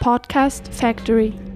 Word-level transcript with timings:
Podcast 0.00 0.68
Factory. 0.72 1.47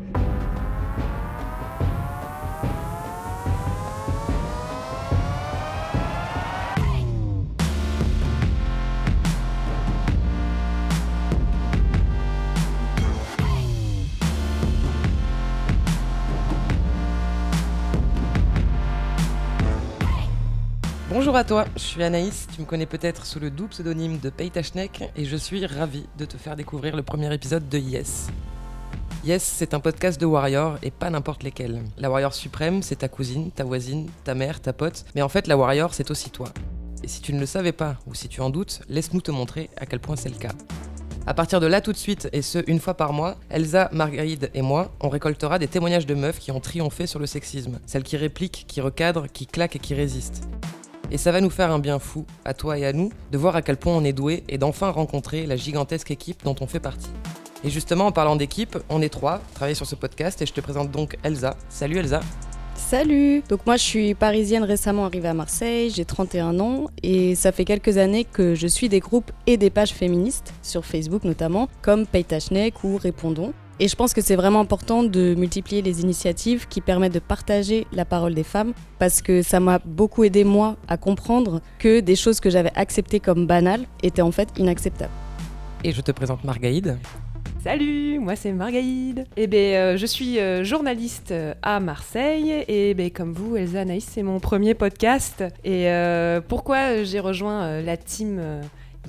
Bonjour 21.33 21.41
à 21.41 21.45
toi, 21.45 21.65
je 21.77 21.81
suis 21.81 22.03
Anaïs, 22.03 22.47
tu 22.55 22.61
me 22.61 22.67
connais 22.67 22.85
peut-être 22.85 23.25
sous 23.25 23.41
le 23.41 23.51
doux 23.51 23.67
pseudonyme 23.67 24.19
de 24.19 24.29
Peytachnek 24.29 25.11
et 25.17 25.25
je 25.25 25.37
suis 25.39 25.65
ravi 25.65 26.05
de 26.19 26.27
te 26.27 26.37
faire 26.37 26.57
découvrir 26.57 26.95
le 26.95 27.03
premier 27.03 27.33
épisode 27.33 27.71
de 27.71 27.79
Yes. 27.79 28.27
Yes, 29.25 29.43
c'est 29.43 29.73
un 29.73 29.81
podcast 29.81 30.21
de 30.21 30.27
Warrior 30.27 30.77
et 30.83 30.91
pas 30.91 31.09
n'importe 31.09 31.43
lesquels. 31.43 31.81
La 31.97 32.11
Warrior 32.11 32.35
suprême, 32.35 32.83
c'est 32.83 32.97
ta 32.97 33.09
cousine, 33.09 33.51
ta 33.51 33.65
voisine, 33.65 34.11
ta 34.25 34.35
mère, 34.35 34.61
ta 34.61 34.75
pote, 34.75 35.07
mais 35.15 35.23
en 35.23 35.31
fait 35.31 35.47
la 35.47 35.57
Warrior, 35.57 35.95
c'est 35.95 36.11
aussi 36.11 36.29
toi. 36.29 36.49
Et 37.03 37.09
si 37.09 37.23
tu 37.23 37.33
ne 37.33 37.41
le 37.41 37.47
savais 37.47 37.73
pas 37.73 37.97
ou 38.07 38.13
si 38.13 38.29
tu 38.29 38.43
en 38.43 38.51
doutes, 38.51 38.83
laisse-nous 38.91 39.23
te 39.23 39.31
montrer 39.31 39.71
à 39.79 39.87
quel 39.87 40.01
point 40.01 40.17
c'est 40.17 40.29
le 40.29 40.37
cas. 40.37 40.53
À 41.27 41.33
partir 41.33 41.61
de 41.61 41.67
là 41.67 41.81
tout 41.81 41.93
de 41.93 41.97
suite, 41.97 42.29
et 42.35 42.43
ce 42.43 42.59
une 42.67 42.79
fois 42.79 42.93
par 42.93 43.15
mois, 43.15 43.37
Elsa, 43.49 43.89
Marguerite 43.93 44.51
et 44.53 44.61
moi, 44.61 44.93
on 45.01 45.09
récoltera 45.09 45.59
des 45.59 45.69
témoignages 45.69 46.05
de 46.05 46.15
meufs 46.15 46.41
qui 46.41 46.51
ont 46.51 46.61
triomphé 46.61 47.07
sur 47.07 47.19
le 47.19 47.27
sexisme, 47.27 47.81
celles 47.87 48.03
qui 48.03 48.19
répliquent, 48.19 48.67
qui 48.69 48.83
recadrent, 48.83 49.29
qui 49.33 49.47
claquent 49.47 49.77
et 49.77 49.79
qui 49.79 49.95
résistent. 49.95 50.43
Et 51.13 51.19
ça 51.19 51.31
va 51.31 51.43
nous 51.43 51.51
faire 51.51 51.71
un 51.71 51.79
bien 51.79 51.99
fou, 51.99 52.25
à 52.47 52.55
toi 52.55 52.79
et 52.79 52.87
à 52.87 52.95
nous, 52.95 53.13
de 53.33 53.37
voir 53.37 53.55
à 53.55 53.61
quel 53.61 53.77
point 53.77 53.95
on 53.95 54.03
est 54.03 54.15
doué 54.15 54.45
et 54.49 54.57
d'enfin 54.57 54.89
rencontrer 54.89 55.45
la 55.45 55.57
gigantesque 55.57 56.11
équipe 56.11 56.43
dont 56.43 56.57
on 56.63 56.67
fait 56.67 56.81
partie. 56.81 57.11
Et 57.65 57.69
justement, 57.69 58.07
en 58.07 58.13
parlant 58.13 58.35
d'équipe, 58.35 58.79
on 58.89 59.03
est 59.03 59.11
trois, 59.11 59.43
travailler 59.55 59.75
sur 59.75 59.85
ce 59.85 59.95
podcast, 59.95 60.41
et 60.41 60.47
je 60.47 60.55
te 60.55 60.63
présente 60.63 60.91
donc 60.91 61.19
Elsa. 61.23 61.59
Salut 61.69 61.99
Elsa. 61.99 62.21
Salut 62.75 63.43
Donc 63.51 63.67
moi 63.67 63.77
je 63.77 63.83
suis 63.83 64.15
parisienne 64.15 64.65
récemment 64.65 65.05
arrivée 65.05 65.29
à 65.29 65.35
Marseille, 65.35 65.91
j'ai 65.91 66.07
31 66.07 66.59
ans 66.59 66.87
et 67.03 67.35
ça 67.35 67.53
fait 67.53 67.65
quelques 67.67 67.99
années 67.99 68.25
que 68.25 68.55
je 68.55 68.67
suis 68.67 68.89
des 68.89 69.01
groupes 69.01 69.31
et 69.47 69.59
des 69.59 69.71
pages 69.71 69.93
féministes, 69.93 70.55
sur 70.63 70.85
Facebook 70.85 71.25
notamment, 71.25 71.69
comme 71.83 72.07
Paytachnek 72.07 72.83
ou 72.85 72.97
Répondons. 72.97 73.53
Et 73.83 73.89
je 73.89 73.97
pense 73.97 74.15
que 74.15 74.21
c'est 74.21 74.37
vraiment 74.37 74.61
important 74.61 75.03
de 75.03 75.35
multiplier 75.35 75.83
les 75.83 76.03
initiatives 76.03 76.69
qui 76.69 76.81
permettent 76.81 77.15
de 77.15 77.19
partager 77.19 77.85
la 77.93 78.05
parole 78.05 78.33
des 78.33 78.45
femmes 78.45 78.75
parce 79.01 79.21
que 79.21 79.43
ça 79.43 79.59
m'a 79.59 79.81
beaucoup 79.81 80.23
aidé 80.23 80.45
moi 80.45 80.77
à 80.87 80.97
comprendre 80.97 81.61
que 81.81 81.99
des 81.99 82.15
choses 82.15 82.39
que 82.39 82.49
j'avais 82.49 82.71
acceptées 82.77 83.19
comme 83.19 83.45
banales 83.49 83.87
étaient 84.05 84.23
en 84.23 84.31
fait 84.31 84.51
inacceptables. 84.57 85.11
Et 85.83 85.91
je 85.91 86.01
te 86.01 86.13
présente 86.13 86.45
Margaïde. 86.45 86.97
Salut, 87.65 88.21
moi 88.21 88.37
c'est 88.37 88.53
Margaïde. 88.53 89.27
Et 89.37 89.49
ben, 89.49 89.75
euh, 89.75 89.97
je 89.97 90.07
suis 90.07 90.39
euh, 90.39 90.63
journaliste 90.63 91.33
euh, 91.33 91.53
à 91.63 91.81
Marseille 91.81 92.65
et 92.69 92.95
ben, 92.95 93.11
comme 93.11 93.33
vous, 93.33 93.57
Elsa 93.57 93.81
Anaïs, 93.81 94.07
c'est 94.09 94.23
mon 94.23 94.39
premier 94.39 94.75
podcast. 94.75 95.43
Et 95.65 95.89
euh, 95.89 96.41
pourquoi 96.41 97.03
j'ai 97.03 97.19
rejoint 97.19 97.65
euh, 97.65 97.83
la 97.83 97.97
team 97.97 98.39
euh, 98.39 98.63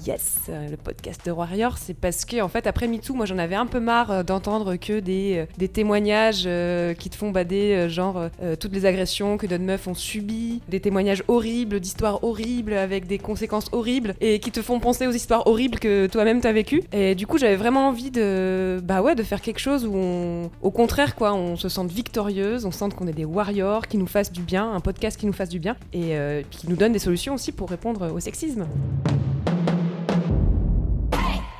Yes, 0.06 0.38
euh, 0.50 0.70
le 0.70 0.76
podcast 0.76 1.22
de 1.26 1.32
Warrior, 1.32 1.78
c'est 1.78 1.94
parce 1.94 2.26
que 2.26 2.42
en 2.42 2.50
fait 2.50 2.68
après 2.68 2.88
MeToo, 2.88 3.14
moi 3.14 3.26
j'en 3.26 3.38
avais 3.38 3.56
un 3.56 3.68
peu 3.68 3.80
marre 3.80 4.12
euh, 4.12 4.24
d'entendre 4.24 4.76
que 4.76 5.00
des, 5.00 5.38
euh, 5.38 5.46
des 5.58 5.70
témoignages 5.70 6.50
qui 6.98 7.10
te 7.10 7.16
font 7.16 7.32
bader, 7.32 7.88
genre 7.90 8.30
toutes 8.60 8.74
les 8.74 8.86
agressions 8.86 9.38
que 9.38 9.48
d'autres 9.48 9.64
meufs 9.64 9.88
ont 9.88 9.94
subies, 9.94 10.62
des 10.68 10.80
témoignages 10.80 11.24
horribles, 11.28 11.80
d'histoires 11.80 12.24
horribles 12.24 12.74
avec 12.74 13.08
des 13.08 13.18
conséquences 13.18 13.68
horribles 13.72 14.16
et 14.20 14.40
qui 14.40 14.52
te 14.52 14.62
font 14.62 14.80
penser 14.80 15.08
aux 15.08 15.12
histoires 15.12 15.48
horribles 15.48 15.80
que 15.80 16.08
toi-même 16.08 16.42
t'as 16.42 16.52
vécues. 16.52 16.84
Et 16.92 17.16
du 17.16 17.28
coup 17.28 17.38
j'avais 17.38 17.56
vraiment 17.56 17.88
envie 17.88 18.12
de, 18.12 18.82
bah 18.84 19.02
ouais, 19.02 19.16
de 19.16 19.24
faire 19.24 19.42
quelque 19.42 19.60
chose 19.60 19.86
où 19.86 20.50
au 20.62 20.72
contraire 20.72 21.16
quoi, 21.16 21.34
on 21.34 21.56
se 21.56 21.70
sente 21.70 21.92
victorieuse, 21.92 22.66
on 22.66 22.72
sente 22.72 22.96
qu'on 22.96 23.08
est 23.08 23.14
des 23.14 23.26
warriors, 23.26 23.88
qui 23.88 23.98
nous 23.98 24.08
fassent 24.08 24.32
du 24.32 24.42
bien, 24.42 24.72
un 24.74 24.80
podcast 24.80 25.18
qui 25.18 25.28
nous 25.28 25.34
fasse 25.34 25.50
du 25.50 25.60
bien 25.60 25.78
et 25.94 26.16
qui 26.50 26.68
nous 26.68 26.76
donne 26.76 26.92
des 26.92 27.00
solutions 27.00 27.36
aussi 27.36 27.52
pour 27.52 27.70
répondre 27.70 28.12
au 28.12 28.20
sexisme. 28.20 28.66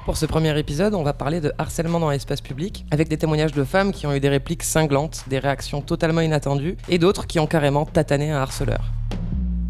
Pour 0.06 0.18
ce 0.18 0.26
premier 0.26 0.58
épisode, 0.60 0.96
on 0.96 1.04
va 1.04 1.14
parler 1.14 1.40
de 1.40 1.54
harcèlement 1.58 1.98
dans 1.98 2.10
l'espace 2.10 2.42
public, 2.42 2.86
avec 2.92 3.08
des 3.08 3.16
témoignages 3.18 3.54
de 3.54 3.64
femmes 3.64 3.94
qui 3.94 4.06
ont 4.06 4.14
eu 4.14 4.20
des 4.20 4.28
répliques 4.28 4.64
cinglantes, 4.64 5.24
des 5.28 5.40
réactions 5.40 5.82
totalement 5.82 6.20
inattendues, 6.20 6.76
et 6.90 6.98
d'autres 6.98 7.26
qui 7.26 7.40
ont 7.40 7.48
carrément 7.48 7.86
tatané 7.86 8.30
un 8.30 8.42
harceleur. 8.42 8.92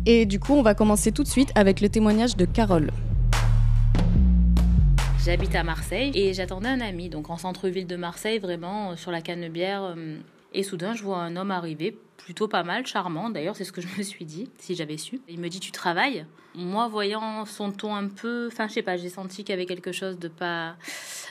Et 0.07 0.25
du 0.25 0.39
coup 0.39 0.55
on 0.55 0.63
va 0.63 0.73
commencer 0.73 1.11
tout 1.11 1.21
de 1.21 1.27
suite 1.27 1.51
avec 1.53 1.81
le 1.81 1.89
témoignage 1.89 2.35
de 2.35 2.45
Carole. 2.45 2.89
J'habite 5.23 5.53
à 5.53 5.63
Marseille 5.63 6.11
et 6.15 6.33
j'attendais 6.33 6.69
un 6.69 6.81
ami, 6.81 7.09
donc 7.09 7.29
en 7.29 7.37
centre-ville 7.37 7.85
de 7.85 7.95
Marseille, 7.95 8.39
vraiment 8.39 8.91
euh, 8.91 8.95
sur 8.95 9.11
la 9.11 9.21
Canebière. 9.21 9.83
euh, 9.83 10.17
Et 10.53 10.63
soudain, 10.63 10.95
je 10.95 11.03
vois 11.03 11.19
un 11.19 11.35
homme 11.35 11.51
arriver, 11.51 11.95
plutôt 12.17 12.47
pas 12.47 12.63
mal, 12.63 12.85
charmant. 12.85 13.29
D'ailleurs, 13.29 13.55
c'est 13.55 13.63
ce 13.63 13.71
que 13.71 13.81
je 13.81 13.87
me 13.97 14.03
suis 14.03 14.25
dit, 14.25 14.49
si 14.57 14.75
j'avais 14.75 14.97
su. 14.97 15.21
Il 15.27 15.39
me 15.39 15.49
dit 15.49 15.59
Tu 15.59 15.71
travailles 15.71 16.25
Moi, 16.55 16.87
voyant 16.87 17.45
son 17.45 17.71
ton 17.71 17.95
un 17.95 18.07
peu. 18.07 18.49
Enfin, 18.51 18.67
je 18.67 18.73
sais 18.73 18.81
pas, 18.81 18.97
j'ai 18.97 19.09
senti 19.09 19.43
qu'il 19.43 19.49
y 19.49 19.53
avait 19.53 19.65
quelque 19.65 19.91
chose 19.91 20.17
de 20.19 20.27
pas 20.27 20.75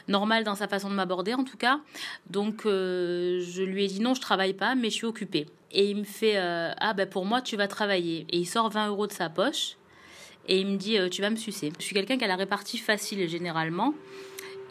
normal 0.08 0.44
dans 0.44 0.54
sa 0.54 0.68
façon 0.68 0.90
de 0.90 0.94
m'aborder, 0.94 1.34
en 1.34 1.44
tout 1.44 1.56
cas. 1.56 1.80
Donc, 2.28 2.66
euh, 2.66 3.40
je 3.40 3.62
lui 3.62 3.84
ai 3.84 3.88
dit 3.88 4.00
Non, 4.00 4.14
je 4.14 4.20
travaille 4.20 4.54
pas, 4.54 4.74
mais 4.74 4.90
je 4.90 4.94
suis 4.94 5.06
occupée. 5.06 5.46
Et 5.70 5.90
il 5.90 5.96
me 5.96 6.04
fait 6.04 6.36
euh, 6.36 6.72
Ah, 6.78 6.92
ben 6.94 7.08
pour 7.08 7.24
moi, 7.24 7.40
tu 7.40 7.56
vas 7.56 7.68
travailler. 7.68 8.26
Et 8.30 8.38
il 8.38 8.46
sort 8.46 8.70
20 8.70 8.88
euros 8.88 9.06
de 9.06 9.12
sa 9.12 9.30
poche. 9.30 9.76
Et 10.48 10.60
il 10.60 10.66
me 10.66 10.76
dit, 10.76 10.98
euh, 10.98 11.08
tu 11.08 11.22
vas 11.22 11.30
me 11.30 11.36
sucer. 11.36 11.72
Je 11.78 11.84
suis 11.84 11.94
quelqu'un 11.94 12.18
qui 12.18 12.24
a 12.24 12.26
la 12.26 12.36
répartie 12.36 12.78
facile 12.78 13.28
généralement. 13.28 13.94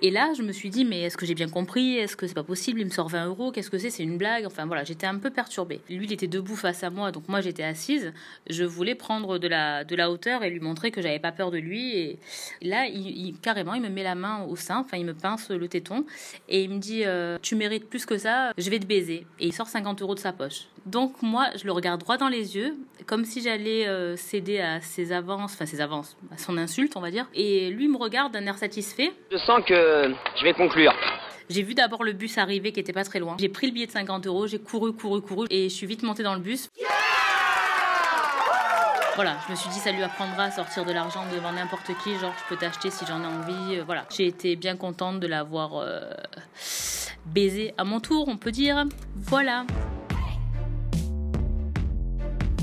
Et 0.04 0.10
là, 0.10 0.34
je 0.36 0.42
me 0.42 0.52
suis 0.52 0.72
dit, 0.72 0.84
mais 0.84 1.02
est-ce 1.02 1.16
que 1.16 1.28
j'ai 1.28 1.36
bien 1.36 1.48
compris? 1.48 1.98
Est-ce 1.98 2.16
que 2.16 2.26
c'est 2.26 2.34
pas 2.34 2.44
possible? 2.44 2.80
Il 2.80 2.86
me 2.86 2.90
sort 2.90 3.08
20 3.08 3.28
euros. 3.28 3.52
Qu'est-ce 3.52 3.70
que 3.70 3.78
c'est? 3.78 3.92
C'est 3.92 4.02
une 4.02 4.18
blague? 4.18 4.48
Enfin 4.48 4.66
voilà, 4.66 4.84
j'étais 4.84 5.06
un 5.06 5.20
peu 5.20 5.30
perturbée. 5.30 5.80
Lui, 5.90 6.06
il 6.06 6.12
était 6.12 6.28
debout 6.28 6.56
face 6.56 6.84
à 6.84 6.90
moi, 6.90 7.12
donc 7.12 7.30
moi 7.30 7.42
j'étais 7.42 7.62
assise. 7.62 8.12
Je 8.50 8.64
voulais 8.64 8.96
prendre 8.96 9.38
de 9.38 9.48
la, 9.48 9.84
de 9.84 9.96
la 9.96 10.10
hauteur 10.10 10.44
et 10.44 10.50
lui 10.50 10.60
montrer 10.60 10.90
que 10.90 11.04
j'avais 11.04 11.20
pas 11.20 11.32
peur 11.32 11.52
de 11.52 11.60
lui. 11.60 11.98
Et 11.98 12.20
là, 12.64 12.88
il, 12.88 13.36
carrément, 13.42 13.76
il 13.76 13.82
me 13.82 13.90
met 13.90 14.02
la 14.02 14.16
main 14.16 14.44
au 14.44 14.56
sein, 14.56 14.80
enfin, 14.80 14.98
il 14.98 15.06
me 15.06 15.14
pince 15.14 15.52
le 15.52 15.68
téton 15.68 16.04
et 16.50 16.64
il 16.64 16.72
me 16.72 16.80
dit, 16.80 17.04
euh, 17.06 17.38
tu 17.44 17.56
mérites 17.56 17.88
plus 17.88 18.08
que 18.08 18.18
ça, 18.18 18.54
je 18.58 18.70
vais 18.72 18.80
te 18.80 18.88
baiser. 18.88 19.28
Et 19.40 19.48
il 19.48 19.54
sort 19.54 19.68
50 19.68 20.02
euros 20.02 20.16
de 20.16 20.20
sa 20.20 20.34
poche. 20.34 20.66
Donc 20.86 21.22
moi, 21.22 21.48
je 21.56 21.66
le 21.66 21.72
regarde 21.72 22.00
droit 22.02 22.18
dans 22.18 22.28
les 22.28 22.56
yeux, 22.56 22.76
comme 23.06 23.24
si 23.24 23.42
j'allais 23.42 23.88
euh, 23.88 24.16
céder 24.16 24.60
à 24.60 24.82
ses 24.82 25.12
avances, 25.12 25.54
enfin 25.54 25.66
ses 25.66 25.80
avances, 25.80 26.18
à 26.34 26.38
son 26.38 26.58
insulte, 26.58 26.94
on 26.96 27.02
va 27.02 27.12
dire. 27.12 27.28
Et 27.34 27.70
lui 27.70 27.88
me 27.88 27.98
regarde 27.98 28.34
d'un 28.34 28.46
air 28.46 28.58
satisfait. 28.58 29.12
Je 29.32 29.38
sens 29.38 29.62
que 29.66 30.14
je 30.40 30.44
vais 30.44 30.54
conclure. 30.54 30.94
J'ai 31.50 31.64
vu 31.64 31.74
d'abord 31.74 32.04
le 32.04 32.14
bus 32.14 32.38
arriver 32.38 32.72
qui 32.72 32.80
était 32.80 32.94
pas 32.94 33.04
très 33.04 33.20
loin. 33.20 33.36
J'ai 33.40 33.50
pris 33.50 33.68
le 33.68 33.74
billet 33.74 33.86
de 33.86 33.92
50 33.92 34.26
euros, 34.26 34.48
j'ai 34.48 34.60
couru, 34.60 34.94
couru, 34.94 35.22
couru 35.22 35.48
et 35.50 35.70
je 35.70 35.74
suis 35.74 35.86
vite 35.86 36.02
montée 36.02 36.24
dans 36.24 36.34
le 36.34 36.40
bus. 36.40 36.70
Voilà, 39.16 39.36
je 39.46 39.52
me 39.52 39.58
suis 39.58 39.70
dit 39.70 39.80
ça 39.80 39.92
lui 39.92 40.02
apprendra 40.02 40.46
à 40.46 40.52
sortir 40.52 40.86
de 40.86 40.94
l'argent 40.94 41.26
devant 41.34 41.52
n'importe 41.52 41.92
qui, 42.02 42.18
genre 42.18 42.34
je 42.42 42.48
peux 42.48 42.56
t'acheter 42.56 42.90
si 42.90 43.06
j'en 43.06 43.22
ai 43.22 43.26
envie, 43.26 43.78
euh, 43.78 43.84
voilà. 43.86 44.06
J'ai 44.10 44.28
été 44.28 44.56
bien 44.56 44.78
contente 44.78 45.20
de 45.20 45.28
l'avoir 45.28 45.76
euh, 45.76 46.10
baisé 47.26 47.74
à 47.78 47.84
mon 47.84 48.00
tour, 48.00 48.30
on 48.30 48.38
peut 48.38 48.52
dire. 48.52 48.86
Voilà. 49.18 49.66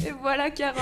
Et 0.06 0.12
voilà 0.22 0.50
Carole 0.50 0.78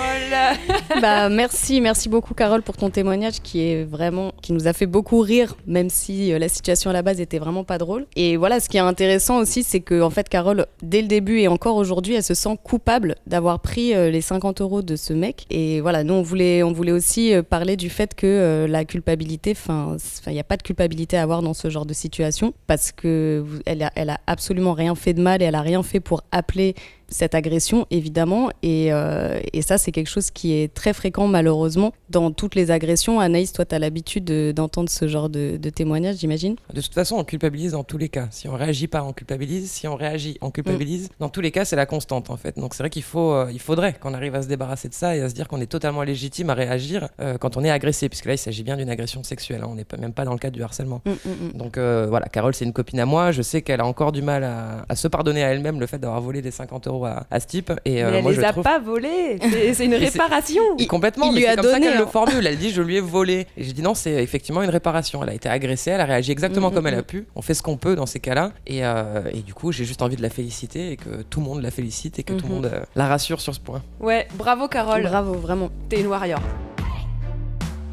bah 1.01 1.29
merci, 1.29 1.81
merci 1.81 2.09
beaucoup 2.09 2.33
Carole 2.33 2.61
pour 2.61 2.77
ton 2.77 2.89
témoignage 2.89 3.41
qui 3.41 3.61
est 3.61 3.83
vraiment 3.83 4.31
qui 4.41 4.53
nous 4.53 4.67
a 4.67 4.73
fait 4.73 4.85
beaucoup 4.85 5.19
rire 5.19 5.55
même 5.65 5.89
si 5.89 6.31
euh, 6.31 6.39
la 6.39 6.49
situation 6.49 6.89
à 6.89 6.93
la 6.93 7.01
base 7.01 7.19
était 7.19 7.39
vraiment 7.39 7.63
pas 7.63 7.77
drôle. 7.77 8.05
Et 8.15 8.37
voilà, 8.37 8.59
ce 8.59 8.69
qui 8.69 8.77
est 8.77 8.81
intéressant 8.81 9.37
aussi 9.37 9.63
c'est 9.63 9.79
que 9.79 10.01
en 10.01 10.09
fait 10.09 10.29
Carole 10.29 10.67
dès 10.81 11.01
le 11.01 11.07
début 11.07 11.39
et 11.39 11.47
encore 11.47 11.77
aujourd'hui, 11.77 12.15
elle 12.15 12.23
se 12.23 12.33
sent 12.33 12.57
coupable 12.63 13.15
d'avoir 13.25 13.59
pris 13.59 13.95
euh, 13.95 14.09
les 14.09 14.21
50 14.21 14.61
euros 14.61 14.81
de 14.81 14.95
ce 14.95 15.13
mec. 15.13 15.45
Et 15.49 15.81
voilà, 15.81 16.03
nous 16.03 16.13
on 16.13 16.21
voulait 16.21 16.63
on 16.63 16.71
voulait 16.71 16.91
aussi 16.91 17.33
euh, 17.33 17.41
parler 17.41 17.77
du 17.77 17.89
fait 17.89 18.13
que 18.13 18.65
la 18.69 18.85
culpabilité, 18.85 19.51
enfin 19.51 19.97
il 20.27 20.33
n'y 20.33 20.39
a 20.39 20.43
pas 20.43 20.57
de 20.57 20.63
culpabilité 20.63 21.17
à 21.17 21.23
avoir 21.23 21.41
dans 21.41 21.53
ce 21.53 21.69
genre 21.69 21.85
de 21.85 21.93
situation 21.93 22.53
parce 22.67 22.91
que 22.91 23.43
elle 23.65 23.89
elle 23.95 24.09
a 24.09 24.19
absolument 24.27 24.73
rien 24.73 24.95
fait 24.95 25.13
de 25.13 25.21
mal 25.21 25.41
et 25.41 25.45
elle 25.45 25.55
a 25.55 25.61
rien 25.61 25.83
fait 25.83 25.99
pour 25.99 26.23
appeler 26.31 26.75
cette 27.09 27.35
agression, 27.35 27.85
évidemment. 27.91 28.49
Et, 28.63 28.91
euh, 28.91 29.39
et 29.53 29.61
ça, 29.61 29.77
c'est 29.77 29.91
quelque 29.91 30.09
chose 30.09 30.31
qui 30.31 30.53
est 30.53 30.73
très 30.73 30.93
fréquent, 30.93 31.27
malheureusement, 31.27 31.93
dans 32.09 32.31
toutes 32.31 32.55
les 32.55 32.71
agressions. 32.71 33.19
Anaïs, 33.19 33.53
toi, 33.53 33.65
tu 33.65 33.75
as 33.75 33.79
l'habitude 33.79 34.25
de- 34.25 34.51
d'entendre 34.55 34.89
ce 34.89 35.07
genre 35.07 35.29
de, 35.29 35.57
de 35.57 35.69
témoignages, 35.69 36.17
j'imagine? 36.17 36.55
De 36.73 36.81
toute 36.81 36.93
façon, 36.93 37.15
on 37.17 37.23
culpabilise 37.23 37.71
dans 37.71 37.83
tous 37.83 37.97
les 37.97 38.09
cas. 38.09 38.27
Si 38.31 38.47
on 38.47 38.53
réagit 38.55 38.87
pas, 38.87 39.03
on 39.03 39.13
culpabilise. 39.13 39.69
Si 39.71 39.87
on 39.87 39.95
réagit, 39.95 40.37
on 40.41 40.51
culpabilise. 40.51 41.09
Dans 41.19 41.29
tous 41.29 41.41
les 41.41 41.51
cas, 41.51 41.65
c'est 41.65 41.75
la 41.75 41.85
constante 41.85 42.29
en 42.29 42.37
fait. 42.37 42.57
Donc 42.57 42.73
c'est 42.73 42.83
vrai 42.83 42.89
qu'il 42.89 43.03
faut, 43.03 43.31
euh, 43.33 43.49
il 43.51 43.59
faudrait 43.59 43.93
qu'on 43.93 44.13
arrive 44.13 44.35
à 44.35 44.41
se 44.41 44.47
débarrasser 44.47 44.89
de 44.89 44.93
ça 44.93 45.15
et 45.15 45.21
à 45.21 45.29
se 45.29 45.33
dire 45.33 45.47
qu'on 45.47 45.61
est 45.61 45.65
totalement 45.67 46.03
légitime 46.03 46.49
à 46.49 46.53
réagir 46.53 47.09
euh, 47.19 47.37
quand 47.37 47.57
on 47.57 47.63
est 47.63 47.69
agressé, 47.71 48.09
puisque 48.09 48.25
là, 48.25 48.33
il 48.33 48.37
s'agit 48.37 48.63
bien 48.63 48.77
d'une 48.77 48.89
agression 48.89 49.23
sexuelle. 49.23 49.61
hein. 49.63 49.67
On 49.69 49.75
n'est 49.75 49.85
même 49.99 50.13
pas 50.13 50.25
dans 50.25 50.33
le 50.33 50.39
cadre 50.39 50.55
du 50.55 50.63
harcèlement. 50.63 51.01
Mm, 51.05 51.09
mm, 51.11 51.15
mm. 51.53 51.57
Donc 51.57 51.77
voilà, 51.77 52.25
Carole, 52.27 52.53
c'est 52.53 52.65
une 52.65 52.73
copine 52.73 52.99
à 52.99 53.05
moi. 53.05 53.31
Je 53.31 53.41
sais 53.41 53.61
qu'elle 53.61 53.81
a 53.81 53.85
encore 53.85 54.11
du 54.11 54.21
mal 54.21 54.43
à, 54.43 54.85
à 54.89 54.95
se 54.95 55.07
pardonner 55.07 55.43
à 55.43 55.49
elle-même 55.53 55.79
le 55.79 55.87
fait 55.87 55.99
d'avoir 55.99 56.21
volé 56.21 56.41
les 56.41 56.51
50 56.51 56.87
euros 56.87 56.96
euros 56.97 57.05
à, 57.05 57.25
à 57.31 57.39
ce 57.39 57.47
type. 57.47 57.71
Et 57.85 57.95
Mais 57.95 58.03
euh, 58.03 58.11
elle 58.15 58.21
moi, 58.23 58.31
les 58.31 58.37
je 58.37 58.41
a 58.43 58.51
trouve. 58.51 58.63
pas 58.63 58.79
volés. 58.79 59.37
C'est 59.51 59.73
c'est 59.73 59.85
une 59.85 59.95
réparation. 59.95 60.61
Il- 60.77 60.87
complètement, 60.87 61.27
il 61.27 61.33
mais 61.33 61.39
lui 61.39 61.45
c'est 61.45 61.51
a 61.51 61.55
comme 61.55 61.65
ça 61.65 61.71
donné, 61.73 61.87
qu'elle 61.87 61.97
le 61.99 62.05
formule. 62.05 62.45
Elle 62.47 62.57
dit 62.57 62.71
je 62.71 62.81
lui 62.81 62.95
ai 62.97 63.01
volé. 63.01 63.47
Et 63.57 63.63
j'ai 63.63 63.73
dit 63.73 63.81
non, 63.81 63.93
c'est 63.93 64.11
effectivement 64.23 64.61
une 64.63 64.69
réparation. 64.69 65.23
Elle 65.23 65.29
a 65.29 65.33
été 65.33 65.49
agressée, 65.49 65.91
elle 65.91 66.01
a 66.01 66.05
réagi 66.05 66.31
exactement 66.31 66.69
Mm, 66.69 66.73
comme 66.73 66.83
mm, 66.83 66.87
elle 66.87 66.93
a 66.95 67.01
mm. 67.01 67.03
pu. 67.03 67.27
On 67.35 67.41
fait 67.41 67.53
ce 67.53 67.61
qu'on 67.63 67.77
peut 67.77 67.95
dans 67.95 68.05
ces 68.05 68.19
cas-là. 68.19 68.51
Et, 68.65 68.85
euh, 68.85 69.21
et 69.33 69.39
du 69.39 69.53
coup, 69.53 69.71
j'ai 69.71 69.85
juste 69.85 70.01
envie 70.01 70.15
de 70.15 70.21
la 70.21 70.29
féliciter 70.29 70.91
et 70.91 70.97
que 70.97 71.21
tout 71.29 71.39
le 71.39 71.45
monde 71.45 71.61
la 71.61 71.71
félicite 71.71 72.19
et 72.19 72.23
que 72.23 72.33
tout 72.33 72.45
le 72.47 72.49
Mhm. 72.49 72.55
monde 72.55 72.65
euh, 72.73 72.81
la 72.95 73.07
rassure 73.07 73.39
sur 73.41 73.53
ce 73.55 73.59
point. 73.59 73.81
Ouais, 73.99 74.27
bravo 74.35 74.67
Carole. 74.67 75.03
Bravo, 75.03 75.33
vraiment. 75.33 75.69
T'es 75.89 75.99
une 76.01 76.07
warrior. 76.07 76.39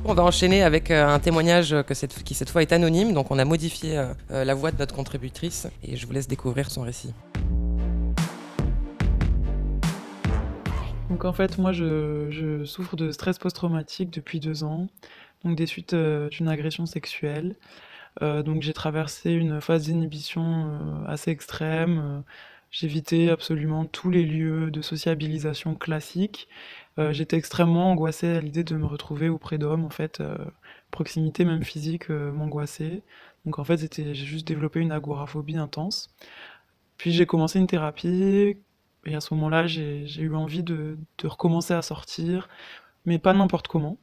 On 0.06 0.12
va 0.12 0.22
enchaîner 0.22 0.62
avec 0.62 0.90
euh, 0.90 1.06
un 1.08 1.18
témoignage 1.18 1.74
que 1.86 1.94
cette, 1.94 2.22
qui 2.24 2.34
cette 2.34 2.50
fois 2.50 2.60
est 2.60 2.72
anonyme. 2.72 3.14
Donc 3.14 3.30
on 3.30 3.38
a 3.38 3.44
modifié 3.46 3.96
euh, 3.96 4.04
euh, 4.32 4.44
la 4.44 4.52
voix 4.54 4.70
de 4.70 4.76
notre 4.78 4.94
contributrice 4.94 5.66
et 5.82 5.96
je 5.96 6.06
vous 6.06 6.12
laisse 6.12 6.28
découvrir 6.28 6.70
son 6.70 6.82
récit. 6.82 7.14
Donc 11.14 11.24
en 11.26 11.32
fait, 11.32 11.58
moi, 11.58 11.70
je, 11.70 12.64
souffre 12.64 12.96
de 12.96 13.12
stress 13.12 13.38
post-traumatique 13.38 14.10
depuis 14.10 14.40
deux 14.40 14.64
ans, 14.64 14.88
donc 15.44 15.54
des 15.54 15.66
suites 15.66 15.94
euh, 15.94 16.28
d'une 16.28 16.48
agression 16.48 16.86
sexuelle. 16.86 17.54
Euh, 18.20 18.42
donc 18.42 18.62
j'ai 18.62 18.72
traversé 18.72 19.30
une 19.30 19.60
phase 19.60 19.86
d'inhibition 19.86 20.42
euh, 20.42 21.06
assez 21.06 21.30
extrême. 21.30 22.24
J'évitais 22.72 23.30
absolument 23.30 23.84
tous 23.84 24.10
les 24.10 24.24
lieux 24.24 24.72
de 24.72 24.82
sociabilisation 24.82 25.76
classiques. 25.76 26.48
J'étais 27.10 27.36
extrêmement 27.36 27.92
angoissée 27.92 28.36
à 28.36 28.40
l'idée 28.40 28.64
de 28.64 28.74
me 28.74 28.86
retrouver 28.86 29.28
auprès 29.28 29.56
d'hommes. 29.56 29.84
En 29.84 29.90
fait, 29.90 30.20
proximité 30.90 31.44
même 31.44 31.62
physique 31.62 32.08
m'angoissait. 32.08 33.02
Donc 33.44 33.60
en 33.60 33.64
fait, 33.64 33.78
j'ai 33.96 34.14
juste 34.14 34.48
développé 34.48 34.80
une 34.80 34.90
agoraphobie 34.90 35.56
intense. 35.56 36.12
Puis 36.98 37.12
j'ai 37.12 37.26
commencé 37.26 37.60
une 37.60 37.68
thérapie 37.68 38.56
et 39.06 39.14
à 39.14 39.20
ce 39.20 39.34
moment-là, 39.34 39.66
j'ai 39.66 40.04
eu 40.18 40.34
envie 40.34 40.62
de, 40.62 40.96
recommencer 41.22 41.74
à 41.74 41.82
sortir, 41.82 42.48
mais 43.06 43.18
pas 43.18 43.32
n'importe 43.32 43.68
comment. 43.68 43.98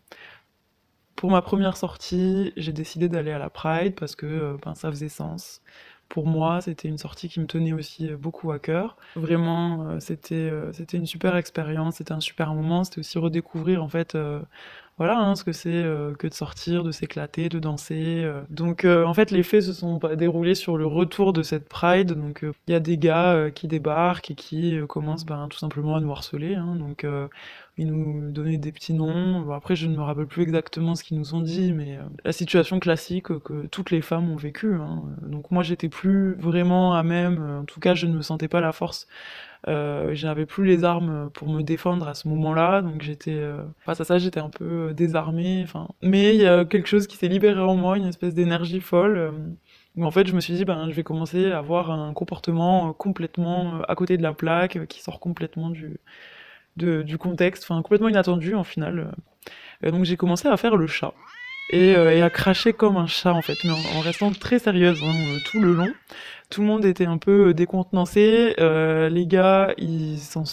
Pour 1.16 1.32
ma 1.32 1.42
première 1.42 1.78
sortie, 1.78 2.54
j'ai 2.58 2.74
décidé 2.74 3.10
d'aller 3.10 3.32
à 3.32 3.38
la 3.38 3.50
Pride 3.50 3.96
parce 3.96 4.16
que 4.16 4.26
euh, 4.26 4.58
ben, 4.64 4.74
ça 4.74 4.90
faisait 4.90 5.10
sens. 5.10 5.62
Pour 6.10 6.26
moi, 6.26 6.62
c'était 6.62 6.88
une 6.88 6.98
sortie 6.98 7.30
qui 7.30 7.40
me 7.40 7.46
tenait 7.46 7.74
aussi 7.74 8.10
euh, 8.10 8.18
beaucoup 8.18 8.52
à 8.52 8.60
cœur. 8.60 8.98
Vraiment, 9.16 9.88
euh, 9.88 10.00
c'était 10.00 10.98
une 10.98 11.06
super 11.06 11.36
expérience, 11.36 11.98
c'était 11.98 12.14
un 12.14 12.20
super 12.20 12.54
moment. 12.56 12.84
C'était 12.84 13.00
aussi 13.00 13.20
redécouvrir 13.20 13.84
en 13.84 13.88
fait, 13.88 14.18
voilà, 15.02 15.18
hein, 15.20 15.36
ce 15.36 15.44
que 15.44 15.52
c'est 15.52 15.74
euh, 15.74 16.14
que 16.14 16.28
de 16.28 16.34
sortir, 16.34 16.84
de 16.84 16.92
s'éclater, 16.92 17.50
de 17.50 17.58
danser. 17.58 18.22
euh. 18.24 18.42
Donc, 18.52 18.86
euh, 18.86 19.04
en 19.06 19.16
fait, 19.16 19.32
les 19.32 19.42
faits 19.42 19.64
se 19.64 19.74
sont 19.74 20.00
déroulés 20.16 20.54
sur 20.54 20.78
le 20.78 20.86
retour 20.86 21.34
de 21.34 21.42
cette 21.42 21.68
Pride. 21.68 22.12
Donc, 22.14 22.46
il 22.68 22.72
y 22.72 22.76
a 22.76 22.80
des 22.80 22.98
gars 23.00 23.50
qui 23.50 23.68
débarquent 23.68 24.30
et 24.32 24.36
qui 24.36 24.78
commencent 24.88 25.26
ben, 25.26 25.48
tout 25.50 25.58
simplement 25.58 25.96
à 25.96 26.00
nous 26.02 26.12
harceler. 26.12 26.54
hein. 26.56 26.76
Donc, 26.76 27.06
ils 27.78 27.88
nous 27.88 28.32
donnaient 28.32 28.58
des 28.58 28.72
petits 28.72 28.94
noms. 28.94 29.42
Bon, 29.42 29.54
après, 29.54 29.76
je 29.76 29.88
ne 29.88 29.96
me 29.96 30.02
rappelle 30.02 30.28
plus 30.28 30.44
exactement 30.44 30.94
ce 30.96 31.04
qu'ils 31.04 31.18
nous 31.18 31.34
ont 31.36 31.42
dit, 31.42 31.74
mais 31.74 31.98
la 32.24 32.32
situation 32.32 32.80
classique 32.80 33.28
que 33.40 33.66
toutes 33.68 33.92
les 33.92 34.02
femmes 34.02 34.30
ont 34.32 34.36
vécue. 34.36 34.76
hein. 34.76 35.04
Donc, 35.24 35.50
moi, 35.52 35.64
j'étais 35.64 35.90
plus 35.90 36.34
vraiment 36.36 36.94
à 36.94 37.04
même. 37.04 37.60
En 37.62 37.66
tout 37.66 37.80
cas, 37.80 37.96
je 37.96 38.06
ne 38.08 38.14
me 38.14 38.22
sentais 38.22 38.48
pas 38.48 38.62
la 38.62 38.72
force. 38.72 39.08
Euh, 39.68 40.10
j'avais 40.14 40.48
plus 40.48 40.66
les 40.66 40.84
armes 40.84 41.30
pour 41.34 41.48
me 41.48 41.62
défendre 41.62 42.08
à 42.08 42.16
ce 42.16 42.28
moment-là, 42.30 42.82
donc 42.82 43.02
j'étais 43.04 43.36
euh, 43.36 43.62
face 43.86 44.02
à 44.02 44.06
ça, 44.06 44.18
j'étais 44.18 44.40
un 44.40 44.50
peu 44.50 44.90
euh, 44.90 44.94
désarmée. 44.94 45.62
Enfin, 45.64 45.90
mais 46.02 46.36
il 46.36 46.42
y 46.42 46.48
a 46.48 46.66
quelque 46.66 46.88
chose 46.88 47.08
qui 47.08 47.18
s'est 47.18 47.28
libéré 47.28 47.60
en 47.62 47.76
moi, 47.76 47.98
une 47.98 48.08
espèce 48.08 48.34
d'énergie 48.34 48.82
folle. 48.82 49.18
euh, 49.18 49.32
où 49.98 50.06
en 50.06 50.12
fait, 50.12 50.26
je 50.26 50.34
me 50.34 50.40
suis 50.40 50.54
dit, 50.54 50.64
ben, 50.64 50.90
je 50.90 50.96
vais 50.96 51.04
commencer 51.04 51.52
à 51.52 51.58
avoir 51.58 51.92
un 51.92 52.14
comportement 52.14 52.90
euh, 52.90 52.94
complètement 52.94 53.82
à 53.88 53.96
côté 53.96 54.18
de 54.18 54.24
la 54.24 54.34
plaque, 54.34 54.88
qui 54.88 55.02
sort 55.02 55.20
complètement 55.20 55.70
du, 55.70 56.00
du 56.78 57.18
contexte, 57.18 57.64
enfin 57.64 57.82
complètement 57.82 58.08
inattendu 58.10 58.56
en 58.56 58.64
final. 58.64 59.12
Donc 59.84 60.06
j'ai 60.06 60.16
commencé 60.16 60.48
à 60.48 60.56
faire 60.58 60.78
le 60.78 60.88
chat 60.88 61.14
et, 61.72 61.96
à 61.96 62.30
cracher 62.30 62.74
comme 62.74 62.98
un 62.98 63.08
chat 63.08 63.34
en 63.34 63.42
fait, 63.42 63.58
mais 63.64 63.72
en, 63.72 64.00
restant 64.02 64.32
très 64.32 64.60
sérieuse 64.60 65.02
hein, 65.04 65.14
tout 65.52 65.60
le 65.60 65.74
long. 65.74 65.92
Tout 66.52 66.60
le 66.60 66.68
monde 66.68 66.84
était 66.84 67.06
un 67.06 67.18
peu 67.18 67.48
euh, 67.48 67.54
décontenancé. 67.54 68.56
euh, 68.60 69.08
les 69.08 69.26
gars, 69.26 69.74
ils 69.78 70.20
sont, 70.20 70.44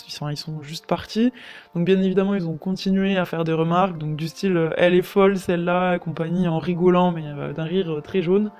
juste 0.63 0.87
partis. 0.87 1.33
Donc 1.75 1.85
bien 1.85 2.01
évidemment, 2.01 2.37
ils 2.37 2.47
ont 2.47 2.57
continué 2.57 3.17
à 3.17 3.25
faire 3.25 3.43
des 3.43 3.53
remarques, 3.53 3.99
donc 3.99 4.15
du 4.15 4.29
style 4.29 4.57
euh, 4.57 4.71
elle 4.77 4.95
est 4.95 5.03
folle 5.03 5.39
celle-là, 5.39 5.97
et 5.97 5.99
compagnie, 5.99 6.47
en 6.47 6.61
rigolant, 6.61 7.11
mais 7.11 7.25
d'un 7.53 7.65
rire 7.65 8.01
très 8.05 8.23
jaune, 8.23 8.53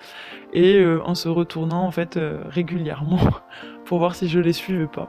et 0.53 0.85
en 1.05 1.15
se 1.15 1.29
retournant 1.29 1.85
en 1.85 1.93
fait 1.93 2.19
régulièrement 2.49 3.21
pour 3.85 3.99
voir 3.99 4.17
si 4.17 4.29
je 4.29 4.41
les 4.41 4.53
suivais 4.53 4.89
pas. 4.89 5.09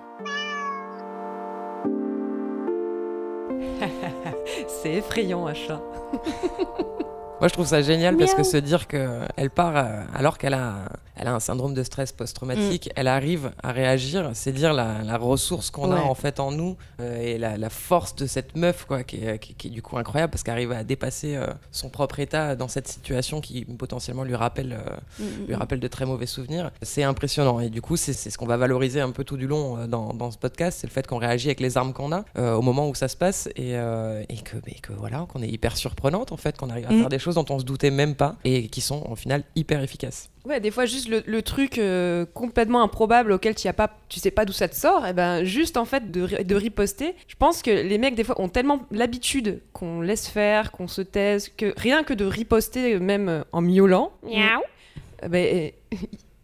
C'est 4.68 4.94
effrayant, 4.94 5.48
un 5.48 5.56
chat. 5.56 5.82
Moi, 7.40 7.48
je 7.48 7.54
trouve 7.54 7.68
ça 7.68 7.82
génial 7.82 8.18
parce 8.18 8.34
que 8.34 8.44
se 8.44 8.58
dire 8.58 8.88
qu'elle 8.88 9.50
part 9.54 9.78
euh, 9.78 10.04
alors 10.14 10.38
qu'elle 10.38 10.54
a, 10.54 10.90
elle 11.16 11.28
a 11.28 11.34
un 11.34 11.40
syndrome 11.40 11.74
de 11.74 11.84
stress 11.84 12.12
post-traumatique, 12.12 12.90
elle 12.98 13.08
arrive 13.08 13.52
à 13.64 13.72
réagir, 13.72 14.32
c'est 14.34 14.52
dire 14.52 14.74
la, 14.74 15.02
la 15.06 15.18
ressource 15.18 15.72
qu'on 15.72 15.92
a 15.94 16.02
en 16.02 16.16
fait 16.16 16.42
en 16.42 16.52
nous 16.52 16.76
euh, 17.00 17.22
et 17.22 17.38
la, 17.38 17.58
la 17.58 17.70
force 17.70 18.14
de 18.18 18.26
cette 18.26 18.58
meuf, 18.58 18.84
quoi, 18.86 19.04
qui 19.04 19.24
est, 19.24 19.40
qui- 19.40 19.54
qui 19.54 19.68
est 19.68 19.72
du 19.72 19.82
coup 19.82 19.98
incroyable 19.98 20.32
parce 20.32 20.44
qu'elle 20.44 20.54
arrive 20.56 20.74
à 20.74 20.84
dépasser 20.84 21.38
euh, 21.38 21.48
son 21.72 21.90
propre 21.90 22.20
état 22.20 22.58
dans 22.58 22.68
cette 22.68 22.90
situation 22.90 23.40
qui 23.40 23.64
potentiellement 23.64 24.24
lui 24.26 24.36
rappelle, 24.36 24.78
euh, 25.20 25.26
lui 25.48 25.56
rappelle 25.56 25.80
de 25.80 25.88
très 25.88 26.06
mauvais 26.06 26.26
souvenirs. 26.26 26.72
C'est 26.82 27.04
impressionnant 27.04 27.62
et 27.62 27.70
du 27.70 27.82
coup, 27.82 27.96
c'est 27.96 28.12
ce 28.14 28.38
qu'on 28.38 28.48
va 28.48 28.58
valoriser 28.58 29.00
un 29.00 29.12
peu 29.12 29.24
tout 29.24 29.38
du 29.38 29.48
long 29.48 29.88
dans, 29.88 30.14
dans 30.14 30.32
ce 30.32 30.38
podcast, 30.38 30.80
c'est 30.82 30.88
le 30.88 30.92
fait 30.92 31.08
qu'on 31.08 31.18
réagit 31.20 31.48
avec 31.48 31.62
les 31.62 31.78
armes 31.78 31.94
qu'on 31.94 32.12
a 32.12 32.26
au 32.38 32.62
moment 32.62 32.90
où 32.90 32.96
ça 32.96 33.08
se 33.08 33.16
passe 33.16 33.48
et, 33.56 33.72
et 33.76 34.38
que, 34.44 34.58
mais 34.68 34.74
que 34.82 34.92
voilà, 34.92 35.26
qu'on 35.30 35.42
est 35.42 35.48
hyper 35.48 35.78
surprenante 35.78 36.34
en 36.34 36.38
fait, 36.38 36.58
qu'on 36.58 36.70
arrive 36.70 36.86
à 36.88 36.90
Mm. 36.90 37.00
faire 37.02 37.10
des 37.10 37.20
choses 37.20 37.29
dont 37.36 37.46
on 37.50 37.60
se 37.60 37.66
doutait 37.66 37.92
même 37.92 38.16
pas 38.16 38.36
et 38.44 38.68
qui 38.68 38.82
sont 38.82 39.04
au 39.10 39.16
final 39.16 39.44
hyper 39.56 39.82
efficaces. 39.82 40.30
Ouais, 40.46 40.60
des 40.60 40.72
fois 40.72 40.86
juste 40.86 41.10
le, 41.10 41.22
le 41.26 41.42
truc 41.42 41.78
euh, 41.78 42.26
complètement 42.34 42.82
improbable 42.82 43.32
auquel 43.32 43.56
tu 43.56 43.68
as 43.68 43.74
pas, 43.74 43.90
tu 44.08 44.20
sais 44.20 44.32
pas 44.32 44.46
d'où 44.46 44.54
ça 44.54 44.68
te 44.68 44.76
sort, 44.76 45.06
et 45.06 45.14
ben 45.14 45.44
juste 45.44 45.78
en 45.78 45.86
fait 45.86 46.12
de, 46.12 46.44
de 46.44 46.56
riposter. 46.56 47.14
Je 47.28 47.36
pense 47.36 47.62
que 47.62 47.70
les 47.70 47.98
mecs 47.98 48.16
des 48.16 48.24
fois 48.24 48.40
ont 48.42 48.50
tellement 48.50 48.80
l'habitude 48.92 49.62
qu'on 49.74 50.02
laisse 50.02 50.28
faire, 50.28 50.72
qu'on 50.72 50.88
se 50.88 51.02
taise, 51.02 51.50
que 51.50 51.74
rien 51.78 52.04
que 52.04 52.14
de 52.14 52.26
riposter 52.26 53.00
même 53.00 53.30
euh, 53.30 53.44
en 53.52 53.62
miaulant, 53.62 54.12
euh, 54.26 55.28
ben, 55.28 55.72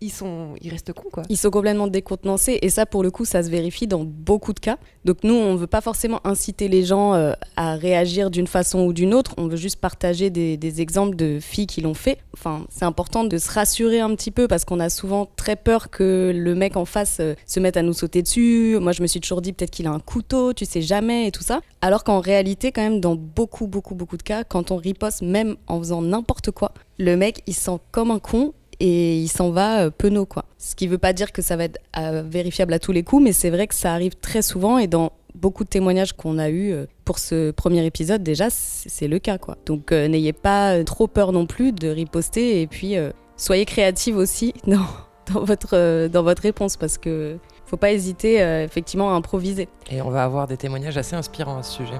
ils 0.05 0.11
sont, 0.11 0.53
ils 0.61 0.69
restent 0.69 0.93
cons 0.93 1.09
quoi. 1.11 1.23
Ils 1.29 1.37
sont 1.37 1.49
complètement 1.49 1.87
décontenancés 1.87 2.59
et 2.61 2.69
ça 2.69 2.85
pour 2.85 3.03
le 3.03 3.11
coup 3.11 3.25
ça 3.25 3.43
se 3.43 3.49
vérifie 3.49 3.87
dans 3.87 4.03
beaucoup 4.03 4.53
de 4.53 4.59
cas. 4.59 4.77
Donc 5.03 5.17
nous 5.23 5.33
on 5.33 5.55
veut 5.55 5.67
pas 5.67 5.81
forcément 5.81 6.21
inciter 6.25 6.67
les 6.67 6.83
gens 6.83 7.13
euh, 7.13 7.33
à 7.55 7.75
réagir 7.75 8.31
d'une 8.31 8.47
façon 8.47 8.85
ou 8.85 8.93
d'une 8.93 9.13
autre, 9.13 9.33
on 9.37 9.47
veut 9.47 9.57
juste 9.57 9.77
partager 9.77 10.29
des, 10.29 10.57
des 10.57 10.81
exemples 10.81 11.15
de 11.15 11.39
filles 11.39 11.67
qui 11.67 11.81
l'ont 11.81 11.93
fait. 11.93 12.19
Enfin 12.33 12.65
c'est 12.69 12.85
important 12.85 13.23
de 13.23 13.37
se 13.37 13.51
rassurer 13.51 13.99
un 13.99 14.13
petit 14.15 14.31
peu 14.31 14.47
parce 14.47 14.65
qu'on 14.65 14.79
a 14.79 14.89
souvent 14.89 15.27
très 15.35 15.55
peur 15.55 15.89
que 15.89 16.31
le 16.35 16.55
mec 16.55 16.77
en 16.77 16.85
face 16.85 17.17
euh, 17.19 17.35
se 17.45 17.59
mette 17.59 17.77
à 17.77 17.81
nous 17.81 17.93
sauter 17.93 18.21
dessus. 18.21 18.77
Moi 18.79 18.91
je 18.91 19.01
me 19.01 19.07
suis 19.07 19.19
toujours 19.19 19.41
dit 19.41 19.53
peut-être 19.53 19.71
qu'il 19.71 19.87
a 19.87 19.91
un 19.91 19.99
couteau, 19.99 20.53
tu 20.53 20.65
sais 20.65 20.81
jamais 20.81 21.27
et 21.27 21.31
tout 21.31 21.43
ça. 21.43 21.61
Alors 21.81 22.03
qu'en 22.03 22.19
réalité 22.19 22.71
quand 22.71 22.81
même 22.81 22.99
dans 22.99 23.15
beaucoup 23.15 23.67
beaucoup 23.67 23.95
beaucoup 23.95 24.17
de 24.17 24.23
cas 24.23 24.43
quand 24.43 24.71
on 24.71 24.77
riposte 24.77 25.21
même 25.21 25.55
en 25.67 25.79
faisant 25.79 26.01
n'importe 26.01 26.51
quoi, 26.51 26.73
le 26.97 27.17
mec 27.17 27.41
il 27.47 27.53
se 27.53 27.61
sent 27.61 27.79
comme 27.91 28.11
un 28.11 28.19
con 28.19 28.53
et 28.79 29.17
il 29.17 29.27
s'en 29.27 29.51
va 29.51 29.85
euh, 29.85 29.89
penaud 29.89 30.25
quoi. 30.25 30.45
Ce 30.57 30.75
qui 30.75 30.87
veut 30.87 30.97
pas 30.97 31.13
dire 31.13 31.31
que 31.31 31.41
ça 31.41 31.55
va 31.55 31.65
être 31.65 31.79
euh, 31.97 32.23
vérifiable 32.25 32.73
à 32.73 32.79
tous 32.79 32.91
les 32.91 33.03
coups, 33.03 33.23
mais 33.23 33.33
c'est 33.33 33.49
vrai 33.49 33.67
que 33.67 33.75
ça 33.75 33.93
arrive 33.93 34.15
très 34.15 34.41
souvent 34.41 34.77
et 34.77 34.87
dans 34.87 35.11
beaucoup 35.33 35.63
de 35.63 35.69
témoignages 35.69 36.13
qu'on 36.13 36.37
a 36.37 36.49
eu 36.49 36.71
euh, 36.71 36.85
pour 37.03 37.19
ce 37.19 37.51
premier 37.51 37.85
épisode 37.85 38.23
déjà 38.23 38.47
c'est 38.49 39.07
le 39.07 39.19
cas 39.19 39.37
quoi. 39.37 39.57
Donc 39.65 39.91
n'ayez 39.91 40.33
pas 40.33 40.83
trop 40.83 41.07
peur 41.07 41.31
non 41.31 41.45
plus 41.45 41.71
de 41.71 41.89
riposter 41.89 42.61
et 42.61 42.67
puis 42.67 42.95
soyez 43.37 43.65
créative 43.65 44.17
aussi 44.17 44.53
dans, 44.67 45.41
votre 45.41 46.07
dans 46.07 46.23
votre 46.23 46.41
réponse 46.41 46.77
parce 46.77 46.97
que 46.97 47.37
faut 47.65 47.77
pas 47.77 47.91
hésiter 47.91 48.37
effectivement 48.63 49.11
à 49.11 49.15
improviser. 49.15 49.67
Et 49.91 50.01
on 50.01 50.09
va 50.09 50.23
avoir 50.23 50.47
des 50.47 50.57
témoignages 50.57 50.97
assez 50.97 51.15
inspirants 51.15 51.57
à 51.57 51.63
ce 51.63 51.73
sujet. 51.73 51.99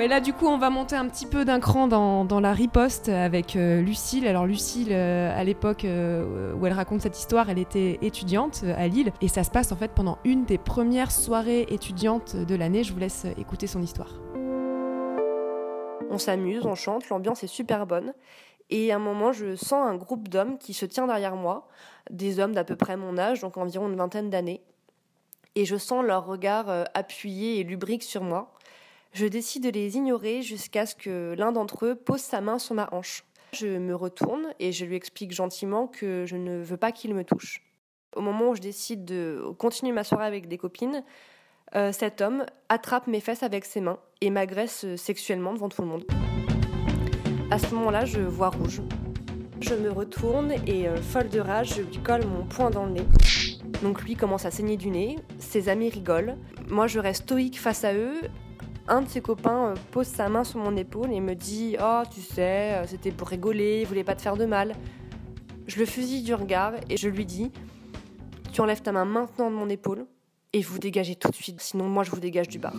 Et 0.00 0.08
là, 0.08 0.20
du 0.20 0.32
coup, 0.32 0.46
on 0.46 0.58
va 0.58 0.70
monter 0.70 0.96
un 0.96 1.08
petit 1.08 1.24
peu 1.24 1.44
d'un 1.44 1.60
cran 1.60 1.86
dans, 1.86 2.40
la 2.40 2.52
riposte 2.52 3.08
avec 3.08 3.54
euh, 3.54 3.80
Lucille. 3.80 4.26
Alors, 4.26 4.44
Lucille, 4.44 4.88
euh, 4.90 5.32
à 5.34 5.44
l'époque 5.44 5.84
euh, 5.84 6.52
où 6.54 6.66
elle 6.66 6.72
raconte 6.72 7.00
cette 7.00 7.18
histoire, 7.18 7.48
elle 7.48 7.58
était 7.58 7.98
étudiante 8.02 8.64
à 8.76 8.88
Lille. 8.88 9.12
Et 9.20 9.28
ça 9.28 9.44
se 9.44 9.50
passe 9.50 9.72
en 9.72 9.76
fait 9.76 9.92
pendant 9.92 10.18
une 10.24 10.44
des 10.44 10.58
premières 10.58 11.12
soirées 11.12 11.66
étudiantes 11.70 12.34
de 12.34 12.54
l'année. 12.54 12.82
Je 12.82 12.92
vous 12.92 12.98
laisse 12.98 13.24
écouter 13.38 13.66
son 13.66 13.80
histoire. 13.82 14.10
On 16.10 16.18
s'amuse, 16.18 16.66
on 16.66 16.74
chante, 16.74 17.08
l'ambiance 17.08 17.42
est 17.44 17.48
super 17.48 17.86
bonne. 17.86 18.14
Et 18.70 18.92
à 18.92 18.96
un 18.96 18.98
moment, 18.98 19.32
je 19.32 19.54
sens 19.54 19.86
un 19.86 19.94
groupe 19.94 20.28
d'hommes 20.28 20.58
qui 20.58 20.74
se 20.74 20.86
tient 20.86 21.06
derrière 21.06 21.36
moi, 21.36 21.68
des 22.10 22.40
hommes 22.40 22.52
d'à 22.52 22.64
peu 22.64 22.76
près 22.76 22.96
mon 22.96 23.16
âge, 23.16 23.40
donc 23.40 23.56
environ 23.56 23.88
une 23.88 23.96
vingtaine 23.96 24.28
d'années. 24.28 24.62
Et 25.54 25.64
je 25.64 25.76
sens 25.76 26.04
leur 26.04 26.26
regard 26.26 26.66
appuyé 26.94 27.60
et 27.60 27.62
lubrique 27.62 28.02
sur 28.02 28.22
moi. 28.22 28.53
Je 29.14 29.26
décide 29.26 29.62
de 29.62 29.70
les 29.70 29.96
ignorer 29.96 30.42
jusqu'à 30.42 30.86
ce 30.86 30.96
que 30.96 31.36
l'un 31.38 31.52
d'entre 31.52 31.86
eux 31.86 31.94
pose 31.94 32.20
sa 32.20 32.40
main 32.40 32.58
sur 32.58 32.74
ma 32.74 32.88
hanche. 32.90 33.24
Je 33.52 33.78
me 33.78 33.94
retourne 33.94 34.52
et 34.58 34.72
je 34.72 34.84
lui 34.84 34.96
explique 34.96 35.30
gentiment 35.30 35.86
que 35.86 36.24
je 36.26 36.34
ne 36.34 36.60
veux 36.60 36.76
pas 36.76 36.90
qu'il 36.90 37.14
me 37.14 37.22
touche. 37.22 37.62
Au 38.16 38.20
moment 38.20 38.50
où 38.50 38.54
je 38.56 38.60
décide 38.60 39.04
de 39.04 39.40
continuer 39.56 39.92
ma 39.92 40.02
soirée 40.02 40.26
avec 40.26 40.48
des 40.48 40.58
copines, 40.58 41.04
euh, 41.76 41.92
cet 41.92 42.22
homme 42.22 42.44
attrape 42.68 43.06
mes 43.06 43.20
fesses 43.20 43.44
avec 43.44 43.64
ses 43.66 43.80
mains 43.80 44.00
et 44.20 44.30
m'agresse 44.30 44.84
sexuellement 44.96 45.54
devant 45.54 45.68
tout 45.68 45.82
le 45.82 45.88
monde. 45.88 46.04
À 47.52 47.60
ce 47.60 47.72
moment-là, 47.72 48.04
je 48.06 48.20
vois 48.20 48.48
rouge. 48.48 48.82
Je 49.60 49.74
me 49.74 49.92
retourne 49.92 50.54
et, 50.66 50.88
euh, 50.88 50.96
folle 50.96 51.28
de 51.28 51.38
rage, 51.38 51.76
je 51.76 51.82
lui 51.82 51.98
colle 51.98 52.26
mon 52.26 52.46
poing 52.46 52.70
dans 52.70 52.86
le 52.86 52.92
nez. 52.92 53.06
Donc 53.80 54.02
lui 54.02 54.16
commence 54.16 54.44
à 54.44 54.50
saigner 54.50 54.76
du 54.76 54.90
nez, 54.90 55.20
ses 55.38 55.68
amis 55.68 55.88
rigolent. 55.88 56.36
Moi, 56.68 56.88
je 56.88 56.98
reste 56.98 57.22
stoïque 57.22 57.60
face 57.60 57.84
à 57.84 57.94
eux. 57.94 58.16
Un 58.86 59.02
de 59.02 59.08
ses 59.08 59.20
copains 59.22 59.68
euh, 59.68 59.74
pose 59.92 60.06
sa 60.06 60.28
main 60.28 60.44
sur 60.44 60.58
mon 60.58 60.76
épaule 60.76 61.10
et 61.12 61.20
me 61.20 61.34
dit 61.34 61.76
Oh, 61.80 62.02
tu 62.12 62.20
sais, 62.20 62.74
euh, 62.74 62.86
c'était 62.86 63.10
pour 63.10 63.28
rigoler, 63.28 63.80
il 63.80 63.86
voulait 63.86 64.04
pas 64.04 64.14
te 64.14 64.22
faire 64.22 64.36
de 64.36 64.44
mal. 64.44 64.74
Je 65.66 65.78
le 65.78 65.86
fusille 65.86 66.22
du 66.22 66.34
regard 66.34 66.74
et 66.90 66.96
je 66.96 67.08
lui 67.08 67.24
dis 67.24 67.50
Tu 68.52 68.60
enlèves 68.60 68.82
ta 68.82 68.92
main 68.92 69.06
maintenant 69.06 69.50
de 69.50 69.56
mon 69.56 69.68
épaule 69.68 70.06
et 70.52 70.60
vous 70.60 70.78
dégagez 70.78 71.16
tout 71.16 71.30
de 71.30 71.34
suite, 71.34 71.60
sinon 71.60 71.88
moi 71.88 72.04
je 72.04 72.10
vous 72.10 72.20
dégage 72.20 72.48
du 72.48 72.58
bar. 72.58 72.74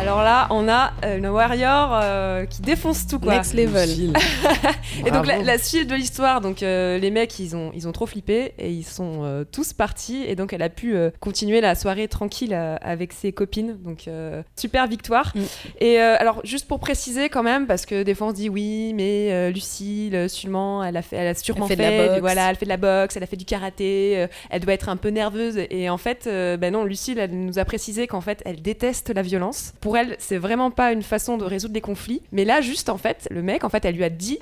Alors 0.00 0.22
là, 0.22 0.46
on 0.48 0.66
a 0.66 0.92
euh, 1.04 1.18
une 1.18 1.26
warrior 1.26 1.90
euh, 1.92 2.46
qui 2.46 2.62
défonce 2.62 3.06
tout 3.06 3.18
quoi. 3.18 3.34
Next 3.34 3.52
level. 3.52 4.14
Et 5.06 5.10
donc 5.10 5.26
la, 5.26 5.58
suite 5.58 5.90
de 5.90 5.94
l'histoire, 5.94 6.40
donc 6.40 6.62
euh, 6.62 6.98
les 6.98 7.10
mecs 7.10 7.38
ils 7.38 7.54
ont 7.54 7.70
ils 7.74 7.86
ont 7.86 7.92
trop 7.92 8.06
flippé 8.06 8.54
et 8.58 8.70
ils 8.70 8.82
sont 8.82 9.20
euh, 9.24 9.44
tous 9.44 9.74
partis 9.74 10.24
et 10.26 10.36
donc 10.36 10.54
elle 10.54 10.62
a 10.62 10.70
pu 10.70 10.96
euh, 10.96 11.10
continuer 11.20 11.60
la 11.60 11.74
soirée 11.74 12.08
tranquille 12.08 12.54
euh, 12.54 12.76
avec 12.80 13.12
ses 13.12 13.32
copines. 13.32 13.76
Donc 13.84 14.08
euh, 14.08 14.42
super 14.56 14.86
victoire. 14.86 15.32
Mm. 15.34 15.40
Et 15.80 16.00
euh, 16.00 16.16
alors 16.18 16.40
juste 16.44 16.66
pour 16.66 16.80
préciser 16.80 17.28
quand 17.28 17.42
même 17.42 17.66
parce 17.66 17.84
que 17.84 18.02
des 18.02 18.14
fois 18.14 18.28
on 18.28 18.30
se 18.30 18.36
dit 18.36 18.48
oui 18.48 18.94
mais 18.94 19.28
euh, 19.32 19.50
Lucille 19.50 20.30
sûrement 20.30 20.82
elle 20.82 20.96
a 20.96 21.02
fait 21.02 21.16
elle 21.16 21.28
a 21.28 21.34
sûrement 21.34 21.66
fait 21.66 21.76
de 21.76 21.82
la 21.82 22.06
boxe. 22.06 22.20
voilà 22.20 22.48
elle 22.48 22.56
fait 22.56 22.64
de 22.64 22.70
la 22.70 22.76
boxe, 22.78 23.16
elle 23.16 23.22
a 23.22 23.26
fait 23.26 23.36
du 23.36 23.44
karaté, 23.44 24.14
euh, 24.16 24.26
elle 24.48 24.60
doit 24.62 24.72
être 24.72 24.88
un 24.88 24.96
peu 24.96 25.08
nerveuse 25.08 25.58
et 25.70 25.90
en 25.90 25.98
fait 25.98 26.26
euh, 26.26 26.56
ben 26.56 26.72
non 26.72 26.84
Lucille 26.84 27.18
elle 27.18 27.32
nous 27.32 27.58
a 27.58 27.64
précisé 27.66 28.06
qu'en 28.06 28.22
fait 28.22 28.42
elle 28.46 28.62
déteste 28.62 29.12
la 29.14 29.22
violence. 29.22 29.74
Pour 29.80 29.89
elle 29.96 30.16
c'est 30.18 30.38
vraiment 30.38 30.70
pas 30.70 30.92
une 30.92 31.02
façon 31.02 31.36
de 31.36 31.44
résoudre 31.44 31.74
des 31.74 31.80
conflits. 31.80 32.22
Mais 32.32 32.44
là 32.44 32.60
juste 32.60 32.88
en 32.88 32.98
fait 32.98 33.28
le 33.30 33.42
mec 33.42 33.64
en 33.64 33.68
fait 33.68 33.84
elle 33.84 33.96
lui 33.96 34.04
a 34.04 34.10
dit 34.10 34.38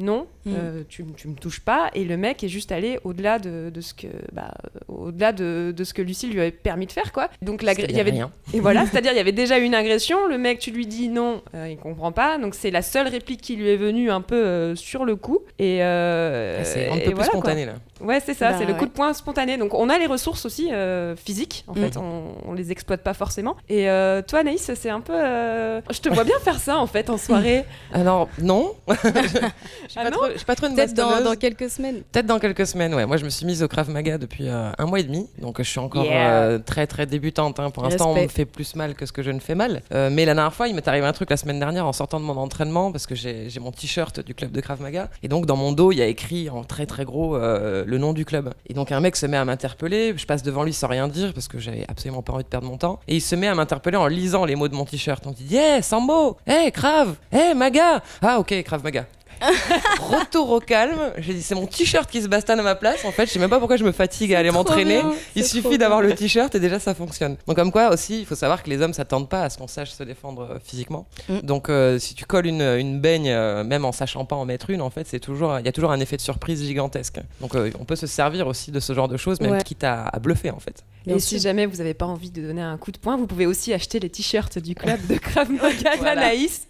non, 0.00 0.26
Mm. 0.46 0.52
euh, 0.56 0.82
tu, 0.88 1.04
tu 1.18 1.28
me 1.28 1.34
touches 1.34 1.60
pas. 1.60 1.90
Et 1.94 2.04
le 2.06 2.16
mec 2.16 2.42
est 2.42 2.48
juste 2.48 2.72
allé 2.72 2.98
au-delà 3.04 3.38
de, 3.38 3.68
de 3.68 3.80
ce 3.82 3.92
que, 3.92 4.06
bah, 4.32 4.54
au-delà 4.88 5.32
de, 5.32 5.74
de 5.76 5.84
ce 5.84 5.92
que 5.92 6.00
Lucille 6.00 6.30
lui 6.32 6.40
avait 6.40 6.50
permis 6.50 6.86
de 6.86 6.92
faire, 6.92 7.12
quoi. 7.12 7.28
Donc 7.42 7.60
il 7.62 7.66
y 7.66 8.00
avait, 8.00 8.10
rien. 8.10 8.30
et 8.54 8.60
voilà, 8.60 8.86
c'est-à-dire 8.90 9.12
il 9.12 9.16
y 9.18 9.20
avait 9.20 9.32
déjà 9.32 9.58
eu 9.58 9.64
une 9.64 9.74
agression. 9.74 10.26
Le 10.28 10.38
mec, 10.38 10.58
tu 10.58 10.70
lui 10.70 10.86
dis 10.86 11.08
non, 11.10 11.42
euh, 11.54 11.68
il 11.70 11.76
comprend 11.76 12.10
pas. 12.12 12.38
Donc 12.38 12.54
c'est 12.54 12.70
la 12.70 12.80
seule 12.80 13.08
réplique 13.08 13.42
qui 13.42 13.54
lui 13.56 13.68
est 13.68 13.76
venue 13.76 14.10
un 14.10 14.22
peu 14.22 14.34
euh, 14.42 14.74
sur 14.76 15.04
le 15.04 15.14
coup. 15.16 15.40
Et 15.58 15.84
euh, 15.84 16.64
C'est 16.64 16.88
un 16.88 16.94
peu 16.96 17.00
plus 17.02 17.12
voilà, 17.12 17.28
quoi. 17.28 17.40
spontané 17.40 17.66
là. 17.66 17.74
Ouais, 18.00 18.18
c'est 18.24 18.32
ça, 18.32 18.52
Bah, 18.52 18.56
c'est 18.58 18.64
le 18.64 18.72
ouais. 18.72 18.78
coup 18.78 18.86
de 18.86 18.92
poing 18.92 19.12
spontané. 19.12 19.58
Donc 19.58 19.74
on 19.74 19.90
a 19.90 19.98
les 19.98 20.06
ressources 20.06 20.46
aussi 20.46 20.70
euh, 20.72 21.14
physiques, 21.16 21.64
en 21.68 21.74
Mm. 21.74 21.82
fait, 21.82 21.96
on, 21.98 22.32
on 22.46 22.54
les 22.54 22.72
exploite 22.72 23.02
pas 23.02 23.12
forcément. 23.12 23.56
Et 23.68 23.90
euh, 23.90 24.22
toi, 24.22 24.38
Anaïs, 24.38 24.70
c'est 24.74 24.88
un 24.88 25.02
peu. 25.02 25.12
euh, 25.14 25.82
Je 25.90 26.00
te 26.00 26.08
vois 26.08 26.24
bien 26.24 26.38
faire 26.38 26.58
ça 26.58 26.78
en 26.78 26.86
fait 26.86 27.10
en 27.10 27.18
soirée. 27.18 27.64
Alors 27.92 28.30
non, 28.40 28.74
je 29.94 30.00
Ah 30.00 30.10
pas 30.10 30.44
pas 30.46 30.54
trop 30.56 30.66
une 30.66 30.74
Peut-être 30.74 30.94
dans, 30.94 31.34
quelques 31.36 31.68
semaines. 31.70 32.02
Peut-être 32.12 32.26
dans 32.26 32.38
quelques 32.38 32.66
semaines, 32.66 32.94
ouais. 32.94 33.06
Moi, 33.06 33.16
je 33.16 33.24
me 33.24 33.30
suis 33.30 33.44
mise 33.46 33.62
au 33.62 33.68
Krav 33.68 33.90
Maga 33.90 34.18
depuis 34.18 34.48
euh, 34.48 34.70
un 34.78 34.86
mois 34.86 35.00
et 35.00 35.02
demi, 35.02 35.28
donc 35.40 35.58
je 35.58 35.62
suis 35.68 35.78
encore 35.78 36.04
Yeah. 36.04 36.42
euh, 36.42 36.58
très 36.58 36.86
très 36.86 37.06
débutante. 37.06 37.60
hein. 37.60 37.70
Pour 37.70 37.82
l'instant, 37.82 38.12
on 38.12 38.14
me 38.22 38.28
fait 38.28 38.44
plus 38.44 38.74
mal 38.76 38.94
que 38.94 39.06
ce 39.06 39.12
que 39.12 39.22
je 39.22 39.30
ne 39.30 39.40
fais 39.40 39.54
mal. 39.54 39.82
Euh, 39.92 40.08
mais 40.10 40.24
la 40.24 40.34
dernière 40.34 40.54
fois, 40.54 40.68
il 40.68 40.74
m'est 40.74 40.86
arrivé 40.88 41.06
un 41.06 41.12
truc 41.12 41.30
la 41.30 41.36
semaine 41.36 41.58
dernière 41.58 41.86
en 41.86 41.92
sortant 41.92 42.18
de 42.20 42.24
mon 42.24 42.36
entraînement 42.36 42.92
parce 42.92 43.06
que 43.06 43.14
j'ai 43.14 43.48
mon 43.60 43.72
t-shirt 43.72 44.20
du 44.20 44.34
club 44.34 44.52
de 44.52 44.60
Krav 44.60 44.80
Maga 44.80 45.08
et 45.22 45.28
donc 45.28 45.46
dans 45.46 45.56
mon 45.56 45.72
dos, 45.72 45.92
il 45.92 45.96
y 45.98 46.02
a 46.02 46.06
écrit 46.06 46.48
en 46.50 46.64
très 46.64 46.86
très 46.86 47.04
gros 47.04 47.36
le 47.38 47.98
nom 47.98 48.12
du 48.12 48.24
club. 48.24 48.52
Et 48.66 48.74
donc 48.74 48.92
un 48.92 49.00
mec 49.00 49.16
se 49.16 49.26
met 49.26 49.36
à 49.36 49.44
m'interpeller. 49.44 50.14
Je 50.16 50.26
passe 50.26 50.42
devant 50.42 50.62
lui 50.62 50.72
sans 50.72 50.88
rien 50.88 51.08
dire 51.08 51.32
parce 51.34 51.48
que 51.48 51.58
j'avais 51.58 51.84
absolument 51.88 52.22
pas 52.22 52.32
envie 52.32 52.44
de 52.44 52.48
perdre 52.48 52.66
mon 52.68 52.76
temps. 52.76 53.00
Et 53.08 53.16
il 53.16 53.20
se 53.20 53.34
met 53.34 53.48
à 53.48 53.54
m'interpeller 53.54 53.96
en 53.96 54.06
lisant 54.06 54.44
les 54.44 54.56
mots 54.56 54.68
de 54.68 54.74
mon 54.74 54.84
t-shirt. 54.84 55.26
On 55.26 55.32
dit 55.32 55.44
Yeah, 55.50 55.82
Sambo, 55.82 56.36
hey 56.46 56.70
Krav, 56.72 57.16
hey 57.32 57.54
Maga. 57.54 58.02
Ah 58.22 58.38
ok, 58.38 58.62
Krav 58.62 58.82
Maga. 58.82 59.06
Retour 60.00 60.50
au 60.50 60.60
calme. 60.60 61.12
J'ai 61.18 61.34
dit, 61.34 61.42
c'est 61.42 61.54
mon 61.54 61.66
t-shirt 61.66 62.10
qui 62.10 62.22
se 62.22 62.28
bastonne 62.28 62.60
à 62.60 62.62
ma 62.62 62.74
place. 62.74 63.04
En 63.04 63.12
fait, 63.12 63.26
je 63.26 63.30
sais 63.32 63.38
même 63.38 63.50
pas 63.50 63.58
pourquoi 63.58 63.76
je 63.76 63.84
me 63.84 63.92
fatigue 63.92 64.34
à 64.34 64.38
aller 64.38 64.50
m'entraîner. 64.50 65.02
Il 65.34 65.44
suffit 65.44 65.78
d'avoir 65.78 66.02
le 66.02 66.14
t-shirt 66.14 66.54
et 66.54 66.60
déjà 66.60 66.78
ça 66.78 66.94
fonctionne. 66.94 67.36
Donc 67.46 67.56
comme 67.56 67.72
quoi 67.72 67.90
aussi, 67.90 68.20
il 68.20 68.26
faut 68.26 68.34
savoir 68.34 68.62
que 68.62 68.70
les 68.70 68.80
hommes 68.82 68.92
s'attendent 68.94 69.28
pas 69.28 69.42
à 69.42 69.50
ce 69.50 69.58
qu'on 69.58 69.66
sache 69.68 69.90
se 69.90 70.02
défendre 70.02 70.42
euh, 70.52 70.58
physiquement. 70.64 71.06
Mm. 71.28 71.38
Donc 71.40 71.68
euh, 71.68 71.98
si 71.98 72.14
tu 72.14 72.24
colles 72.24 72.46
une, 72.46 72.62
une 72.62 73.00
baigne, 73.00 73.28
euh, 73.30 73.64
même 73.64 73.84
en 73.84 73.92
sachant 73.92 74.24
pas 74.24 74.36
en 74.36 74.44
mettre 74.44 74.70
une, 74.70 74.82
en 74.82 74.90
fait, 74.90 75.06
c'est 75.06 75.20
toujours, 75.20 75.58
il 75.58 75.64
y 75.66 75.68
a 75.68 75.72
toujours 75.72 75.92
un 75.92 76.00
effet 76.00 76.16
de 76.16 76.22
surprise 76.22 76.62
gigantesque. 76.64 77.20
Donc 77.40 77.54
euh, 77.54 77.70
on 77.80 77.84
peut 77.84 77.96
se 77.96 78.06
servir 78.06 78.46
aussi 78.46 78.70
de 78.70 78.80
ce 78.80 78.92
genre 78.92 79.08
de 79.08 79.16
choses, 79.16 79.40
même 79.40 79.50
Ouais. 79.52 79.62
quitte 79.64 79.82
à, 79.84 80.04
à 80.04 80.18
bluffer 80.20 80.50
en 80.50 80.60
fait. 80.60 80.84
Bien 81.06 81.16
et 81.16 81.18
sûr. 81.20 81.38
si 81.38 81.42
jamais 81.42 81.66
vous 81.66 81.76
n'avez 81.78 81.94
pas 81.94 82.06
envie 82.06 82.30
de 82.30 82.42
donner 82.42 82.62
un 82.62 82.76
coup 82.76 82.92
de 82.92 82.98
poing, 82.98 83.16
vous 83.16 83.26
pouvez 83.26 83.46
aussi 83.46 83.72
acheter 83.72 83.98
les 84.00 84.10
t-shirts 84.10 84.58
du 84.58 84.74
club 84.74 84.98
de 85.08 85.14
Krav 85.16 85.50
Maga 85.50 85.96
Voilà. 85.98 86.14
d'Anaïs. 86.14 86.66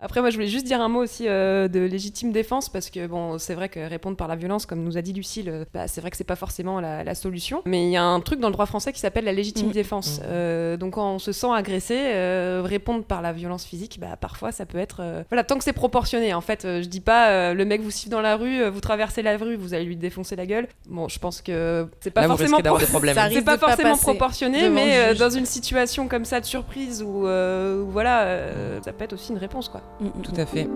Après, 0.00 0.20
moi, 0.20 0.30
je 0.30 0.36
voulais 0.36 0.48
juste 0.48 0.66
dire 0.66 0.80
un 0.80 0.88
mot 0.88 1.02
aussi 1.02 1.26
euh, 1.28 1.68
de 1.68 1.80
légitime 1.80 2.32
défense 2.32 2.68
parce 2.68 2.90
que 2.90 3.06
bon, 3.06 3.38
c'est 3.38 3.54
vrai 3.54 3.68
que 3.68 3.80
répondre 3.80 4.16
par 4.16 4.28
la 4.28 4.36
violence, 4.36 4.66
comme 4.66 4.82
nous 4.82 4.96
a 4.98 5.02
dit 5.02 5.12
Lucille, 5.12 5.48
euh, 5.48 5.64
bah, 5.74 5.88
c'est 5.88 6.00
vrai 6.00 6.10
que 6.10 6.16
c'est 6.16 6.24
pas 6.24 6.36
forcément 6.36 6.80
la, 6.80 7.04
la 7.04 7.14
solution. 7.14 7.62
Mais 7.64 7.84
il 7.86 7.90
y 7.90 7.96
a 7.96 8.02
un 8.04 8.20
truc 8.20 8.40
dans 8.40 8.48
le 8.48 8.52
droit 8.52 8.66
français 8.66 8.92
qui 8.92 9.00
s'appelle 9.00 9.24
la 9.24 9.32
légitime 9.32 9.68
Mm. 9.68 9.72
défense. 9.72 10.18
Mm. 10.20 10.22
Euh, 10.26 10.76
donc, 10.76 10.94
quand 10.94 11.14
on 11.14 11.18
se 11.18 11.32
sent 11.32 11.48
agressé, 11.54 11.96
euh, 11.98 12.62
répondre 12.64 13.04
par 13.04 13.22
la 13.22 13.32
violence 13.32 13.64
physique, 13.64 13.98
bah, 14.00 14.16
parfois 14.20 14.52
ça 14.52 14.66
peut 14.66 14.78
être. 14.78 14.98
euh, 15.00 15.22
Voilà, 15.30 15.44
tant 15.44 15.58
que 15.58 15.64
c'est 15.64 15.72
proportionné. 15.72 16.34
En 16.34 16.40
fait, 16.40 16.64
euh, 16.64 16.82
je 16.82 16.88
dis 16.88 17.00
pas 17.00 17.30
euh, 17.30 17.54
le 17.54 17.64
mec 17.64 17.82
vous 17.82 17.90
siffle 17.90 18.10
dans 18.10 18.20
la 18.20 18.36
rue, 18.36 18.68
vous 18.68 18.80
traversez 18.80 19.22
la 19.22 19.36
rue, 19.36 19.56
vous 19.56 19.74
allez 19.74 19.84
lui 19.84 19.96
défoncer 19.96 20.34
la 20.36 20.46
gueule. 20.46 20.66
Bon, 20.88 21.08
je 21.08 21.18
pense 21.18 21.40
que 21.42 21.86
c'est 22.00 22.10
pas 22.10 22.22
Là, 22.22 22.26
vous 22.28 22.32
forcément 22.32 22.56
risquez 22.56 22.62
d'avoir 22.64 22.80
pro- 22.80 22.86
des 22.86 22.90
problèmes. 22.90 23.14
Ça 23.40 23.42
pas 23.42 23.58
forcément 23.60 23.96
proportionné, 23.96 24.68
mais 24.68 24.96
euh, 24.96 25.14
dans 25.14 25.30
une 25.30 25.46
situation 25.46 26.08
comme 26.08 26.24
ça 26.24 26.40
de 26.40 26.46
surprise 26.46 27.02
où, 27.02 27.26
euh, 27.26 27.82
où 27.82 27.90
voilà, 27.90 28.22
euh, 28.22 28.80
ça 28.84 28.92
peut 28.92 29.04
être 29.04 29.12
aussi 29.12 29.32
une 29.32 29.38
réponse 29.38 29.68
quoi. 29.68 29.82
Mm, 30.00 30.06
mm, 30.06 30.22
Tout 30.22 30.40
à 30.40 30.46
fait. 30.46 30.68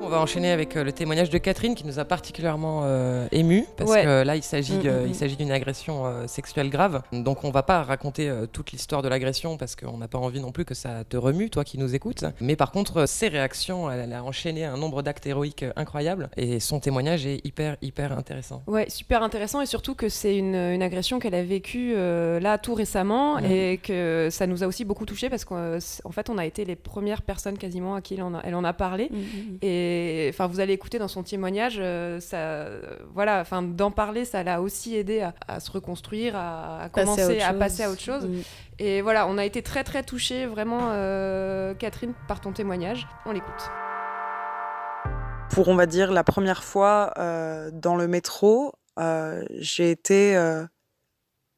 On 0.00 0.08
va 0.08 0.20
enchaîner 0.20 0.50
avec 0.52 0.76
euh, 0.76 0.84
le 0.84 0.92
témoignage 0.92 1.28
de 1.28 1.36
Catherine 1.38 1.74
qui 1.74 1.86
nous 1.86 1.98
a 1.98 2.04
particulièrement 2.04 2.82
euh, 2.84 3.26
ému 3.30 3.64
parce 3.76 3.90
Ouais. 3.90 4.04
que 4.04 4.22
là 4.22 4.36
il 4.36 4.42
s'agit 4.42 4.74
Mm, 4.78 4.82
de- 4.82 4.90
mm, 4.90 5.02
il 5.06 5.10
mm. 5.10 5.14
s'agit 5.14 5.36
d'une 5.36 5.50
agression 5.50 6.06
euh, 6.06 6.26
sexuelle 6.26 6.70
grave. 6.70 7.02
Donc 7.12 7.44
on 7.44 7.50
va 7.50 7.62
pas 7.62 7.82
raconter 7.82 8.28
euh, 8.28 8.46
toute 8.46 8.70
l'histoire 8.72 9.02
de 9.02 9.08
l'agression 9.08 9.56
parce 9.58 9.76
qu'on 9.76 9.98
n'a 9.98 10.08
pas 10.08 10.18
envie 10.18 10.40
non 10.40 10.50
plus 10.52 10.64
que 10.64 10.72
ça 10.74 11.04
te 11.06 11.16
remue 11.16 11.50
toi 11.50 11.62
qui 11.64 11.76
nous 11.78 11.94
écoutes. 11.94 12.24
Mais 12.40 12.56
par 12.56 12.70
contre 12.72 12.98
euh, 12.98 13.06
ses 13.06 13.28
réactions, 13.28 13.90
elle, 13.90 14.00
elle 14.00 14.12
a 14.14 14.22
enchaîné 14.24 14.64
un 14.64 14.76
nombre 14.78 15.02
d'actes 15.02 15.26
héroïques 15.26 15.64
euh, 15.64 15.72
incroyables 15.76 16.30
et 16.36 16.58
son 16.60 16.80
témoignage 16.80 17.26
est 17.26 17.44
hyper 17.44 17.76
hyper 17.82 18.16
intéressant. 18.16 18.62
Ouais, 18.66 18.88
super 18.88 19.22
intéressant 19.22 19.60
et 19.60 19.66
surtout 19.66 19.94
que 19.94 20.08
c'est 20.08 20.36
une, 20.36 20.54
une 20.54 20.82
agression 20.82 21.18
qu'elle 21.18 21.34
a 21.34 21.42
vécue 21.42 21.92
euh, 21.96 22.40
là 22.40 22.56
tout 22.56 22.74
récemment 22.74 23.38
et 23.40 23.78
que 23.82 24.28
ça 24.30 24.46
nous 24.46 24.62
a 24.64 24.66
aussi 24.68 24.84
beaucoup 24.86 25.04
touché 25.06 25.28
parce 25.28 25.44
qu'en 25.44 25.76
en 26.04 26.12
fait 26.12 26.30
on 26.30 26.38
a 26.38 26.46
été 26.46 26.64
les 26.64 26.76
premières 26.76 27.20
personnes 27.22 27.58
quasiment 27.58 27.94
à 27.96 28.00
qui 28.00 28.14
elle 28.14 28.22
en 28.22 28.34
a, 28.34 28.40
elle 28.44 28.54
en 28.54 28.64
a 28.64 28.72
parlé. 28.72 29.08
mm. 29.10 29.16
Et 29.88 30.28
enfin, 30.30 30.46
vous 30.46 30.60
allez 30.60 30.74
écouter 30.74 30.98
dans 30.98 31.08
son 31.08 31.22
témoignage, 31.22 31.78
euh, 31.78 32.20
ça, 32.20 32.66
voilà, 33.14 33.40
enfin, 33.40 33.62
d'en 33.62 33.90
parler, 33.90 34.24
ça 34.24 34.42
l'a 34.42 34.60
aussi 34.60 34.96
aidé 34.96 35.20
à, 35.20 35.34
à 35.46 35.60
se 35.60 35.70
reconstruire, 35.70 36.36
à, 36.36 36.82
à 36.82 36.88
Passer 36.88 37.04
commencer 37.04 37.40
à 37.40 37.54
passer 37.54 37.82
à 37.84 37.90
autre 37.90 38.02
chose. 38.02 38.26
Mm. 38.26 38.40
Et 38.80 39.00
voilà, 39.02 39.26
on 39.26 39.38
a 39.38 39.44
été 39.44 39.62
très 39.62 39.84
très 39.84 40.02
touchés, 40.02 40.46
vraiment, 40.46 40.90
euh, 40.92 41.74
Catherine, 41.74 42.14
par 42.26 42.40
ton 42.40 42.52
témoignage. 42.52 43.06
On 43.26 43.32
l'écoute. 43.32 43.70
pour, 45.50 45.68
on 45.68 45.74
va 45.74 45.86
dire, 45.86 46.12
la 46.12 46.22
première 46.22 46.62
fois 46.62 47.12
euh, 47.18 47.70
dans 47.72 47.96
le 47.96 48.06
métro, 48.06 48.74
euh, 48.98 49.44
j'ai 49.50 49.90
été 49.90 50.36
euh, 50.36 50.64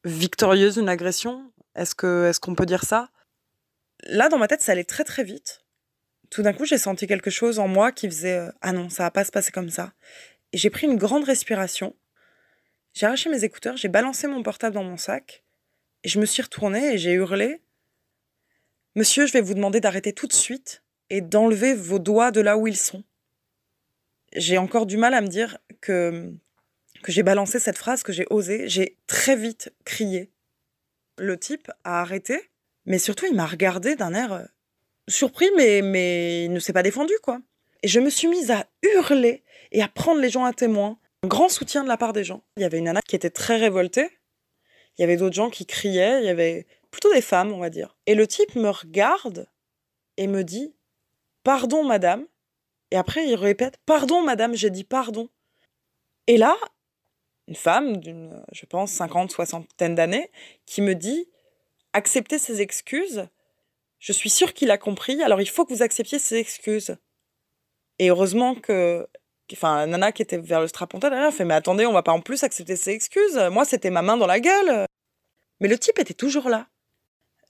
victorieuse 0.05 0.75
d'une 0.75 0.89
agression. 0.89 1.51
Est-ce 1.75 1.93
que, 1.93 2.25
est-ce 2.27 2.39
qu'on 2.39 2.55
peut 2.55 2.65
dire 2.65 2.83
ça? 2.83 3.09
Là, 4.07 4.27
dans 4.29 4.39
ma 4.39 4.47
tête, 4.47 4.61
ça 4.61 4.71
allait 4.71 4.85
très 4.85 5.03
très 5.03 5.23
vite. 5.23 5.60
Tout 6.31 6.41
d'un 6.41 6.53
coup, 6.53 6.65
j'ai 6.65 6.79
senti 6.79 7.05
quelque 7.05 7.29
chose 7.29 7.59
en 7.59 7.67
moi 7.67 7.91
qui 7.91 8.07
faisait 8.07 8.39
euh, 8.39 8.51
ah 8.61 8.71
non, 8.71 8.89
ça 8.89 9.03
va 9.03 9.11
pas 9.11 9.23
se 9.23 9.31
passer 9.31 9.51
comme 9.51 9.69
ça. 9.69 9.93
Et 10.53 10.57
j'ai 10.57 10.71
pris 10.71 10.87
une 10.87 10.97
grande 10.97 11.25
respiration. 11.25 11.95
J'ai 12.93 13.05
arraché 13.05 13.29
mes 13.29 13.43
écouteurs, 13.43 13.77
j'ai 13.77 13.87
balancé 13.87 14.27
mon 14.27 14.41
portable 14.41 14.73
dans 14.73 14.83
mon 14.83 14.97
sac, 14.97 15.43
et 16.03 16.09
je 16.09 16.19
me 16.19 16.25
suis 16.25 16.41
retournée 16.41 16.95
et 16.95 16.97
j'ai 16.97 17.13
hurlé 17.13 17.61
Monsieur, 18.95 19.27
je 19.27 19.31
vais 19.31 19.41
vous 19.41 19.53
demander 19.53 19.79
d'arrêter 19.79 20.11
tout 20.11 20.27
de 20.27 20.33
suite 20.33 20.83
et 21.09 21.21
d'enlever 21.21 21.73
vos 21.73 21.99
doigts 21.99 22.31
de 22.31 22.41
là 22.41 22.57
où 22.57 22.67
ils 22.67 22.75
sont 22.75 23.05
j'ai 24.33 24.57
encore 24.57 24.85
du 24.85 24.97
mal 24.97 25.13
à 25.13 25.21
me 25.21 25.27
dire 25.27 25.57
que, 25.81 26.33
que 27.03 27.11
j'ai 27.11 27.23
balancé 27.23 27.59
cette 27.59 27.77
phrase, 27.77 28.03
que 28.03 28.13
j'ai 28.13 28.25
osé. 28.29 28.67
J'ai 28.67 28.97
très 29.07 29.35
vite 29.35 29.73
crié. 29.85 30.31
Le 31.17 31.37
type 31.37 31.71
a 31.83 32.01
arrêté, 32.01 32.49
mais 32.85 32.97
surtout 32.97 33.25
il 33.25 33.35
m'a 33.35 33.45
regardé 33.45 33.95
d'un 33.95 34.13
air 34.13 34.33
euh, 34.33 34.45
surpris, 35.07 35.49
mais, 35.55 35.81
mais 35.81 36.45
il 36.45 36.53
ne 36.53 36.59
s'est 36.59 36.73
pas 36.73 36.83
défendu, 36.83 37.13
quoi. 37.23 37.39
Et 37.83 37.87
je 37.87 37.99
me 37.99 38.09
suis 38.09 38.27
mise 38.27 38.51
à 38.51 38.67
hurler 38.83 39.43
et 39.71 39.81
à 39.81 39.87
prendre 39.87 40.21
les 40.21 40.29
gens 40.29 40.45
à 40.45 40.53
témoin. 40.53 40.97
Un 41.23 41.27
grand 41.27 41.49
soutien 41.49 41.83
de 41.83 41.87
la 41.87 41.97
part 41.97 42.13
des 42.13 42.23
gens. 42.23 42.43
Il 42.57 42.61
y 42.61 42.65
avait 42.65 42.79
une 42.79 42.85
nana 42.85 43.01
qui 43.01 43.15
était 43.15 43.29
très 43.29 43.57
révoltée. 43.57 44.09
Il 44.97 45.01
y 45.01 45.03
avait 45.03 45.17
d'autres 45.17 45.35
gens 45.35 45.49
qui 45.49 45.65
criaient. 45.65 46.21
Il 46.21 46.25
y 46.25 46.29
avait 46.29 46.67
plutôt 46.91 47.11
des 47.13 47.21
femmes, 47.21 47.51
on 47.51 47.59
va 47.59 47.69
dire. 47.69 47.95
Et 48.05 48.15
le 48.15 48.27
type 48.27 48.55
me 48.55 48.69
regarde 48.69 49.47
et 50.17 50.27
me 50.27 50.43
dit 50.43 50.75
Pardon, 51.43 51.83
madame, 51.83 52.25
Et 52.91 52.97
après, 52.97 53.27
il 53.27 53.35
répète 53.35 53.77
Pardon, 53.85 54.21
madame, 54.21 54.55
j'ai 54.55 54.69
dit 54.69 54.83
pardon. 54.83 55.29
Et 56.27 56.37
là, 56.37 56.55
une 57.47 57.55
femme 57.55 57.97
d'une, 57.97 58.43
je 58.51 58.65
pense, 58.65 58.91
50, 58.91 59.31
soixantaine 59.31 59.95
d'années, 59.95 60.29
qui 60.65 60.81
me 60.81 60.93
dit 60.93 61.27
Acceptez 61.93 62.37
ses 62.37 62.61
excuses. 62.61 63.27
Je 64.01 64.11
suis 64.13 64.31
sûre 64.31 64.53
qu'il 64.53 64.71
a 64.71 64.79
compris, 64.79 65.21
alors 65.21 65.41
il 65.41 65.49
faut 65.49 65.63
que 65.63 65.71
vous 65.71 65.83
acceptiez 65.83 66.17
ses 66.17 66.35
excuses. 66.37 66.97
Et 67.99 68.09
heureusement 68.09 68.55
que. 68.55 69.07
Enfin, 69.53 69.85
Nana 69.85 70.11
qui 70.11 70.21
était 70.23 70.37
vers 70.37 70.59
le 70.59 70.67
strapontin, 70.67 71.11
elle 71.11 71.31
fait 71.31 71.45
Mais 71.45 71.53
attendez, 71.53 71.85
on 71.85 71.93
va 71.93 72.01
pas 72.01 72.11
en 72.11 72.21
plus 72.21 72.43
accepter 72.43 72.75
ses 72.75 72.91
excuses. 72.91 73.37
Moi, 73.51 73.63
c'était 73.63 73.91
ma 73.91 74.01
main 74.01 74.17
dans 74.17 74.25
la 74.25 74.39
gueule. 74.39 74.85
Mais 75.59 75.67
le 75.67 75.77
type 75.77 75.99
était 75.99 76.15
toujours 76.15 76.49
là. 76.49 76.67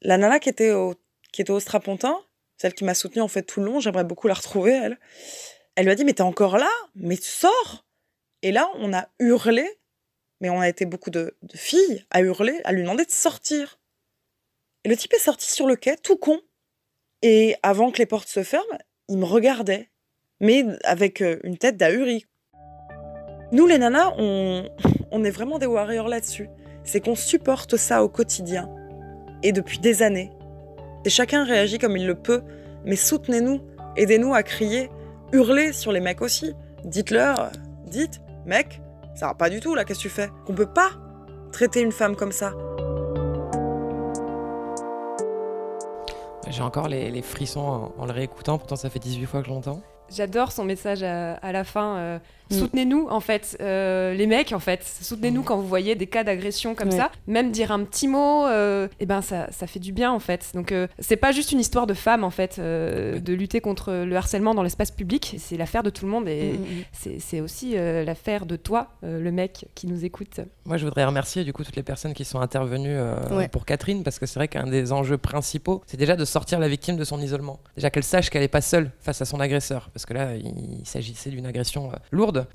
La 0.02 0.18
nana 0.18 0.40
qui 0.40 0.50
était 0.50 0.72
au, 0.72 0.96
qui 1.32 1.42
était 1.42 1.52
au 1.52 1.60
strapontin, 1.62 2.20
celle 2.58 2.74
qui 2.74 2.84
m'a 2.84 2.96
soutenue 2.96 3.22
en 3.22 3.28
fait 3.30 3.44
tout 3.44 3.62
le 3.62 3.68
long, 3.68 3.80
j'aimerais 3.80 4.04
beaucoup 4.04 4.28
la 4.28 4.34
retrouver, 4.34 4.72
elle. 4.72 5.00
Elle 5.76 5.86
lui 5.86 5.92
a 5.94 5.96
dit 5.96 6.04
Mais 6.04 6.14
t'es 6.14 6.22
encore 6.22 6.58
là? 6.58 6.70
Mais 6.96 7.16
sors 7.16 7.86
Et 8.42 8.52
là, 8.52 8.70
on 8.76 8.94
a 8.94 9.08
hurlé, 9.20 9.70
mais 10.42 10.50
on 10.50 10.60
a 10.60 10.68
été 10.68 10.86
beaucoup 10.86 11.12
de 11.12 11.34
filles 11.54 12.06
à 12.10 12.22
hurler, 12.22 12.60
à 12.66 12.74
lui 12.74 12.82
demander 12.82 13.06
de 13.06 13.12
sortir. 13.12 13.80
Le 14.84 14.98
type 14.98 15.14
est 15.14 15.20
sorti 15.20 15.52
sur 15.52 15.68
le 15.68 15.76
quai, 15.76 15.96
tout 15.96 16.18
con. 16.18 16.40
Et 17.22 17.56
avant 17.62 17.92
que 17.92 18.00
les 18.00 18.08
portes 18.08 18.28
se 18.28 18.42
ferment, 18.42 18.80
il 19.10 19.18
me 19.18 19.26
regardait, 19.26 19.92
mais 20.40 20.66
avec 20.84 21.22
euh, 21.22 21.40
une 21.44 21.58
tête 21.58 21.78
d'ahuri. 21.78 22.26
Nous, 23.52 23.68
les 23.68 23.78
nanas, 23.78 24.14
on, 24.18 24.68
on 25.12 25.24
est 25.24 25.30
vraiment 25.30 25.60
des 25.60 25.68
warriors 25.68 26.08
là-dessus. 26.08 26.50
C'est 26.84 27.00
qu'on 27.00 27.16
supporte 27.16 27.78
ça 27.78 28.04
au 28.04 28.10
quotidien. 28.10 28.74
Et 29.44 29.52
depuis 29.52 29.78
des 29.78 30.02
années. 30.02 30.32
Et 31.06 31.12
chacun 31.12 31.44
réagit 31.44 31.78
comme 31.78 31.96
il 31.96 32.08
le 32.08 32.16
peut, 32.16 32.42
mais 32.84 32.96
soutenez-nous, 32.96 33.62
aidez-nous 33.98 34.34
à 34.34 34.42
crier, 34.42 34.90
hurlez 35.32 35.74
sur 35.74 35.92
les 35.92 36.00
mecs 36.00 36.22
aussi. 36.22 36.54
Dites-leur, 36.86 37.52
dites, 37.86 38.20
mec, 38.48 38.82
ça 39.14 39.28
va 39.28 39.36
pas 39.36 39.52
du 39.52 39.60
tout 39.60 39.76
là, 39.76 39.86
qu'est-ce 39.86 40.00
que 40.00 40.04
tu 40.04 40.10
fais? 40.10 40.30
Qu'on 40.46 40.56
peut 40.56 40.72
pas 40.72 40.90
traiter 41.52 41.82
une 41.82 41.92
femme 41.92 42.16
comme 42.16 42.32
ça. 42.32 42.54
J'ai 46.50 46.64
encore 46.64 46.88
les, 46.88 47.22
frissons 47.22 47.92
en, 47.98 48.06
le 48.06 48.12
réécoutant, 48.12 48.58
pourtant 48.58 48.76
ça 48.76 48.90
fait 48.90 49.00
18 49.00 49.26
fois 49.26 49.42
que 49.42 49.48
je 49.48 49.54
l'entends. 49.54 49.82
J'adore 50.10 50.52
son 50.52 50.66
message 50.66 51.04
à, 51.04 51.36
à 51.36 51.52
la 51.52 51.64
fin. 51.64 51.96
euh, 51.98 52.20
Mm. 52.52 52.60
Soutenez-nous, 52.60 53.08
en 53.10 53.20
fait, 53.20 53.58
euh, 53.62 54.14
les 54.14 54.28
mecs, 54.28 54.52
en 54.54 54.60
fait. 54.60 54.84
Soutenez-nous 55.02 55.44
quand 55.44 55.58
vous 55.58 55.68
voyez 55.68 55.96
des 55.96 56.08
cas 56.08 56.24
d'agression 56.24 56.76
comme 56.76 56.90
Ouais. 56.90 56.98
ça. 56.98 57.12
Même 57.28 57.52
dire 57.52 57.72
un 57.72 57.84
petit 57.84 58.08
mot, 58.08 58.46
euh, 58.48 58.88
eh 59.00 59.06
ben 59.06 59.22
ça, 59.22 59.48
ça 59.52 59.68
fait 59.68 59.80
du 59.80 59.92
bien, 59.92 60.12
en 60.12 60.20
fait. 60.20 60.52
Donc, 60.54 60.72
euh, 60.72 60.88
c'est 61.00 61.16
pas 61.18 61.32
juste 61.32 61.52
une 61.52 61.60
histoire 61.60 61.88
de 61.88 61.94
femme, 61.94 62.24
en 62.24 62.30
fait, 62.32 62.60
de 62.60 63.34
lutter 63.34 63.62
contre 63.62 63.92
le 63.94 64.16
harcèlement 64.16 64.54
dans 64.54 64.64
l'espace 64.64 64.92
public. 64.92 65.36
C'est 65.38 65.58
l'affaire 65.58 65.84
de 65.84 65.90
tout 65.90 66.06
le 66.06 66.12
monde 66.12 66.28
et 66.28 66.54
Mm, 66.54 67.10
mm. 67.10 67.20
c'est 67.20 67.42
aussi 67.42 67.76
l'affaire 67.76 68.46
de 68.46 68.56
toi, 68.56 68.88
le 69.04 69.32
mec 69.32 69.66
qui 69.76 69.88
nous 69.88 70.04
écoute. 70.06 70.40
Moi, 70.66 70.78
je 70.78 70.86
voudrais 70.86 71.06
remercier 71.06 71.44
du 71.44 71.54
coup 71.54 71.64
toutes 71.64 71.76
les 71.76 71.84
personnes 71.84 72.14
qui 72.14 72.26
sont 72.26 72.40
intervenues 72.40 72.98
Ouais. 73.32 73.48
pour 73.48 73.66
Catherine, 73.66 74.04
parce 74.04 74.20
que 74.20 74.26
c'est 74.26 74.40
vrai 74.40 74.48
qu'un 74.48 74.68
des 74.68 74.92
enjeux 74.92 75.18
principaux, 75.18 75.82
c'est 75.88 75.98
déjà 75.98 76.16
de 76.16 76.26
sortir 76.26 76.60
la 76.60 76.68
victime 76.68 76.98
de 76.98 77.04
son 77.04 77.20
isolement. 77.22 77.60
Déjà 77.76 77.90
qu'elle 77.90 78.04
sache 78.04 78.30
qu'elle 78.30 78.42
n'est 78.42 78.48
pas 78.48 78.62
seule 78.62 78.92
face 79.00 79.22
à 79.22 79.26
son 79.26 79.40
agresseur, 79.40 79.90
parce 79.94 80.06
que 80.06 80.14
là, 80.14 80.36
il 80.36 80.82
s'agissait 80.86 81.30
d'une 81.30 81.46
agression 81.46 81.92
euh, 81.92 81.96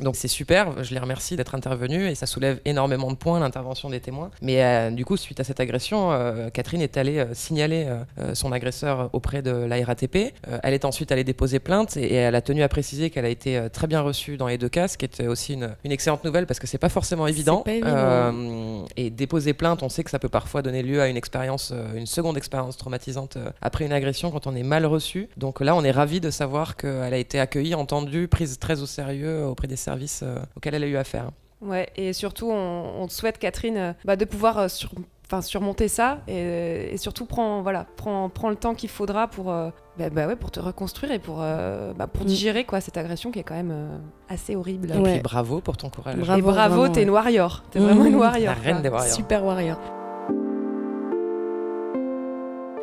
Donc 0.00 0.16
c'est 0.16 0.28
super, 0.28 0.82
je 0.82 0.92
les 0.94 1.00
remercie 1.00 1.36
d'être 1.36 1.54
intervenus 1.54 2.10
et 2.10 2.14
ça 2.14 2.26
soulève 2.26 2.60
énormément 2.64 3.10
de 3.10 3.16
points 3.16 3.40
l'intervention 3.40 3.90
des 3.90 4.00
témoins. 4.00 4.30
Mais 4.42 4.62
euh, 4.62 4.90
du 4.90 5.04
coup, 5.04 5.16
suite 5.16 5.40
à 5.40 5.44
cette 5.44 5.60
agression, 5.60 6.12
euh, 6.12 6.50
Catherine 6.50 6.82
est 6.82 6.96
allée 6.96 7.18
euh, 7.18 7.34
signaler 7.34 7.86
son 8.34 8.52
agresseur 8.52 9.10
auprès 9.12 9.42
de 9.42 9.50
la 9.50 9.84
RATP. 9.84 10.32
Elle 10.62 10.74
est 10.74 10.84
ensuite 10.84 11.12
allée 11.12 11.24
déposer 11.24 11.58
plainte 11.58 11.96
et, 11.96 12.04
et 12.04 12.14
elle 12.14 12.34
a 12.34 12.40
tenu 12.40 12.62
à 12.62 12.68
préciser 12.68 13.10
qu'elle 13.10 13.24
a 13.24 13.28
été 13.28 13.68
très 13.72 13.86
bien 13.86 14.00
reçue 14.00 14.36
dans 14.36 14.46
les 14.46 14.58
deux 14.58 14.68
cas, 14.68 14.88
ce 14.88 14.96
qui 14.98 15.04
était 15.04 15.26
aussi 15.26 15.54
une, 15.54 15.74
une 15.84 15.92
excellente 15.92 16.24
nouvelle 16.24 16.46
parce 16.46 16.58
que 16.58 16.66
c'est 16.66 16.78
pas 16.78 16.88
forcément 16.88 17.26
évident. 17.26 17.58
pas 17.58 17.72
évident. 17.72 18.84
Et 18.96 19.10
déposer 19.10 19.52
plainte, 19.52 19.82
on 19.82 19.88
sait 19.88 20.04
que 20.04 20.10
ça 20.10 20.18
peut 20.18 20.28
parfois 20.28 20.62
donner 20.62 20.82
lieu 20.82 21.00
à 21.00 21.08
une 21.08 21.16
expérience, 21.16 21.72
une 21.94 22.06
seconde 22.06 22.36
expérience 22.36 22.76
traumatisante 22.76 23.38
après 23.60 23.84
une 23.84 23.92
agression 23.92 24.30
quand 24.30 24.46
on 24.46 24.54
est 24.54 24.62
mal 24.62 24.86
reçu. 24.86 25.28
Donc 25.36 25.60
là, 25.60 25.74
on 25.76 25.84
est 25.84 25.90
ravi 25.90 26.20
de 26.20 26.30
savoir 26.30 26.76
qu'elle 26.76 27.14
a 27.14 27.18
été 27.18 27.38
accueillie, 27.40 27.74
entendue, 27.74 28.28
prise 28.28 28.58
très 28.58 28.82
au 28.82 28.86
sérieux 28.86 29.44
auprès 29.46 29.68
des 29.68 29.75
services 29.76 30.20
euh, 30.22 30.38
auxquels 30.56 30.74
elle 30.74 30.84
a 30.84 30.88
eu 30.88 30.96
affaire. 30.96 31.30
Ouais, 31.62 31.88
et 31.96 32.12
surtout, 32.12 32.50
on, 32.50 33.02
on 33.02 33.06
te 33.06 33.12
souhaite, 33.12 33.38
Catherine, 33.38 33.76
euh, 33.76 33.92
bah, 34.04 34.16
de 34.16 34.24
pouvoir 34.26 34.58
euh, 34.58 34.68
sur- 34.68 34.90
enfin, 35.26 35.40
surmonter 35.42 35.88
ça 35.88 36.18
et, 36.28 36.92
et 36.92 36.96
surtout, 36.98 37.24
prends, 37.26 37.62
voilà, 37.62 37.86
prends, 37.96 38.28
prends 38.28 38.50
le 38.50 38.56
temps 38.56 38.74
qu'il 38.74 38.90
faudra 38.90 39.26
pour, 39.26 39.50
euh, 39.50 39.70
bah, 39.98 40.10
bah 40.10 40.26
ouais, 40.26 40.36
pour 40.36 40.50
te 40.50 40.60
reconstruire 40.60 41.12
et 41.12 41.18
pour, 41.18 41.38
euh, 41.40 41.92
bah, 41.94 42.06
pour 42.06 42.24
Mm. 42.24 42.26
digérer 42.28 42.64
quoi, 42.64 42.80
cette 42.82 42.96
agression 42.98 43.30
qui 43.32 43.38
est 43.38 43.42
quand 43.42 43.54
même 43.54 43.72
euh, 43.72 43.98
assez 44.28 44.54
horrible. 44.54 44.92
Et 44.92 44.98
Ouais. 44.98 45.12
puis 45.14 45.22
bravo 45.22 45.60
pour 45.60 45.76
ton 45.78 45.88
courage. 45.88 46.16
Bravo, 46.16 46.38
et 46.38 46.42
bravo, 46.42 46.88
t'es 46.88 47.02
une 47.02 47.10
warrior. 47.10 47.62
T'es 47.70 47.80
Mm. 47.80 47.84
vraiment 47.84 48.04
une 48.04 48.12
La 48.12 48.18
warrior. 48.18 48.54
reine 48.62 48.74
quoi. 48.74 48.82
des 48.82 48.88
warriors. 48.90 49.14
Super 49.14 49.44
warrior. 49.44 49.78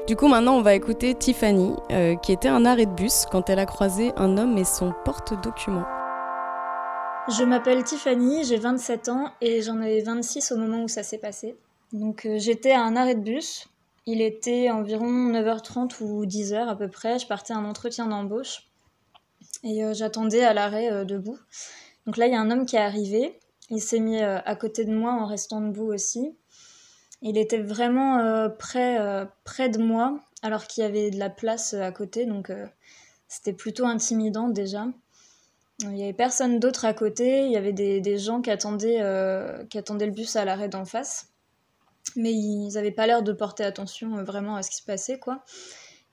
Du 0.08 0.18
coup, 0.18 0.28
maintenant, 0.28 0.56
on 0.58 0.62
va 0.62 0.74
écouter 0.74 1.14
Tiffany, 1.16 1.74
euh, 1.92 2.16
qui 2.18 2.34
était 2.34 2.50
un 2.50 2.66
arrêt 2.66 2.86
de 2.86 2.92
bus 2.92 3.26
quand 3.32 3.50
elle 3.50 3.60
a 3.60 3.66
croisé 3.66 4.12
un 4.18 4.38
homme 4.38 4.58
et 4.58 4.66
son 4.66 4.94
porte-document. 5.06 5.84
Je 7.30 7.46
m'appelle 7.46 7.86
Tiffany, 7.86 8.44
j'ai 8.44 8.58
27 8.58 9.08
ans 9.08 9.32
et 9.40 9.62
j'en 9.62 9.80
avais 9.80 10.02
26 10.02 10.52
au 10.52 10.58
moment 10.58 10.84
où 10.84 10.90
ça 10.90 11.04
s'est 11.04 11.18
passé. 11.18 11.56
Donc 11.94 12.26
euh, 12.26 12.38
j'étais 12.38 12.72
à 12.72 12.82
un 12.82 12.98
arrêt 12.98 13.16
de 13.16 13.22
bus. 13.22 13.70
Il 14.06 14.22
était 14.22 14.70
environ 14.70 15.08
9h30 15.32 16.04
ou 16.04 16.26
10h 16.26 16.68
à 16.68 16.76
peu 16.76 16.90
près. 16.90 17.20
Je 17.20 17.28
partais 17.28 17.54
à 17.54 17.58
un 17.58 17.64
entretien 17.64 18.08
d'embauche 18.08 18.68
et 19.64 19.86
euh, 19.86 19.94
j'attendais 19.94 20.44
à 20.44 20.54
l'arrêt 20.54 20.92
euh, 20.92 21.06
debout. 21.06 21.40
Donc 22.06 22.18
là, 22.18 22.28
il 22.28 22.34
y 22.34 22.36
a 22.36 22.42
un 22.42 22.52
homme 22.52 22.66
qui 22.66 22.76
est 22.76 22.80
arrivé. 22.80 23.40
Il 23.70 23.82
s'est 23.82 24.02
mis 24.02 24.22
à 24.22 24.56
côté 24.58 24.84
de 24.84 24.94
moi 24.94 25.14
en 25.14 25.26
restant 25.26 25.62
debout 25.62 25.94
aussi. 25.94 26.36
Il 27.22 27.38
était 27.38 27.62
vraiment 27.62 28.50
près, 28.60 29.26
près 29.46 29.70
de 29.70 29.78
moi 29.82 30.20
alors 30.42 30.68
qu'il 30.68 30.84
y 30.84 30.86
avait 30.86 31.10
de 31.10 31.18
la 31.18 31.30
place 31.30 31.74
à 31.74 31.90
côté. 31.94 32.26
Donc 32.26 32.52
c'était 33.30 33.54
plutôt 33.54 33.86
intimidant 33.86 34.50
déjà. 34.50 34.88
Il 35.80 35.90
n'y 35.90 36.04
avait 36.04 36.14
personne 36.14 36.60
d'autre 36.60 36.86
à 36.86 36.94
côté, 36.94 37.46
il 37.46 37.52
y 37.52 37.58
avait 37.58 37.74
des, 37.74 38.00
des 38.00 38.18
gens 38.18 38.42
qui 38.42 38.52
attendaient, 38.52 39.02
euh, 39.02 39.66
qui 39.66 39.78
attendaient 39.78 40.06
le 40.06 40.12
bus 40.12 40.36
à 40.36 40.46
l'arrêt 40.46 40.70
d'en 40.70 40.86
face. 40.86 41.30
Mais 42.16 42.32
ils 42.32 42.74
n'avaient 42.74 42.92
pas 42.92 43.08
l'air 43.08 43.24
de 43.24 43.34
porter 43.34 43.64
attention 43.64 44.18
euh, 44.18 44.24
vraiment 44.24 44.56
à 44.56 44.62
ce 44.62 44.70
qui 44.70 44.78
se 44.78 44.84
passait, 44.84 45.18
quoi. 45.18 45.44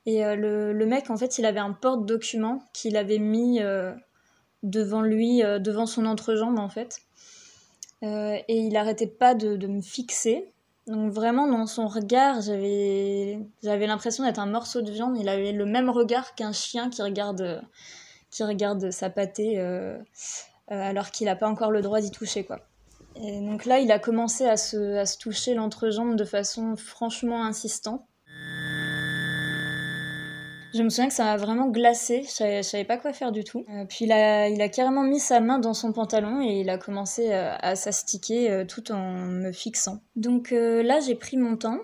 Et 0.07 0.25
euh, 0.25 0.35
le, 0.35 0.73
le 0.73 0.87
mec, 0.87 1.11
en 1.11 1.17
fait, 1.17 1.39
il 1.39 1.45
avait 1.45 1.61
un 1.61 1.73
porte-document 1.73 2.65
qu'il 2.73 2.97
avait 2.97 3.19
mis 3.19 3.61
devant 4.63 5.03
lui, 5.03 5.43
devant 5.61 5.87
son 5.87 6.07
entrejambe, 6.07 6.59
en 6.59 6.71
fait. 6.71 7.03
Et 8.03 8.45
il 8.49 8.73
n'arrêtait 8.73 9.07
pas 9.07 9.35
de, 9.35 9.57
de 9.57 9.67
me 9.67 9.83
fixer. 9.83 10.53
Donc 10.87 11.13
vraiment, 11.13 11.47
dans 11.47 11.67
son 11.67 11.87
regard, 11.87 12.41
j'avais 12.41 13.37
l'impression 13.63 14.25
d'être 14.25 14.41
un 14.41 14.47
morceau 14.47 14.81
de 14.81 14.91
viande. 14.91 15.19
Il 15.19 15.29
avait 15.29 15.53
le 15.53 15.67
même 15.67 15.91
regard 15.91 16.35
qu'un 16.35 16.53
chien 16.53 16.89
qui 16.89 17.03
regarde... 17.03 17.63
qui 18.31 18.45
regarde 18.45 18.91
sa 18.91 19.11
pâtée 19.11 19.59
euh, 19.59 19.99
euh, 19.99 20.81
alors 20.81 21.11
qu'il 21.11 21.27
n'a 21.27 21.37
pas 21.37 21.49
encore 21.49 21.71
le 21.71 21.83
droit 21.83 22.01
d'y 22.01 22.11
toucher 22.11 22.45
quoi. 22.45 22.61
Et 23.17 23.41
donc 23.41 23.65
là, 23.65 23.81
il 23.81 23.91
a 23.91 23.99
commencé 23.99 24.47
à 24.47 24.57
se, 24.57 24.97
à 24.97 25.05
se 25.05 25.19
toucher 25.19 25.55
l'entrejambe 25.55 26.15
de 26.15 26.25
façon 26.25 26.77
franchement 26.77 27.45
insistante. 27.45 28.03
Je 30.73 30.85
me 30.85 30.89
souviens 30.89 31.09
que 31.09 31.15
ça 31.15 31.25
m'a 31.25 31.37
vraiment 31.37 31.67
glacé, 31.67 32.23
je 32.23 32.31
savais, 32.31 32.63
savais 32.63 32.85
pas 32.85 32.97
quoi 32.97 33.13
faire 33.13 33.33
du 33.33 33.43
tout. 33.43 33.65
Euh, 33.69 33.85
puis 33.87 34.05
il 34.05 34.13
a, 34.13 34.49
il 34.49 34.63
a 34.63 34.69
carrément 34.69 35.03
mis 35.03 35.19
sa 35.19 35.41
main 35.41 35.59
dans 35.59 35.75
son 35.75 35.93
pantalon 35.93 36.41
et 36.41 36.61
il 36.61 36.71
a 36.71 36.79
commencé 36.79 37.33
à 37.33 37.75
s'astiquer 37.75 38.65
tout 38.69 38.93
en 38.93 39.17
me 39.17 39.51
fixant. 39.51 40.01
Donc 40.15 40.53
là, 40.53 41.01
j'ai 41.01 41.17
pris 41.17 41.37
mon 41.37 41.57
temps. 41.57 41.81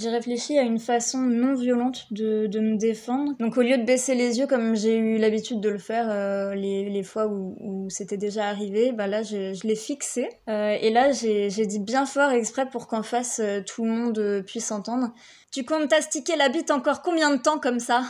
J'ai 0.00 0.10
réfléchi 0.10 0.56
à 0.56 0.62
une 0.62 0.78
façon 0.78 1.18
non 1.18 1.54
violente 1.54 2.06
de, 2.12 2.46
de 2.46 2.60
me 2.60 2.76
défendre. 2.76 3.32
Donc 3.40 3.56
au 3.56 3.62
lieu 3.62 3.76
de 3.78 3.82
baisser 3.82 4.14
les 4.14 4.38
yeux 4.38 4.46
comme 4.46 4.76
j'ai 4.76 4.96
eu 4.96 5.18
l'habitude 5.18 5.60
de 5.60 5.68
le 5.68 5.78
faire 5.78 6.06
euh, 6.08 6.54
les, 6.54 6.88
les 6.88 7.02
fois 7.02 7.26
où, 7.26 7.56
où 7.58 7.90
c'était 7.90 8.16
déjà 8.16 8.46
arrivé, 8.46 8.92
bah 8.92 9.08
là 9.08 9.24
je, 9.24 9.54
je 9.54 9.66
l'ai 9.66 9.74
fixé. 9.74 10.28
Euh, 10.48 10.76
et 10.80 10.90
là 10.90 11.10
j'ai 11.10 11.48
dit 11.48 11.80
bien 11.80 12.06
fort 12.06 12.30
exprès 12.30 12.68
pour 12.70 12.86
qu'en 12.86 13.02
face 13.02 13.40
euh, 13.42 13.60
tout 13.66 13.84
le 13.84 13.90
monde 13.90 14.44
puisse 14.46 14.70
entendre. 14.70 15.12
Tu 15.50 15.64
comptes 15.64 15.88
t'astiquer 15.88 16.36
la 16.36 16.48
bite 16.48 16.70
encore 16.70 17.02
combien 17.02 17.34
de 17.34 17.42
temps 17.42 17.58
comme 17.58 17.80
ça? 17.80 18.04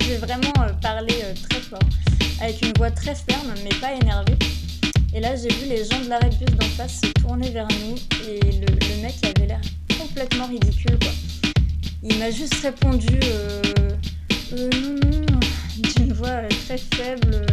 J'ai 0.00 0.16
vraiment 0.18 0.52
parlé 0.80 1.14
très 1.48 1.60
fort, 1.60 1.80
avec 2.40 2.62
une 2.62 2.72
voix 2.76 2.92
très 2.92 3.16
ferme 3.16 3.54
mais 3.64 3.74
pas 3.80 3.92
énervée. 3.92 4.36
Et 5.14 5.20
là, 5.20 5.36
j'ai 5.36 5.48
vu 5.48 5.68
les 5.68 5.84
gens 5.84 6.00
de 6.02 6.08
l'arrêt 6.08 6.28
de 6.28 6.34
bus 6.34 6.56
d'en 6.56 6.66
face 6.76 7.00
se 7.02 7.12
tourner 7.12 7.48
vers 7.50 7.68
nous 7.68 7.94
et 8.28 8.40
le, 8.40 8.66
le 8.66 9.02
mec 9.02 9.14
avait 9.22 9.46
l'air 9.46 9.60
complètement 9.96 10.46
ridicule, 10.46 10.98
quoi. 10.98 11.12
Il 12.02 12.18
m'a 12.18 12.32
juste 12.32 12.54
répondu 12.62 13.20
euh, 13.22 13.62
euh, 14.52 14.68
non, 14.82 15.20
non, 15.30 15.40
d'une 15.96 16.12
voix 16.12 16.42
très 16.66 16.78
faible, 16.78 17.32
euh, 17.32 17.46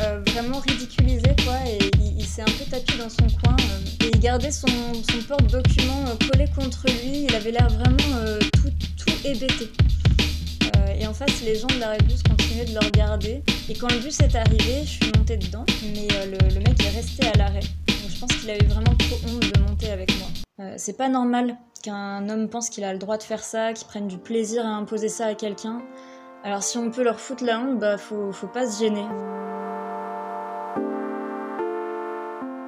euh, 0.00 0.22
vraiment 0.28 0.60
ridiculisée, 0.60 1.34
quoi. 1.44 1.56
Et 1.66 1.78
il, 2.16 2.24
s'est 2.24 2.42
un 2.42 2.44
peu 2.44 2.64
tapis 2.70 2.96
dans 2.98 3.10
son 3.10 3.26
coin 3.42 3.56
et 4.04 4.10
il 4.14 4.20
gardait 4.20 4.52
son, 4.52 4.68
son 4.94 5.22
porte-document 5.26 6.04
collé 6.30 6.44
contre 6.56 6.86
lui. 6.86 7.26
Il 7.28 7.34
avait 7.34 7.50
l'air 7.50 7.68
vraiment 7.68 8.38
tout, 8.54 8.70
tout 8.96 9.26
hébété. 9.26 9.70
Et 10.98 11.06
en 11.06 11.14
fait, 11.14 11.30
les 11.44 11.56
gens 11.56 11.66
de 11.68 11.78
l'arrêt 11.80 11.98
de 11.98 12.04
bus 12.04 12.22
continuaient 12.22 12.64
de 12.64 12.74
le 12.74 12.80
regarder. 12.84 13.42
Et 13.68 13.74
quand 13.74 13.90
le 13.92 13.98
bus 13.98 14.20
est 14.20 14.34
arrivé, 14.34 14.82
je 14.82 14.90
suis 14.90 15.12
montée 15.16 15.36
dedans, 15.36 15.64
mais 15.94 16.08
euh, 16.14 16.26
le, 16.26 16.54
le, 16.54 16.60
mec 16.60 16.84
est 16.84 16.90
resté 16.90 17.26
à 17.26 17.36
l'arrêt. 17.36 17.60
Donc 17.86 18.10
je 18.10 18.20
pense 18.20 18.32
qu'il 18.32 18.50
avait 18.50 18.66
vraiment 18.66 18.94
trop 18.96 19.16
honte 19.28 19.52
de 19.52 19.60
monter 19.60 19.90
avec 19.90 20.10
moi. 20.18 20.28
Euh, 20.60 20.74
c'est 20.76 20.96
pas 20.96 21.08
normal 21.08 21.56
qu'un 21.82 22.28
homme 22.28 22.48
pense 22.48 22.68
qu'il 22.68 22.84
a 22.84 22.92
le 22.92 22.98
droit 22.98 23.16
de 23.16 23.22
faire 23.22 23.42
ça, 23.42 23.72
qu'il 23.72 23.86
prenne 23.86 24.08
du 24.08 24.18
plaisir 24.18 24.66
à 24.66 24.70
imposer 24.70 25.08
ça 25.08 25.26
à 25.26 25.34
quelqu'un. 25.34 25.82
Alors 26.44 26.62
si 26.62 26.78
on 26.78 26.90
peut 26.90 27.02
leur 27.02 27.20
foutre 27.20 27.44
la 27.44 27.60
honte, 27.60 27.78
bah 27.78 27.98
faut, 27.98 28.32
faut 28.32 28.48
pas 28.48 28.70
se 28.70 28.80
gêner. 28.82 29.04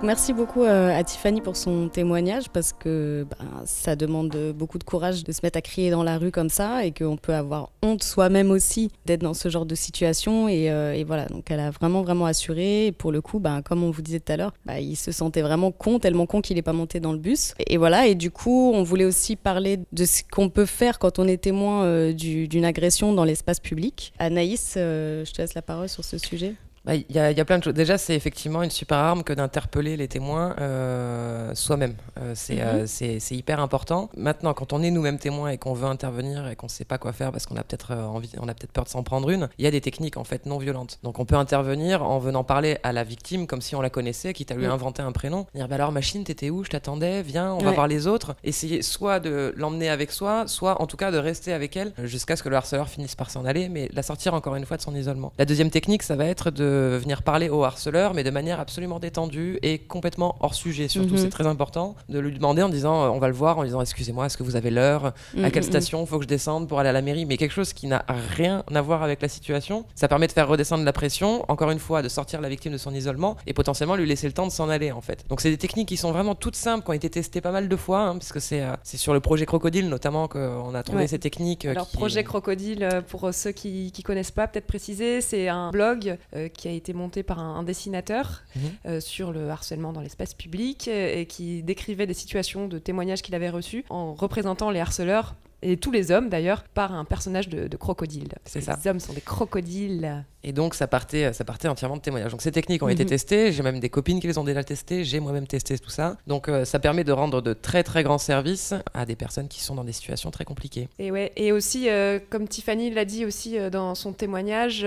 Merci 0.02 0.32
beaucoup 0.32 0.64
euh, 0.64 0.98
à 0.98 1.04
Tiffany 1.04 1.40
pour 1.40 1.56
son 1.56 1.88
témoignage 1.88 2.50
parce 2.50 2.72
que 2.72 3.24
ben, 3.30 3.62
ça 3.64 3.94
demande 3.94 4.36
beaucoup 4.52 4.78
de 4.78 4.82
courage 4.84 5.22
de 5.22 5.30
se 5.30 5.38
mettre 5.44 5.58
à 5.58 5.62
crier 5.62 5.92
dans 5.92 6.02
la 6.02 6.18
rue 6.18 6.32
comme 6.32 6.48
ça 6.48 6.84
et 6.84 6.90
qu'on 6.90 7.16
peut 7.16 7.34
avoir 7.34 7.70
honte 7.82 8.02
soi-même 8.02 8.50
aussi 8.50 8.90
d'être 9.06 9.20
dans 9.20 9.32
ce 9.32 9.48
genre 9.48 9.64
de 9.64 9.76
situation 9.76 10.48
et, 10.48 10.72
euh, 10.72 11.00
voilà. 11.06 11.26
Donc 11.26 11.52
elle 11.52 11.60
a 11.60 11.70
vraiment 11.70 12.02
vraiment 12.02 12.26
assuré 12.26 12.92
pour 12.98 13.12
le 13.12 13.20
coup 13.20 13.38
ben, 13.38 13.62
comme 13.62 13.84
on 13.84 13.92
vous 13.92 14.02
disait 14.02 14.18
tout 14.18 14.32
à 14.32 14.36
l'heure 14.36 14.52
ben, 14.66 14.78
il 14.78 14.96
se 14.96 15.12
sentait 15.12 15.42
vraiment 15.42 15.70
con 15.70 16.00
tellement 16.00 16.26
con 16.26 16.40
qu'il 16.40 16.56
n'est 16.56 16.62
pas 16.62 16.72
monté 16.72 16.98
dans 16.98 17.12
le 17.12 17.18
bus. 17.18 17.54
Et, 17.60 17.74
et, 17.74 17.76
voilà. 17.76 18.08
Et 18.08 18.16
du 18.16 18.32
coup 18.32 18.72
on 18.74 18.82
voulait 18.82 19.04
aussi 19.04 19.36
parler 19.36 19.78
de 19.92 20.04
ce 20.04 20.22
qu'on 20.28 20.48
peut 20.48 20.66
faire 20.66 20.98
quand 20.98 21.20
on 21.20 21.28
est 21.28 21.40
témoin 21.40 21.84
euh, 21.84 22.12
d'une 22.12 22.64
agression 22.64 23.12
dans 23.12 23.24
l'espace 23.24 23.60
public. 23.60 24.12
Anaïs 24.18 24.72
je 24.74 25.30
te 25.32 25.40
laisse 25.40 25.54
la 25.54 25.62
parole 25.62 25.88
sur 25.88 26.04
ce 26.04 26.18
sujet 26.18 26.56
il 26.84 27.04
bah, 27.04 27.04
y, 27.10 27.18
a, 27.18 27.30
y, 27.30 27.40
a 27.40 27.44
plein 27.44 27.58
de 27.58 27.64
choses. 27.64 27.74
Déjà, 27.74 27.96
c'est 27.96 28.14
effectivement 28.16 28.62
une 28.62 28.70
super 28.70 28.98
arme 28.98 29.22
que 29.22 29.32
d'interpeller 29.32 29.96
les 29.96 30.08
témoins 30.08 30.56
euh, 30.60 31.54
soi-même. 31.54 31.94
Euh, 32.18 32.32
c'est 32.34 32.56
mm 32.56 32.58
-hmm. 32.58 33.32
euh, 33.32 33.36
hyper 33.36 33.60
important. 33.60 34.10
Maintenant, 34.16 34.52
quand 34.52 34.72
on 34.72 34.82
est 34.82 34.90
nous-mêmes 34.90 35.18
témoins 35.18 35.50
et 35.50 35.58
qu'on 35.58 35.74
veut 35.74 35.86
intervenir 35.86 36.48
et 36.48 36.56
qu'on 36.56 36.66
ne 36.66 36.76
sait 36.78 36.84
pas 36.84 36.98
quoi 36.98 37.12
faire 37.12 37.30
parce 37.30 37.46
qu'on 37.46 37.56
a 37.56 37.62
peut-être 37.62 37.94
envie, 37.94 38.30
on 38.40 38.48
a 38.48 38.54
peut-être 38.54 38.72
peur 38.72 38.84
de 38.84 38.88
s'en 38.88 39.04
prendre 39.04 39.30
une, 39.30 39.48
il 39.58 39.64
y 39.64 39.68
a 39.68 39.70
des 39.70 39.80
techniques 39.80 40.16
en 40.16 40.24
fait 40.24 40.44
non 40.46 40.58
violentes. 40.58 40.98
Donc, 41.04 41.20
on 41.20 41.24
peut 41.24 41.36
intervenir 41.36 42.02
en 42.02 42.18
venant 42.18 42.42
parler 42.42 42.78
à 42.82 42.92
la 42.92 43.04
victime 43.04 43.46
comme 43.46 43.62
si 43.62 43.76
on 43.76 43.82
la 43.82 43.90
connaissait, 43.90 44.32
quitte 44.32 44.50
à 44.50 44.56
lui 44.56 44.66
mm. 44.66 44.76
inventer 44.78 45.02
un 45.02 45.12
prénom. 45.12 45.46
Dire 45.54 45.68
bah 45.68 45.76
alors 45.76 45.92
machine, 45.92 46.24
t'étais 46.24 46.50
où? 46.50 46.64
Je 46.64 46.70
t'attendais. 46.70 47.22
Viens, 47.22 47.52
on 47.52 47.58
ouais. 47.58 47.64
va 47.64 47.72
voir 47.80 47.88
les 47.94 48.02
autres. 48.08 48.34
Essayer 48.42 48.82
soit 48.82 49.20
de 49.20 49.34
l'emmener 49.56 49.88
avec 49.96 50.10
soi, 50.10 50.34
soit 50.48 50.74
en 50.82 50.86
tout 50.90 50.96
cas 51.02 51.10
de 51.16 51.18
rester 51.30 51.52
avec 51.52 51.76
elle 51.76 51.92
jusqu'à 52.14 52.34
ce 52.36 52.42
que 52.42 52.50
le 52.52 52.56
harceleur 52.56 52.88
finisse 52.88 53.14
par 53.14 53.30
s'en 53.30 53.44
aller, 53.44 53.68
mais 53.68 53.88
la 53.98 54.02
sortir 54.02 54.34
encore 54.34 54.56
une 54.56 54.66
fois 54.66 54.78
de 54.80 54.84
son 54.88 54.94
isolement. 55.02 55.30
La 55.38 55.46
deuxième 55.50 55.70
technique, 55.70 56.02
ça 56.02 56.16
va 56.16 56.26
être 56.34 56.50
de 56.50 56.71
venir 56.72 57.22
parler 57.22 57.48
au 57.48 57.64
harceleur, 57.64 58.14
mais 58.14 58.24
de 58.24 58.30
manière 58.30 58.60
absolument 58.60 58.98
détendue 58.98 59.58
et 59.62 59.78
complètement 59.78 60.36
hors 60.40 60.54
sujet. 60.54 60.88
Surtout, 60.88 61.14
mm 61.14 61.16
-hmm. 61.16 61.22
c'est 61.22 61.28
très 61.30 61.46
important 61.46 61.94
de 62.08 62.18
lui 62.18 62.32
demander 62.32 62.62
en 62.62 62.68
disant, 62.68 63.04
euh, 63.04 63.08
on 63.08 63.18
va 63.18 63.28
le 63.28 63.34
voir, 63.34 63.58
en 63.58 63.64
disant, 63.64 63.80
excusez-moi, 63.80 64.26
est-ce 64.26 64.36
que 64.36 64.42
vous 64.42 64.56
avez 64.56 64.70
l'heure? 64.70 65.04
Mm 65.04 65.12
-hmm. 65.12 65.44
À 65.46 65.50
quelle 65.50 65.64
station? 65.64 65.98
Faut 66.06 66.18
que 66.18 66.24
je 66.24 66.28
descende 66.36 66.68
pour 66.68 66.78
aller 66.80 66.90
à 66.94 66.96
la 67.00 67.02
mairie 67.08 67.24
Mais 67.30 67.36
quelque 67.36 67.56
chose 67.60 67.72
qui 67.78 67.86
n'a 67.86 68.02
rien 68.38 68.56
à 68.80 68.82
voir 68.88 69.00
avec 69.02 69.18
la 69.26 69.28
situation. 69.36 69.76
Ça 69.94 70.06
permet 70.08 70.28
de 70.30 70.34
faire 70.38 70.48
redescendre 70.54 70.84
la 70.90 70.92
pression, 71.00 71.30
encore 71.52 71.70
une 71.76 71.82
fois, 71.86 71.98
de 72.06 72.10
sortir 72.18 72.38
la 72.40 72.48
victime 72.54 72.72
de 72.78 72.82
son 72.86 72.92
isolement 73.00 73.32
et 73.48 73.52
potentiellement 73.60 73.96
lui 74.00 74.06
laisser 74.12 74.26
le 74.32 74.34
temps 74.38 74.48
de 74.50 74.56
s'en 74.58 74.68
aller, 74.76 74.90
en 75.00 75.02
fait. 75.08 75.18
Donc, 75.30 75.38
c'est 75.42 75.50
des 75.56 75.62
techniques 75.66 75.88
qui 75.92 75.98
sont 76.04 76.12
vraiment 76.16 76.34
toutes 76.44 76.58
simples, 76.66 76.82
qui 76.84 76.90
ont 76.92 76.98
été 77.02 77.10
testées 77.18 77.42
pas 77.48 77.54
mal 77.58 77.66
de 77.74 77.76
fois, 77.84 78.00
hein, 78.06 78.14
puisque 78.20 78.40
c'est 78.48 78.62
euh, 78.62 78.74
sur 79.06 79.14
le 79.18 79.20
projet 79.28 79.46
Crocodile 79.52 79.88
notamment 79.96 80.24
qu'on 80.32 80.74
a 80.80 80.82
trouvé 80.88 81.02
ouais. 81.02 81.14
ces 81.14 81.22
techniques. 81.28 81.64
Alors, 81.64 81.88
qui... 81.88 81.96
projet 82.02 82.22
Crocodile, 82.30 82.84
pour 83.12 83.22
ceux 83.40 83.52
qui, 83.60 83.72
qui 83.94 84.02
connaissent 84.08 84.36
pas, 84.40 84.46
peut-être 84.50 84.68
préciser, 84.74 85.20
c'est 85.20 85.46
un 85.48 85.70
blog 85.70 86.00
euh, 86.36 86.48
qui 86.56 86.61
a 86.68 86.72
été 86.72 86.92
monté 86.92 87.22
par 87.22 87.38
un, 87.38 87.56
un 87.56 87.62
dessinateur 87.62 88.42
mmh. 88.54 88.60
euh, 88.86 89.00
sur 89.00 89.32
le 89.32 89.48
harcèlement 89.50 89.92
dans 89.92 90.00
l'espace 90.00 90.34
public 90.34 90.88
euh, 90.88 91.20
et 91.20 91.26
qui 91.26 91.62
décrivait 91.62 92.06
des 92.06 92.14
situations 92.14 92.68
de 92.68 92.78
témoignages 92.78 93.22
qu'il 93.22 93.34
avait 93.34 93.50
reçus 93.50 93.84
en 93.90 94.14
représentant 94.14 94.70
les 94.70 94.80
harceleurs 94.80 95.34
et 95.62 95.76
tous 95.76 95.90
les 95.90 96.10
hommes 96.10 96.28
d'ailleurs 96.28 96.64
par 96.74 96.92
un 96.92 97.04
personnage 97.04 97.48
de, 97.48 97.68
de 97.68 97.76
crocodile. 97.76 98.34
C'est 98.44 98.60
ça. 98.60 98.78
Les 98.82 98.90
hommes 98.90 99.00
sont 99.00 99.12
des 99.12 99.20
crocodiles. 99.20 100.24
Et 100.44 100.52
donc 100.52 100.74
ça 100.74 100.86
partait, 100.86 101.32
ça 101.32 101.44
partait 101.44 101.68
entièrement 101.68 101.96
de 101.96 102.02
témoignages. 102.02 102.32
Donc 102.32 102.42
ces 102.42 102.50
techniques 102.50 102.82
ont 102.82 102.88
été 102.88 103.06
testées, 103.06 103.52
j'ai 103.52 103.62
même 103.62 103.78
des 103.78 103.88
copines 103.88 104.20
qui 104.20 104.26
les 104.26 104.38
ont 104.38 104.44
déjà 104.44 104.64
testées, 104.64 105.04
j'ai 105.04 105.20
moi-même 105.20 105.46
testé 105.46 105.78
tout 105.78 105.90
ça. 105.90 106.16
Donc 106.26 106.48
euh, 106.48 106.64
ça 106.64 106.78
permet 106.78 107.04
de 107.04 107.12
rendre 107.12 107.40
de 107.40 107.52
très 107.52 107.84
très 107.84 108.02
grands 108.02 108.18
services 108.18 108.74
à 108.92 109.06
des 109.06 109.14
personnes 109.14 109.48
qui 109.48 109.60
sont 109.60 109.74
dans 109.74 109.84
des 109.84 109.92
situations 109.92 110.30
très 110.30 110.44
compliquées. 110.44 110.88
Et 110.98 111.10
ouais, 111.10 111.32
et 111.36 111.52
aussi 111.52 111.88
euh, 111.88 112.18
comme 112.28 112.48
Tiffany 112.48 112.90
l'a 112.90 113.04
dit 113.04 113.24
aussi 113.24 113.58
euh, 113.58 113.70
dans 113.70 113.94
son 113.94 114.12
témoignage, 114.12 114.82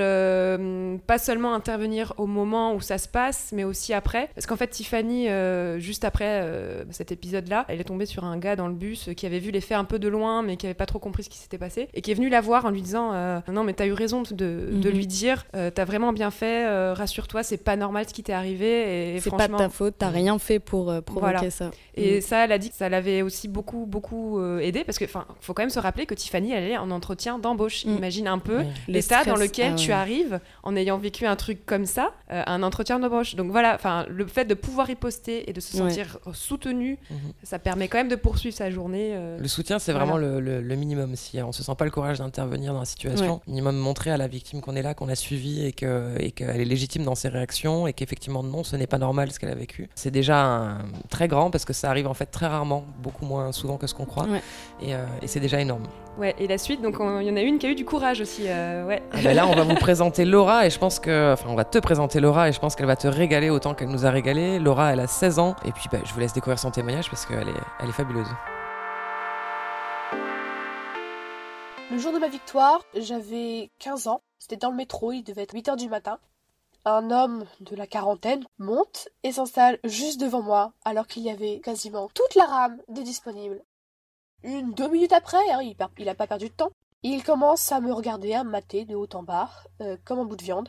pas 1.08 1.18
seulement 1.18 1.54
intervenir 1.54 2.14
au 2.18 2.28
moment 2.28 2.74
où 2.74 2.82
ça 2.82 2.98
se 2.98 3.08
passe, 3.08 3.52
mais 3.54 3.64
aussi 3.64 3.94
après. 3.94 4.30
Parce 4.36 4.46
qu'en 4.46 4.56
fait 4.56 4.68
Tiffany, 4.68 5.28
juste 5.80 6.04
après 6.04 6.48
cet 6.92 7.12
épisode-là, 7.12 7.66
elle 7.68 7.80
est 7.80 7.86
tombée 7.86 8.06
sur 8.06 8.24
un 8.24 8.38
gars 8.38 8.56
dans 8.56 8.68
le 8.68 8.74
bus 8.74 9.10
qui 9.16 9.26
avait 9.26 9.40
vu 9.40 9.52
les 9.52 9.62
faits 9.62 9.78
un 9.78 9.84
peu 9.86 10.00
de 10.00 10.08
loin, 10.08 10.42
mais 10.42 10.58
qui 10.58 10.65
avait 10.68 10.74
pas 10.74 10.86
trop 10.86 11.00
compris 11.00 11.24
ce 11.24 11.30
qui 11.30 11.38
s'était 11.38 11.58
passé, 11.58 11.90
et 11.94 12.02
qui 12.02 12.12
est 12.12 12.16
venu 12.16 12.30
la 12.30 12.42
voir 12.42 12.66
en 12.66 12.70
lui 12.70 12.82
disant 12.82 13.12
non 13.52 13.64
mais 13.64 13.74
t'as 13.74 13.88
eu 13.88 13.94
raison 13.94 14.22
de, 14.22 14.32
de 14.32 14.72
mm 14.72 14.82
-hmm. 14.82 14.90
lui 14.90 15.08
dire 15.08 15.46
euh, 15.56 15.72
t'as 15.72 15.86
vraiment 15.86 16.14
bien 16.14 16.32
fait, 16.32 16.66
euh, 16.68 16.94
rassure-toi, 16.94 17.44
c'est 17.44 17.58
pas 17.58 17.76
normal 17.76 18.06
ce 18.08 18.14
qui 18.14 18.24
t'est 18.24 18.34
arrivé. 18.34 19.18
C'est 19.22 19.30
pas 19.30 19.48
de 19.48 19.56
ta 19.56 19.70
faute, 19.70 19.96
t'as 19.98 20.10
rien 20.10 20.38
fait 20.40 20.60
pour 20.60 20.90
euh, 20.90 21.02
provoquer 21.02 21.34
voilà. 21.34 21.52
ça. 21.52 21.72
Et 21.96 22.18
mmh. 22.18 22.22
ça, 22.22 22.44
elle 22.44 22.52
a 22.52 22.58
dit 22.58 22.70
que 22.70 22.76
ça 22.76 22.90
l'avait 22.90 23.22
aussi 23.22 23.48
beaucoup, 23.48 23.86
beaucoup 23.86 24.40
euh, 24.40 24.60
aidé 24.60 24.84
parce 24.84 24.98
que, 24.98 25.06
enfin, 25.06 25.26
faut 25.40 25.54
quand 25.54 25.64
même 25.64 25.70
se 25.70 25.80
rappeler 25.80 26.06
que 26.06 26.14
Tiffany, 26.14 26.52
elle 26.52 26.72
est 26.72 26.78
en 26.78 26.92
entretien 26.92 27.40
d'embauche. 27.40 27.86
Mmh. 27.86 27.98
Imagine 27.98 28.28
un 28.28 28.40
peu 28.40 28.64
l'état 28.88 29.24
dans 29.24 29.36
lequel 29.36 29.74
ah, 29.74 29.76
tu 29.76 29.92
arrives 29.92 30.40
en 30.64 30.76
ayant 30.76 30.98
vécu 30.98 31.26
un 31.26 31.36
truc 31.36 31.66
comme 31.66 31.86
ça, 31.86 32.14
euh, 32.32 32.44
un 32.46 32.64
entretien 32.64 33.00
d'embauche. 33.00 33.36
Donc 33.36 33.52
voilà, 33.52 33.76
enfin, 33.76 34.06
le 34.10 34.26
fait 34.28 34.46
de 34.46 34.54
pouvoir 34.54 34.90
y 34.90 34.96
poster 34.96 35.50
et 35.50 35.54
de 35.54 35.60
se 35.60 35.78
sentir 35.78 36.20
ouais. 36.26 36.34
soutenu, 36.34 36.98
ça 37.44 37.60
permet 37.60 37.88
quand 37.88 37.98
même 37.98 38.10
de 38.10 38.16
poursuivre 38.16 38.56
sa 38.56 38.70
journée. 38.70 39.12
Euh, 39.14 39.40
le 39.40 39.48
soutien, 39.48 39.80
c'est 39.80 39.92
voilà. 39.92 40.06
vraiment 40.06 40.20
le, 40.20 40.55
le, 40.56 40.62
le, 40.62 40.76
minimum. 40.76 41.16
Si 41.16 41.42
on 41.42 41.52
se 41.52 41.64
sent 41.64 41.76
pas 41.78 41.86
le 41.86 41.92
courage 41.92 42.20
d'intervenir 42.20 42.74
dans 42.74 42.80
la 42.80 42.86
situation, 42.86 43.42
minimum 43.48 43.78
montrer 43.78 44.12
à 44.12 44.18
la 44.18 44.28
victime 44.28 44.62
qu'on 44.62 44.76
est 44.76 44.82
là, 44.82 44.94
qu'on 44.94 45.10
a 45.10 45.16
suivi 45.16 45.66
et 45.66 45.72
que 45.72 46.16
et 46.20 46.32
qu'elle 46.32 46.62
est 46.62 46.66
légitime 46.66 47.04
dans 47.04 47.16
ses 47.16 47.30
réactions 47.30 47.88
et 47.88 47.94
qu'effectivement 47.94 48.44
non, 48.44 48.64
ce 48.64 48.76
n'est 48.76 48.88
pas 48.88 48.98
normal 48.98 49.32
ce 49.32 49.40
qu'elle 49.40 49.50
a 49.50 49.56
vécu. 49.56 49.90
C'est 49.96 50.12
déjà 50.12 50.44
un, 50.44 50.78
très 51.10 51.28
grand 51.28 51.52
parce 51.52 51.66
que 51.66 51.74
ça 51.74 51.90
arrive 51.90 52.08
en 52.08 52.14
fait 52.14 52.28
très 52.28 52.48
rarement, 52.48 52.86
beaucoup 53.02 53.26
moins 53.26 53.52
souvent 53.52 53.78
que 53.78 53.88
ce 53.88 53.94
qu'on 53.94 54.06
croit, 54.06 54.26
ouais. 54.26 54.42
et, 54.82 54.96
euh, 54.96 55.06
et 55.22 55.28
c'est 55.28 55.40
déjà 55.40 55.60
énorme. 55.60 55.84
Ouais, 56.18 56.34
et 56.40 56.48
la 56.48 56.58
suite, 56.58 56.82
donc 56.82 56.96
il 57.00 57.28
y 57.28 57.32
en 57.32 57.36
a 57.36 57.42
une 57.42 57.58
qui 57.58 57.68
a 57.68 57.70
eu 57.70 57.76
du 57.76 57.84
courage 57.84 58.22
aussi. 58.22 58.44
Euh, 58.48 58.86
ouais. 58.86 59.02
Ah 59.12 59.18
ben 59.22 59.36
là, 59.36 59.48
on 59.48 59.54
va 59.54 59.64
vous 59.64 59.76
présenter 59.76 60.24
Laura 60.24 60.66
et 60.66 60.70
je 60.70 60.80
pense 60.80 61.00
que, 61.00 61.34
enfin, 61.34 61.50
on 61.50 61.56
va 61.56 61.66
te 61.66 61.78
présenter 61.78 62.22
Laura 62.22 62.48
et 62.48 62.54
je 62.54 62.60
pense 62.60 62.76
qu'elle 62.76 62.86
va 62.86 62.96
te 62.96 63.08
régaler 63.08 63.50
autant 63.50 63.74
qu'elle 63.74 63.90
nous 63.90 64.06
a 64.06 64.12
régalé. 64.12 64.60
Laura, 64.60 64.94
elle 64.94 65.02
a 65.02 65.08
16 65.08 65.40
ans 65.40 65.56
et 65.66 65.72
puis 65.72 65.90
bah, 65.92 65.98
je 66.06 66.14
vous 66.14 66.20
laisse 66.20 66.34
découvrir 66.34 66.58
son 66.58 66.72
témoignage 66.72 67.10
parce 67.10 67.26
qu'elle 67.26 67.50
est, 67.50 67.62
elle 67.82 67.90
est 67.90 67.94
fabuleuse. 67.94 68.28
Le 71.96 72.02
jour 72.02 72.12
de 72.12 72.20
ma 72.20 72.28
victoire, 72.28 72.84
j'avais 72.94 73.72
15 73.80 74.08
ans. 74.08 74.22
C'était 74.38 74.58
dans 74.58 74.70
le 74.70 74.76
métro, 74.76 75.14
il 75.14 75.24
devait 75.24 75.44
être 75.44 75.54
8 75.54 75.70
heures 75.70 75.78
du 75.78 75.88
matin. 75.88 76.20
Un 76.84 77.10
homme 77.10 77.46
de 77.62 77.74
la 77.74 77.88
quarantaine 77.88 78.46
monte 78.58 79.08
et 79.24 79.32
s'installe 79.32 79.80
juste 79.86 80.20
devant 80.20 80.42
moi 80.42 80.74
alors 80.84 81.08
qu'il 81.08 81.24
y 81.24 81.30
avait 81.30 81.62
quasiment 81.62 82.10
toute 82.14 82.36
la 82.36 82.44
rame 82.48 82.82
de 82.90 83.02
disponible. 83.02 83.64
Une, 84.44 84.74
deux 84.74 84.90
minutes 84.90 85.14
après, 85.14 85.50
hein, 85.52 85.62
il, 85.62 85.74
per- 85.74 85.86
il 85.98 86.10
a 86.10 86.16
pas 86.16 86.28
perdu 86.28 86.50
de 86.50 86.54
temps, 86.54 86.72
il 87.02 87.24
commence 87.24 87.72
à 87.72 87.80
me 87.80 87.94
regarder, 87.94 88.34
à 88.34 88.44
me 88.44 88.50
mater 88.52 88.84
de 88.84 88.96
haut 88.96 89.08
en 89.14 89.24
bas, 89.24 89.50
euh, 89.80 89.96
comme 90.04 90.20
un 90.20 90.26
bout 90.26 90.36
de 90.36 90.44
viande. 90.44 90.68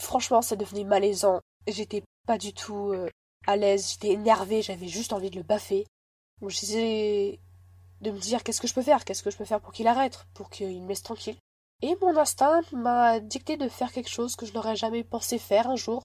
Franchement, 0.00 0.42
ça 0.42 0.56
devenait 0.56 0.82
malaisant. 0.82 1.40
J'étais 1.68 2.02
pas 2.26 2.36
du 2.36 2.52
tout 2.52 2.90
euh, 2.92 3.08
à 3.46 3.54
l'aise, 3.54 3.92
j'étais 3.92 4.10
énervée, 4.14 4.60
j'avais 4.60 4.88
juste 4.88 5.12
envie 5.12 5.30
de 5.30 5.36
le 5.36 5.44
baffer. 5.44 5.86
J'essayais 6.48 7.38
de 8.04 8.10
me 8.10 8.18
dire 8.18 8.44
qu'est-ce 8.44 8.60
que 8.60 8.68
je 8.68 8.74
peux 8.74 8.82
faire, 8.82 9.04
qu'est-ce 9.04 9.22
que 9.22 9.30
je 9.30 9.36
peux 9.36 9.44
faire 9.44 9.60
pour 9.60 9.72
qu'il 9.72 9.88
arrête, 9.88 10.26
pour 10.34 10.50
qu'il 10.50 10.80
me 10.82 10.88
laisse 10.88 11.02
tranquille. 11.02 11.36
Et 11.82 11.96
mon 12.00 12.16
instinct 12.16 12.60
m'a 12.72 13.18
dicté 13.18 13.56
de 13.56 13.68
faire 13.68 13.90
quelque 13.90 14.10
chose 14.10 14.36
que 14.36 14.46
je 14.46 14.52
n'aurais 14.52 14.76
jamais 14.76 15.02
pensé 15.02 15.38
faire 15.38 15.68
un 15.68 15.76
jour. 15.76 16.02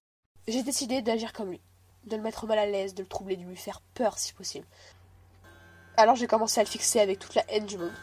J'ai 0.48 0.64
décidé 0.64 1.02
d'agir 1.02 1.34
comme 1.34 1.52
lui, 1.52 1.62
de 2.06 2.16
le 2.16 2.24
mettre 2.24 2.48
mal 2.48 2.58
à 2.58 2.66
l'aise, 2.66 2.96
de 2.96 3.04
le 3.04 3.08
troubler, 3.08 3.36
de 3.36 3.44
lui 3.44 3.56
faire 3.56 3.82
peur 3.94 4.18
si 4.18 4.34
possible. 4.34 4.66
Alors 5.98 6.16
j'ai 6.16 6.28
commencé 6.28 6.60
à 6.60 6.64
le 6.64 6.70
fixer 6.70 7.02
avec 7.02 7.20
toute 7.20 7.36
la 7.36 7.44
haine 7.50 7.66
du 7.66 7.78
monde. 7.78 7.94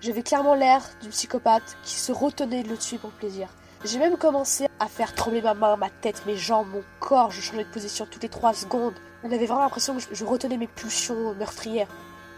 J'avais 0.00 0.22
clairement 0.22 0.54
l'air 0.54 0.82
d'une 1.00 1.10
psychopathe 1.10 1.76
qui 1.84 1.94
se 1.94 2.12
retenait 2.12 2.62
de 2.62 2.68
le 2.68 2.78
tuer 2.78 2.98
pour 2.98 3.10
plaisir. 3.10 3.48
J'ai 3.84 3.98
même 3.98 4.16
commencé 4.16 4.68
à 4.78 4.86
faire 4.86 5.14
trembler 5.14 5.42
ma 5.42 5.54
main, 5.54 5.76
ma 5.76 5.90
tête, 5.90 6.24
mes 6.24 6.36
jambes, 6.36 6.68
mon 6.68 6.84
corps. 7.00 7.32
Je 7.32 7.40
changeais 7.40 7.64
de 7.64 7.70
position 7.70 8.06
toutes 8.06 8.22
les 8.22 8.28
trois 8.28 8.54
secondes. 8.54 8.94
On 9.24 9.32
avait 9.32 9.46
vraiment 9.46 9.62
l'impression 9.62 9.96
que 9.96 10.02
je 10.12 10.24
retenais 10.24 10.56
mes 10.56 10.68
pulsions 10.68 11.34
meurtrières. 11.34 11.88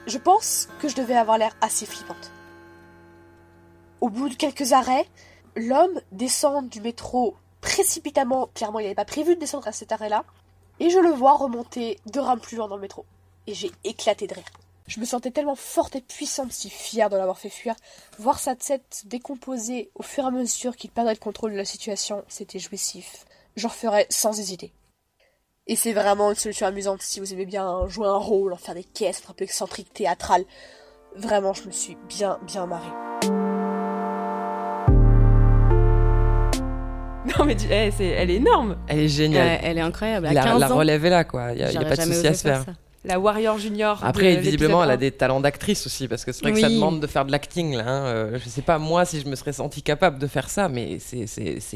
Je 0.06 0.18
pense 0.18 0.68
que 0.80 0.88
je 0.88 0.96
devais 0.96 1.16
avoir 1.16 1.38
l'air 1.38 1.56
assez 1.62 1.86
flippante. 1.86 2.30
Au 4.02 4.10
bout 4.10 4.28
de 4.28 4.34
quelques 4.34 4.72
arrêts, 4.72 5.08
l'homme 5.56 5.98
descend 6.12 6.68
du 6.68 6.82
métro 6.82 7.36
précipitamment. 7.62 8.50
Clairement, 8.54 8.80
il 8.80 8.82
n'avait 8.82 8.94
pas 8.94 9.06
prévu 9.06 9.34
de 9.34 9.40
descendre 9.40 9.66
à 9.66 9.72
cet 9.72 9.92
arrêt-là. 9.92 10.24
Et 10.78 10.90
je 10.90 10.98
le 10.98 11.10
vois 11.10 11.32
remonter 11.32 11.98
deux 12.12 12.20
rames 12.20 12.40
plus 12.40 12.58
loin 12.58 12.68
dans 12.68 12.76
le 12.76 12.82
métro. 12.82 13.06
Et 13.46 13.54
j'ai 13.54 13.70
éclaté 13.84 14.26
de 14.26 14.34
rire. 14.34 14.44
Je 14.86 15.00
me 15.00 15.06
sentais 15.06 15.30
tellement 15.30 15.54
forte 15.54 15.96
et 15.96 16.02
puissante, 16.02 16.52
si 16.52 16.68
fière 16.68 17.08
de 17.08 17.16
l'avoir 17.16 17.38
fait 17.38 17.48
fuir. 17.48 17.74
Voir 18.18 18.38
sa 18.38 18.54
tête 18.54 19.04
décomposer 19.06 19.90
au 19.94 20.02
fur 20.02 20.24
et 20.24 20.26
à 20.26 20.30
mesure 20.30 20.76
qu'il 20.76 20.90
perdrait 20.90 21.14
le 21.14 21.18
contrôle 21.18 21.52
de 21.52 21.56
la 21.56 21.64
situation, 21.64 22.22
c'était 22.28 22.58
jouissif. 22.58 23.24
J'en 23.56 23.70
ferais 23.70 24.06
sans 24.10 24.38
hésiter. 24.38 24.72
Et 25.66 25.76
c'est 25.76 25.94
vraiment 25.94 26.28
une 26.28 26.36
solution 26.36 26.66
amusante 26.66 27.00
si 27.00 27.20
vous 27.20 27.32
aimez 27.32 27.46
bien 27.46 27.88
jouer 27.88 28.06
un 28.06 28.18
rôle, 28.18 28.52
en 28.52 28.56
faire 28.56 28.74
des 28.74 28.84
caisses, 28.84 29.22
un 29.30 29.32
peu 29.32 29.44
excentrique, 29.44 29.94
théâtral. 29.94 30.44
Vraiment, 31.16 31.54
je 31.54 31.64
me 31.66 31.70
suis 31.72 31.96
bien, 32.06 32.38
bien 32.46 32.66
marrée. 32.66 32.92
Non 37.38 37.46
mais 37.46 37.56
tu... 37.56 37.64
Eh, 37.70 37.88
hey, 37.88 37.92
elle 38.00 38.30
est 38.30 38.34
énorme. 38.34 38.76
Elle 38.86 38.98
est 38.98 39.08
géniale. 39.08 39.46
Ouais, 39.46 39.60
elle 39.62 39.78
est 39.78 39.80
incroyable. 39.80 40.26
À 40.26 40.34
la, 40.34 40.58
la 40.58 40.68
relève 40.68 41.06
est 41.06 41.10
là 41.10 41.24
quoi. 41.24 41.52
Il 41.52 41.56
n'y 41.56 41.62
a, 41.62 41.82
pas 41.82 41.96
de 41.96 42.02
souci 42.02 42.26
à 42.26 42.34
se 42.34 42.42
faire. 42.42 42.66
La 43.04 43.20
Warrior 43.20 43.58
Junior. 43.58 44.00
Après, 44.02 44.36
de 44.36 44.40
visiblement, 44.40 44.82
elle 44.82 44.90
a 44.90 44.96
des 44.96 45.10
talents 45.10 45.40
d'actrice 45.40 45.86
aussi, 45.86 46.08
parce 46.08 46.24
que 46.24 46.32
c'est 46.32 46.42
vrai 46.42 46.52
que 46.52 46.60
ça 46.60 46.68
demande 46.68 47.00
de 47.00 47.06
faire 47.06 47.24
de 47.24 47.32
l'acting. 47.32 47.76
Là, 47.76 47.84
hein. 47.86 48.06
Euh, 48.06 48.38
je 48.42 48.48
sais 48.48 48.62
pas, 48.62 48.78
moi, 48.78 49.04
si 49.04 49.20
je 49.20 49.28
me 49.28 49.34
serais 49.36 49.52
senti 49.52 49.82
capable 49.82 50.18
de 50.18 50.26
faire 50.26 50.48
ça, 50.48 50.68
mais 50.68 50.98
c'est- 50.98 51.26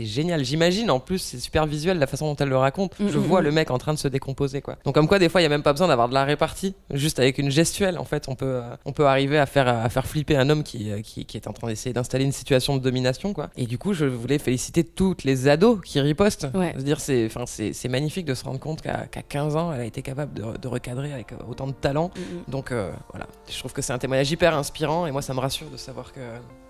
génial. 0.04 0.44
J'imagine, 0.44 0.90
en 0.90 1.00
plus, 1.00 1.18
c'est 1.18 1.38
super 1.38 1.66
visuel 1.66 1.98
la 1.98 2.06
façon 2.06 2.26
dont 2.26 2.36
elle 2.36 2.48
le 2.48 2.56
raconte. 2.56 2.98
Mm, 2.98 3.08
je 3.08 3.18
mm, 3.18 3.20
vois 3.20 3.40
mm. 3.40 3.44
le 3.44 3.52
mec 3.52 3.70
en 3.70 3.78
train 3.78 3.92
de 3.92 3.98
se 3.98 4.08
décomposer, 4.08 4.62
quoi. 4.62 4.76
Donc, 4.84 4.94
comme 4.94 5.08
quoi, 5.08 5.18
des 5.18 5.28
fois, 5.28 5.40
il 5.40 5.44
y 5.44 5.46
a 5.46 5.50
même 5.50 5.62
pas 5.62 5.72
besoin 5.72 5.88
d'avoir 5.88 6.08
de 6.08 6.14
la 6.14 6.24
répartie. 6.24 6.74
Juste 6.92 7.18
avec 7.18 7.38
une 7.38 7.50
gestuelle, 7.50 7.98
en 7.98 8.04
fait, 8.04 8.28
on 8.28 8.34
peut, 8.34 8.46
euh, 8.46 8.76
on 8.86 8.92
peut 8.92 9.06
arriver 9.06 9.38
à 9.38 9.46
faire, 9.46 9.68
à 9.68 9.88
faire 9.90 10.06
flipper 10.06 10.36
un 10.36 10.48
homme 10.48 10.62
qui, 10.62 10.90
euh, 10.90 11.02
qui, 11.02 11.26
qui 11.26 11.36
est 11.36 11.46
en 11.46 11.52
train 11.52 11.68
d'essayer 11.68 11.92
d'installer 11.92 12.24
une 12.24 12.32
situation 12.32 12.76
de 12.76 12.82
domination, 12.82 13.34
quoi. 13.34 13.50
Et 13.56 13.66
du 13.66 13.76
coup, 13.76 13.92
je 13.92 14.06
voulais 14.06 14.38
féliciter 14.38 14.84
toutes 14.84 15.24
les 15.24 15.48
ados 15.48 15.80
qui 15.84 16.00
ripostent. 16.00 16.46
Ouais. 16.54 16.72
Dire, 16.78 17.00
c'est 17.00 17.88
magnifique 17.88 18.24
de 18.24 18.34
se 18.34 18.44
rendre 18.44 18.60
compte 18.60 18.80
qu'à 18.80 19.06
qu'à 19.10 19.22
15 19.22 19.56
ans, 19.56 19.72
elle 19.72 19.80
a 19.80 19.84
été 19.84 20.02
capable 20.02 20.32
de, 20.34 20.56
de 20.56 20.68
recadrer 20.68 21.17
avec 21.18 21.32
euh, 21.32 21.36
autant 21.48 21.66
de 21.66 21.72
talent. 21.72 22.10
Mm, 22.16 22.50
Donc 22.50 22.72
euh, 22.72 22.90
voilà, 23.10 23.26
je 23.50 23.58
trouve 23.58 23.72
que 23.72 23.82
c'est 23.82 23.92
un 23.92 23.98
témoignage 23.98 24.30
hyper 24.30 24.54
inspirant 24.56 25.06
et 25.06 25.10
moi 25.12 25.22
ça 25.22 25.34
me 25.34 25.40
rassure 25.40 25.68
de 25.70 25.76
savoir 25.76 26.12
que, 26.12 26.20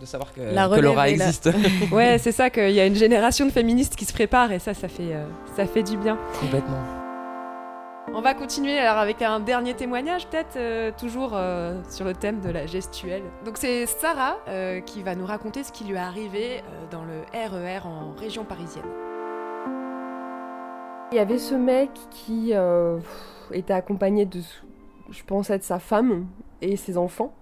de 0.00 0.06
savoir 0.06 0.32
que, 0.32 0.40
La 0.40 0.68
que 0.68 0.80
Laura 0.80 1.08
existe 1.08 1.50
Ouais, 1.92 2.18
c'est 2.18 2.32
ça 2.32 2.50
qu'il 2.50 2.70
y 2.72 2.80
a 2.80 2.86
une 2.86 2.96
génération 2.96 3.46
de 3.46 3.50
féministes 3.50 3.96
qui 3.96 4.04
se 4.04 4.12
prépare 4.12 4.52
et 4.52 4.58
ça, 4.58 4.74
ça 4.74 4.88
fait, 4.88 5.12
euh, 5.14 5.24
ça 5.56 5.66
fait 5.66 5.82
du 5.82 5.96
bien. 5.96 6.18
complètement. 6.40 6.82
On 8.14 8.22
va 8.22 8.32
continuer 8.32 8.78
alors 8.78 8.96
avec 8.98 9.20
un 9.20 9.38
dernier 9.38 9.74
témoignage, 9.74 10.26
peut-être 10.28 10.56
euh, 10.56 10.90
toujours 10.98 11.32
euh, 11.34 11.78
sur 11.90 12.06
le 12.06 12.14
thème 12.14 12.40
de 12.40 12.48
la 12.48 12.66
gestuelle. 12.66 13.22
Donc 13.44 13.58
c'est 13.58 13.84
Sarah 13.84 14.38
euh, 14.48 14.80
qui 14.80 15.02
va 15.02 15.14
nous 15.14 15.26
raconter 15.26 15.62
ce 15.62 15.70
qui 15.72 15.84
lui 15.84 15.94
est 15.94 15.98
arrivé 15.98 16.58
euh, 16.60 16.86
dans 16.90 17.02
le 17.04 17.20
RER 17.34 17.86
en 17.86 18.14
région 18.18 18.44
parisienne. 18.44 18.86
Il 21.12 21.16
y 21.16 21.20
avait 21.20 21.38
ce 21.38 21.54
mec 21.54 21.90
qui 22.10 22.52
euh, 22.54 22.98
était 23.52 23.72
accompagné 23.72 24.26
de, 24.26 24.40
je 25.10 25.22
pense, 25.24 25.50
être 25.50 25.64
sa 25.64 25.78
femme 25.78 26.26
et 26.62 26.76
ses 26.76 26.98
enfants. 26.98 27.32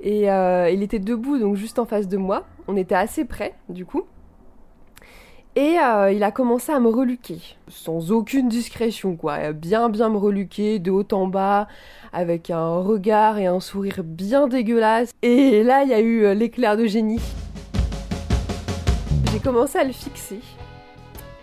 Et 0.00 0.30
euh, 0.30 0.68
il 0.70 0.82
était 0.82 0.98
debout, 0.98 1.38
donc 1.38 1.56
juste 1.56 1.78
en 1.78 1.84
face 1.84 2.08
de 2.08 2.16
moi. 2.16 2.44
On 2.66 2.76
était 2.76 2.94
assez 2.94 3.24
près, 3.24 3.54
du 3.68 3.86
coup. 3.86 4.02
Et 5.54 5.76
euh, 5.78 6.10
il 6.10 6.24
a 6.24 6.30
commencé 6.30 6.72
à 6.72 6.80
me 6.80 6.88
reluquer, 6.88 7.38
sans 7.68 8.10
aucune 8.10 8.48
discrétion, 8.48 9.16
quoi. 9.16 9.52
Bien, 9.52 9.90
bien 9.90 10.08
me 10.08 10.16
reluquer, 10.16 10.78
de 10.78 10.90
haut 10.90 11.06
en 11.12 11.26
bas, 11.26 11.68
avec 12.12 12.50
un 12.50 12.78
regard 12.78 13.38
et 13.38 13.46
un 13.46 13.60
sourire 13.60 14.02
bien 14.02 14.48
dégueulasse. 14.48 15.10
Et 15.20 15.62
là, 15.62 15.82
il 15.82 15.90
y 15.90 15.94
a 15.94 16.00
eu 16.00 16.24
euh, 16.24 16.34
l'éclair 16.34 16.76
de 16.78 16.86
génie. 16.86 17.20
J'ai 19.30 19.40
commencé 19.40 19.78
à 19.78 19.84
le 19.84 19.92
fixer. 19.92 20.40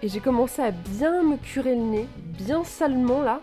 Et 0.02 0.08
j'ai 0.08 0.20
commencé 0.20 0.62
à 0.62 0.72
bien 0.72 1.22
me 1.22 1.38
curer 1.38 1.76
le 1.76 1.82
nez, 1.82 2.08
bien 2.38 2.64
salement 2.64 3.22
là. 3.22 3.42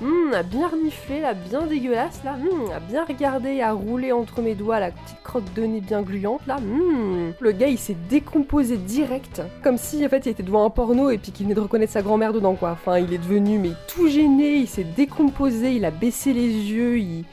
Hum, 0.00 0.32
à 0.32 0.42
bien 0.42 0.68
renifler 0.68 1.20
là, 1.20 1.34
bien 1.34 1.66
dégueulasse 1.66 2.20
là. 2.24 2.34
Hum, 2.34 2.70
à 2.74 2.80
bien 2.80 3.04
regarder 3.04 3.54
et 3.54 3.62
à 3.62 3.72
rouler 3.72 4.12
entre 4.12 4.40
mes 4.40 4.54
doigts 4.54 4.80
la 4.80 4.90
petite 4.90 5.22
crotte 5.24 5.52
de 5.54 5.62
nez 5.62 5.80
bien 5.80 6.02
gluante 6.02 6.46
là. 6.46 6.56
Hum. 6.56 7.32
Le 7.40 7.52
gars 7.52 7.68
il 7.68 7.78
s'est 7.78 7.96
décomposé 8.08 8.76
direct. 8.76 9.42
Comme 9.62 9.78
si 9.78 10.04
en 10.04 10.08
fait 10.08 10.26
il 10.26 10.30
était 10.30 10.42
devant 10.42 10.64
un 10.64 10.70
porno 10.70 11.10
et 11.10 11.18
puis 11.18 11.32
qu'il 11.32 11.46
venait 11.46 11.54
de 11.54 11.60
reconnaître 11.60 11.92
sa 11.92 12.02
grand-mère 12.02 12.32
dedans 12.32 12.54
quoi. 12.54 12.70
Enfin 12.70 12.98
il 12.98 13.12
est 13.12 13.18
devenu 13.18 13.58
mais 13.58 13.72
tout 13.88 14.08
gêné, 14.08 14.54
il 14.56 14.68
s'est 14.68 14.84
décomposé, 14.84 15.72
il 15.72 15.84
a 15.84 15.90
baissé 15.90 16.32
les 16.32 16.48
yeux, 16.48 16.98
il... 16.98 17.24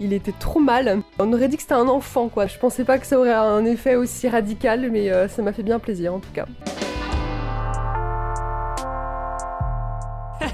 Il 0.00 0.12
était 0.12 0.32
trop 0.32 0.58
mal. 0.58 1.02
On 1.20 1.32
aurait 1.32 1.48
dit 1.48 1.56
que 1.56 1.62
c'était 1.62 1.74
un 1.74 1.86
enfant, 1.86 2.28
quoi. 2.28 2.46
Je 2.46 2.58
pensais 2.58 2.84
pas 2.84 2.98
que 2.98 3.06
ça 3.06 3.18
aurait 3.18 3.32
un 3.32 3.64
effet 3.64 3.94
aussi 3.94 4.28
radical, 4.28 4.90
mais 4.90 5.10
euh, 5.10 5.28
ça 5.28 5.40
m'a 5.42 5.52
fait 5.52 5.62
bien 5.62 5.78
plaisir, 5.78 6.14
en 6.14 6.18
tout 6.18 6.32
cas. 6.34 6.46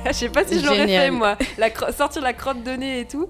Je 0.07 0.13
sais 0.13 0.29
pas 0.29 0.45
si 0.45 0.61
je 0.61 0.67
l'aurais 0.67 0.87
fait 0.87 1.11
moi, 1.11 1.37
la 1.59 1.71
sortir 1.93 2.23
la 2.23 2.33
crotte 2.33 2.63
de 2.63 2.71
nez 2.71 3.01
et 3.01 3.05
tout. 3.05 3.29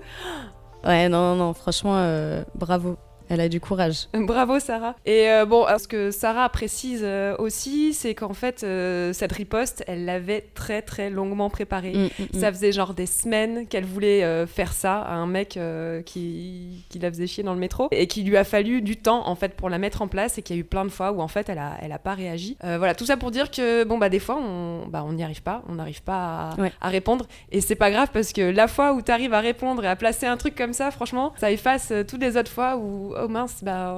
Ouais, 0.85 1.09
non, 1.09 1.35
non, 1.35 1.37
non, 1.37 1.55
franchement, 1.55 1.97
euh, 1.97 2.43
bravo. 2.55 2.97
Elle 3.31 3.41
a 3.41 3.49
du 3.49 3.61
courage. 3.61 4.09
Bravo 4.15 4.59
Sarah. 4.59 4.97
Et 5.07 5.31
euh, 5.31 5.47
bon, 5.47 5.65
ce 5.79 5.89
que 5.89 6.11
Sarah 6.11 6.49
précise 6.51 7.01
euh, 7.03 7.35
aussi, 7.39 7.95
c'est 7.95 8.15
qu'en 8.15 8.35
fait, 8.35 8.63
euh, 8.65 9.13
cette 9.13 9.33
riposte, 9.33 9.83
elle 9.87 10.05
l'avait 10.05 10.45
très 10.55 10.83
très 10.83 11.09
longuement 11.09 11.49
préparée. 11.49 11.93
Mm, 11.95 12.05
mm, 12.19 12.25
mm. 12.35 12.41
Ça 12.41 12.53
faisait 12.53 12.73
genre 12.73 12.93
des 12.93 13.07
semaines 13.07 13.67
qu'elle 13.69 13.85
voulait 13.87 14.47
faire 14.47 14.73
ça 14.73 15.01
à 15.01 15.15
un 15.15 15.27
mec 15.27 15.59
qui, 16.05 16.85
qui 16.89 16.99
la 16.99 17.11
faisait 17.11 17.27
chier 17.27 17.43
dans 17.43 17.55
le 17.55 17.61
métro 17.61 17.89
et 17.93 18.07
qu'il 18.07 18.27
lui 18.27 18.37
a 18.37 18.45
fallu 18.45 18.83
du 18.83 18.97
temps 18.97 19.27
en 19.29 19.35
fait 19.35 19.55
pour 19.55 19.69
la 19.71 19.79
mettre 19.79 20.03
en 20.03 20.09
place 20.09 20.39
et 20.39 20.43
qu'il 20.43 20.57
y 20.57 20.59
a 20.59 20.61
eu 20.61 20.65
plein 20.65 20.85
de 20.85 20.91
fois 20.91 21.13
où 21.13 21.21
en 21.21 21.29
fait 21.29 21.49
elle 21.49 21.59
a, 21.59 21.77
elle 21.81 21.93
a 21.93 21.99
pas 21.99 22.15
réagi. 22.15 22.57
Euh, 22.65 22.79
voilà, 22.79 22.95
tout 22.95 23.07
ça 23.07 23.17
pour 23.17 23.31
dire 23.31 23.51
que 23.51 23.85
bon 23.85 23.99
bah 23.99 24.09
des 24.09 24.19
fois 24.19 24.39
on 24.41 24.87
bah, 24.89 25.05
on 25.07 25.13
n'y 25.13 25.23
arrive 25.23 25.43
pas, 25.43 25.63
on 25.69 25.75
n'arrive 25.77 26.03
pas 26.03 26.51
à, 26.51 26.61
Ouais. 26.61 26.73
à 26.81 26.89
répondre 26.89 27.27
et 27.53 27.61
c'est 27.61 27.75
pas 27.77 27.91
grave 27.91 28.09
parce 28.13 28.33
que 28.33 28.43
la 28.43 28.67
fois 28.69 28.93
où 28.93 29.03
tu 29.03 29.13
arrives 29.13 29.35
à 29.35 29.41
répondre 29.41 29.85
et 29.85 29.89
à 29.89 29.97
placer 29.97 30.27
un 30.27 30.37
truc 30.37 30.55
comme 30.57 30.73
ça, 30.73 30.91
franchement, 30.91 31.33
ça 31.39 31.51
efface 31.51 31.93
toutes 32.09 32.21
les 32.21 32.37
autres 32.37 32.51
fois 32.51 32.77
où 32.77 33.15
oh 33.23 33.29
mince, 33.29 33.63
bah 33.63 33.95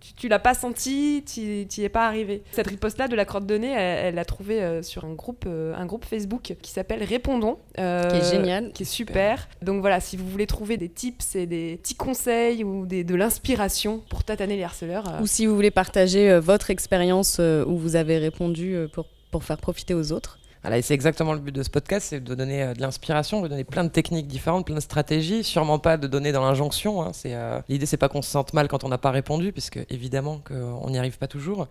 tu, 0.00 0.14
tu 0.14 0.28
l'as 0.28 0.38
pas 0.38 0.54
senti, 0.54 1.24
tu 1.26 1.40
y 1.40 1.84
es 1.84 1.88
pas 1.88 2.06
arrivé. 2.06 2.42
Cette 2.52 2.68
riposte 2.68 2.98
là 2.98 3.08
de 3.08 3.16
la 3.16 3.24
crotte 3.24 3.46
de 3.46 3.56
nez, 3.56 3.72
elle 3.72 4.12
elle 4.12 4.14
l'a 4.16 4.24
trouvée 4.24 4.62
euh, 4.62 4.82
sur 4.82 5.04
un 5.04 5.14
groupe 5.14 5.44
euh, 5.46 5.74
un 5.74 5.86
groupe 5.86 6.04
Facebook 6.04 6.54
qui 6.60 6.70
s'appelle 6.70 7.02
Répondons 7.02 7.58
euh, 7.78 8.08
Qui 8.10 8.16
est 8.16 8.30
génial. 8.30 8.72
qui 8.72 8.82
est 8.82 8.86
super. 8.86 9.48
Donc 9.62 9.80
voilà, 9.80 10.00
si 10.00 10.16
vous 10.16 10.28
voulez 10.28 10.46
trouver 10.46 10.76
des 10.76 10.88
tips 10.88 11.34
et 11.36 11.46
des 11.46 11.78
petits 11.82 11.94
conseils 11.94 12.64
ou 12.64 12.86
des, 12.86 13.04
de 13.04 13.14
l'inspiration 13.14 14.02
pour 14.10 14.24
tataner 14.24 14.56
les 14.56 14.64
harceleurs, 14.64 15.08
euh, 15.08 15.22
Ou 15.22 15.26
si 15.26 15.46
vous 15.46 15.54
voulez 15.54 15.70
partager 15.70 16.38
votre 16.38 16.70
expérience 16.70 17.40
où 17.40 17.76
vous 17.76 17.96
avez 17.96 18.18
répondu 18.18 18.76
pour, 18.92 19.06
pour 19.30 19.44
faire 19.44 19.58
profiter 19.58 19.94
aux 19.94 20.12
autres. 20.12 20.38
Voilà, 20.62 20.80
c'est 20.80 20.94
exactement 20.94 21.32
le 21.32 21.40
but 21.40 21.50
de 21.52 21.62
ce 21.64 21.70
podcast, 21.70 22.06
c'est 22.10 22.20
de 22.20 22.34
donner 22.36 22.62
euh, 22.62 22.74
de 22.74 22.80
l'inspiration, 22.80 23.40
de 23.42 23.48
donner 23.48 23.64
plein 23.64 23.82
de 23.82 23.88
techniques 23.88 24.28
différentes, 24.28 24.64
plein 24.64 24.76
de 24.76 24.80
stratégies, 24.80 25.42
sûrement 25.42 25.80
pas 25.80 25.96
de 25.96 26.06
donner 26.06 26.30
dans 26.30 26.42
l'injonction. 26.42 27.02
hein, 27.02 27.10
euh, 27.26 27.60
L'idée, 27.68 27.84
c'est 27.86 27.96
pas 27.96 28.08
qu'on 28.08 28.22
se 28.22 28.30
sente 28.30 28.52
mal 28.54 28.68
quand 28.68 28.84
on 28.84 28.88
n'a 28.88 28.98
pas 28.98 29.10
répondu, 29.10 29.50
puisque 29.52 29.80
évidemment 29.90 30.40
qu'on 30.46 30.88
n'y 30.88 30.98
arrive 30.98 31.18
pas 31.18 31.26
toujours. 31.26 31.66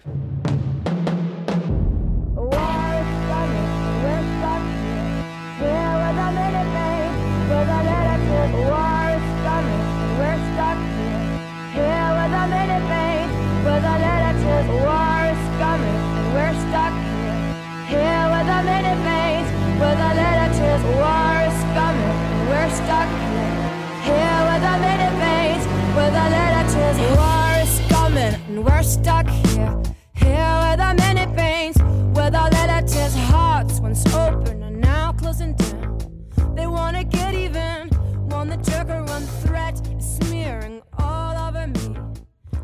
coming 18.61 18.85
in 18.85 18.99
waves 19.03 19.49
with 19.81 19.99
a 20.07 20.11
little 20.21 20.51
tears. 20.57 20.83
War 20.97 21.33
is 21.49 21.59
coming, 21.73 22.15
and 22.33 22.43
we're 22.49 22.69
stuck 22.69 23.09
here. 23.29 23.57
Here 24.05 24.39
with 24.49 24.71
a 24.71 24.75
minute 24.85 25.15
waves 25.23 25.65
with 25.97 26.13
a 26.23 26.27
little 26.35 26.65
tears. 26.73 26.97
War 27.17 27.49
is 27.63 27.73
coming, 27.89 28.33
and 28.49 28.63
we're 28.63 28.83
stuck 28.83 29.27
here. 29.27 29.73
Here 30.13 30.55
with 30.65 30.79
a 30.79 30.93
minute 31.05 31.35
pains 31.35 31.77
with 32.15 32.35
a 32.35 32.45
little 32.55 32.83
tears. 32.87 33.15
Hearts 33.31 33.79
once 33.79 34.05
open 34.13 34.63
are 34.63 34.69
now 34.69 35.13
closing 35.13 35.53
down. 35.55 35.97
They 36.55 36.67
wanna 36.67 37.03
get 37.03 37.33
even, 37.33 37.89
want 38.29 38.51
the 38.51 38.57
joker, 38.57 39.03
one 39.05 39.25
threat 39.43 39.81
is 39.97 40.17
smearing. 40.17 40.80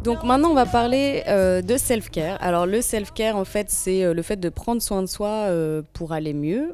Donc 0.07 0.23
maintenant, 0.23 0.51
on 0.51 0.53
va 0.53 0.65
parler 0.65 1.21
euh, 1.27 1.61
de 1.61 1.75
self-care. 1.75 2.37
Alors 2.39 2.65
le 2.65 2.81
self-care, 2.81 3.35
en 3.35 3.43
fait, 3.43 3.69
c'est 3.69 4.05
euh, 4.05 4.13
le 4.13 4.21
fait 4.21 4.37
de 4.37 4.47
prendre 4.47 4.81
soin 4.81 5.01
de 5.01 5.07
soi 5.07 5.27
euh, 5.27 5.81
pour 5.91 6.13
aller 6.13 6.33
mieux, 6.33 6.73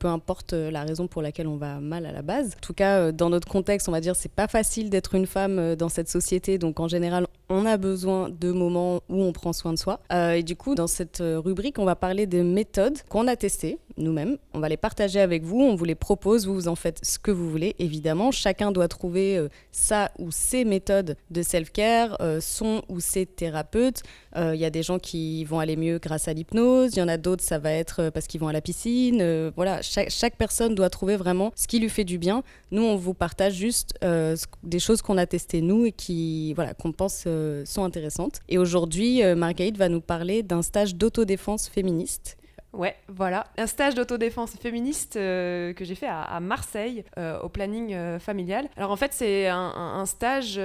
peu 0.00 0.08
importe 0.08 0.52
la 0.52 0.82
raison 0.82 1.06
pour 1.06 1.22
laquelle 1.22 1.46
on 1.46 1.58
va 1.58 1.78
mal 1.78 2.06
à 2.06 2.10
la 2.10 2.22
base. 2.22 2.54
En 2.56 2.60
tout 2.60 2.74
cas, 2.74 3.12
dans 3.12 3.30
notre 3.30 3.46
contexte, 3.46 3.88
on 3.88 3.92
va 3.92 4.00
dire, 4.00 4.16
c'est 4.16 4.32
pas 4.32 4.48
facile 4.48 4.90
d'être 4.90 5.14
une 5.14 5.26
femme 5.28 5.76
dans 5.76 5.88
cette 5.88 6.08
société. 6.08 6.58
Donc 6.58 6.80
en 6.80 6.88
général, 6.88 7.28
on 7.48 7.66
a 7.66 7.76
besoin 7.76 8.30
de 8.30 8.50
moments 8.50 8.96
où 9.08 9.22
on 9.22 9.32
prend 9.32 9.52
soin 9.52 9.72
de 9.72 9.78
soi. 9.78 10.00
Et 10.34 10.42
du 10.42 10.56
coup, 10.56 10.74
dans 10.74 10.88
cette 10.88 11.22
rubrique, 11.22 11.78
on 11.78 11.84
va 11.84 11.94
parler 11.94 12.26
des 12.26 12.42
méthodes 12.42 12.98
qu'on 13.08 13.28
a 13.28 13.36
testées 13.36 13.78
nous-mêmes. 13.96 14.38
On 14.54 14.60
va 14.60 14.68
les 14.68 14.76
partager 14.76 15.20
avec 15.20 15.42
vous, 15.42 15.60
on 15.60 15.74
vous 15.74 15.84
les 15.84 15.94
propose, 15.94 16.46
vous, 16.46 16.54
vous 16.54 16.68
en 16.68 16.74
faites 16.74 16.98
ce 17.02 17.18
que 17.18 17.30
vous 17.30 17.50
voulez. 17.50 17.74
Évidemment, 17.78 18.30
chacun 18.30 18.72
doit 18.72 18.88
trouver 18.88 19.36
euh, 19.36 19.48
sa 19.70 20.10
ou 20.18 20.30
ses 20.30 20.64
méthodes 20.64 21.16
de 21.30 21.42
self-care, 21.42 22.16
euh, 22.20 22.40
son 22.40 22.82
ou 22.88 23.00
ses 23.00 23.26
thérapeutes. 23.26 24.02
Euh, 24.36 24.54
Il 24.54 24.60
y 24.60 24.64
a 24.64 24.70
des 24.70 24.82
gens 24.82 24.98
qui 24.98 25.44
vont 25.44 25.58
aller 25.58 25.76
mieux 25.76 25.98
grâce 25.98 26.28
à 26.28 26.32
l'hypnose, 26.32 26.94
il 26.94 26.98
y 26.98 27.02
en 27.02 27.08
a 27.08 27.16
d'autres, 27.16 27.44
ça 27.44 27.58
va 27.58 27.72
être 27.72 28.00
euh, 28.00 28.10
parce 28.10 28.26
qu'ils 28.26 28.40
vont 28.40 28.48
à 28.48 28.52
la 28.52 28.60
piscine. 28.60 29.20
Euh, 29.20 29.50
voilà, 29.56 29.80
chaque, 29.82 30.36
personne 30.36 30.74
doit 30.74 30.90
trouver 30.90 31.16
vraiment 31.16 31.52
ce 31.56 31.66
qui 31.66 31.78
lui 31.78 31.88
fait 31.88 32.04
du 32.04 32.18
bien. 32.18 32.42
Nous, 32.70 32.82
on 32.82 32.96
vous 32.96 33.14
partage 33.14 33.54
juste 33.54 33.94
euh, 34.02 34.36
des 34.62 34.78
choses 34.78 35.02
qu'on 35.02 35.18
a 35.18 35.26
testées 35.26 35.60
nous 35.60 35.86
et 35.86 35.92
qui, 35.92 36.54
voilà, 36.54 36.74
qu'on 36.74 36.92
pense 36.92 37.24
euh, 37.26 37.64
sont 37.66 37.84
intéressantes. 37.84 38.40
Et 38.48 38.58
aujourd'hui, 38.58 39.22
euh, 39.22 39.34
Marguerite 39.34 39.76
va 39.76 39.88
nous 39.88 40.00
parler 40.00 40.42
d'un 40.42 40.62
stage 40.62 40.94
d'autodéfense 40.94 41.68
féministe 41.68 42.36
Ouais, 42.72 42.96
voilà. 43.08 43.46
Un 43.58 43.66
stage 43.66 43.94
d'autodéfense 43.94 44.52
féministe 44.52 45.16
euh, 45.16 45.74
que 45.74 45.84
j'ai 45.84 45.94
fait 45.94 46.08
à, 46.08 46.40
Marseille, 46.40 47.04
euh, 47.18 47.38
au 47.40 47.50
planning 47.50 47.92
euh, 47.92 48.18
familial. 48.18 48.68
Alors 48.76 48.90
en 48.90 48.96
fait, 48.96 49.12
c'est 49.12 49.48
un, 49.48 50.02
stage 50.06 50.60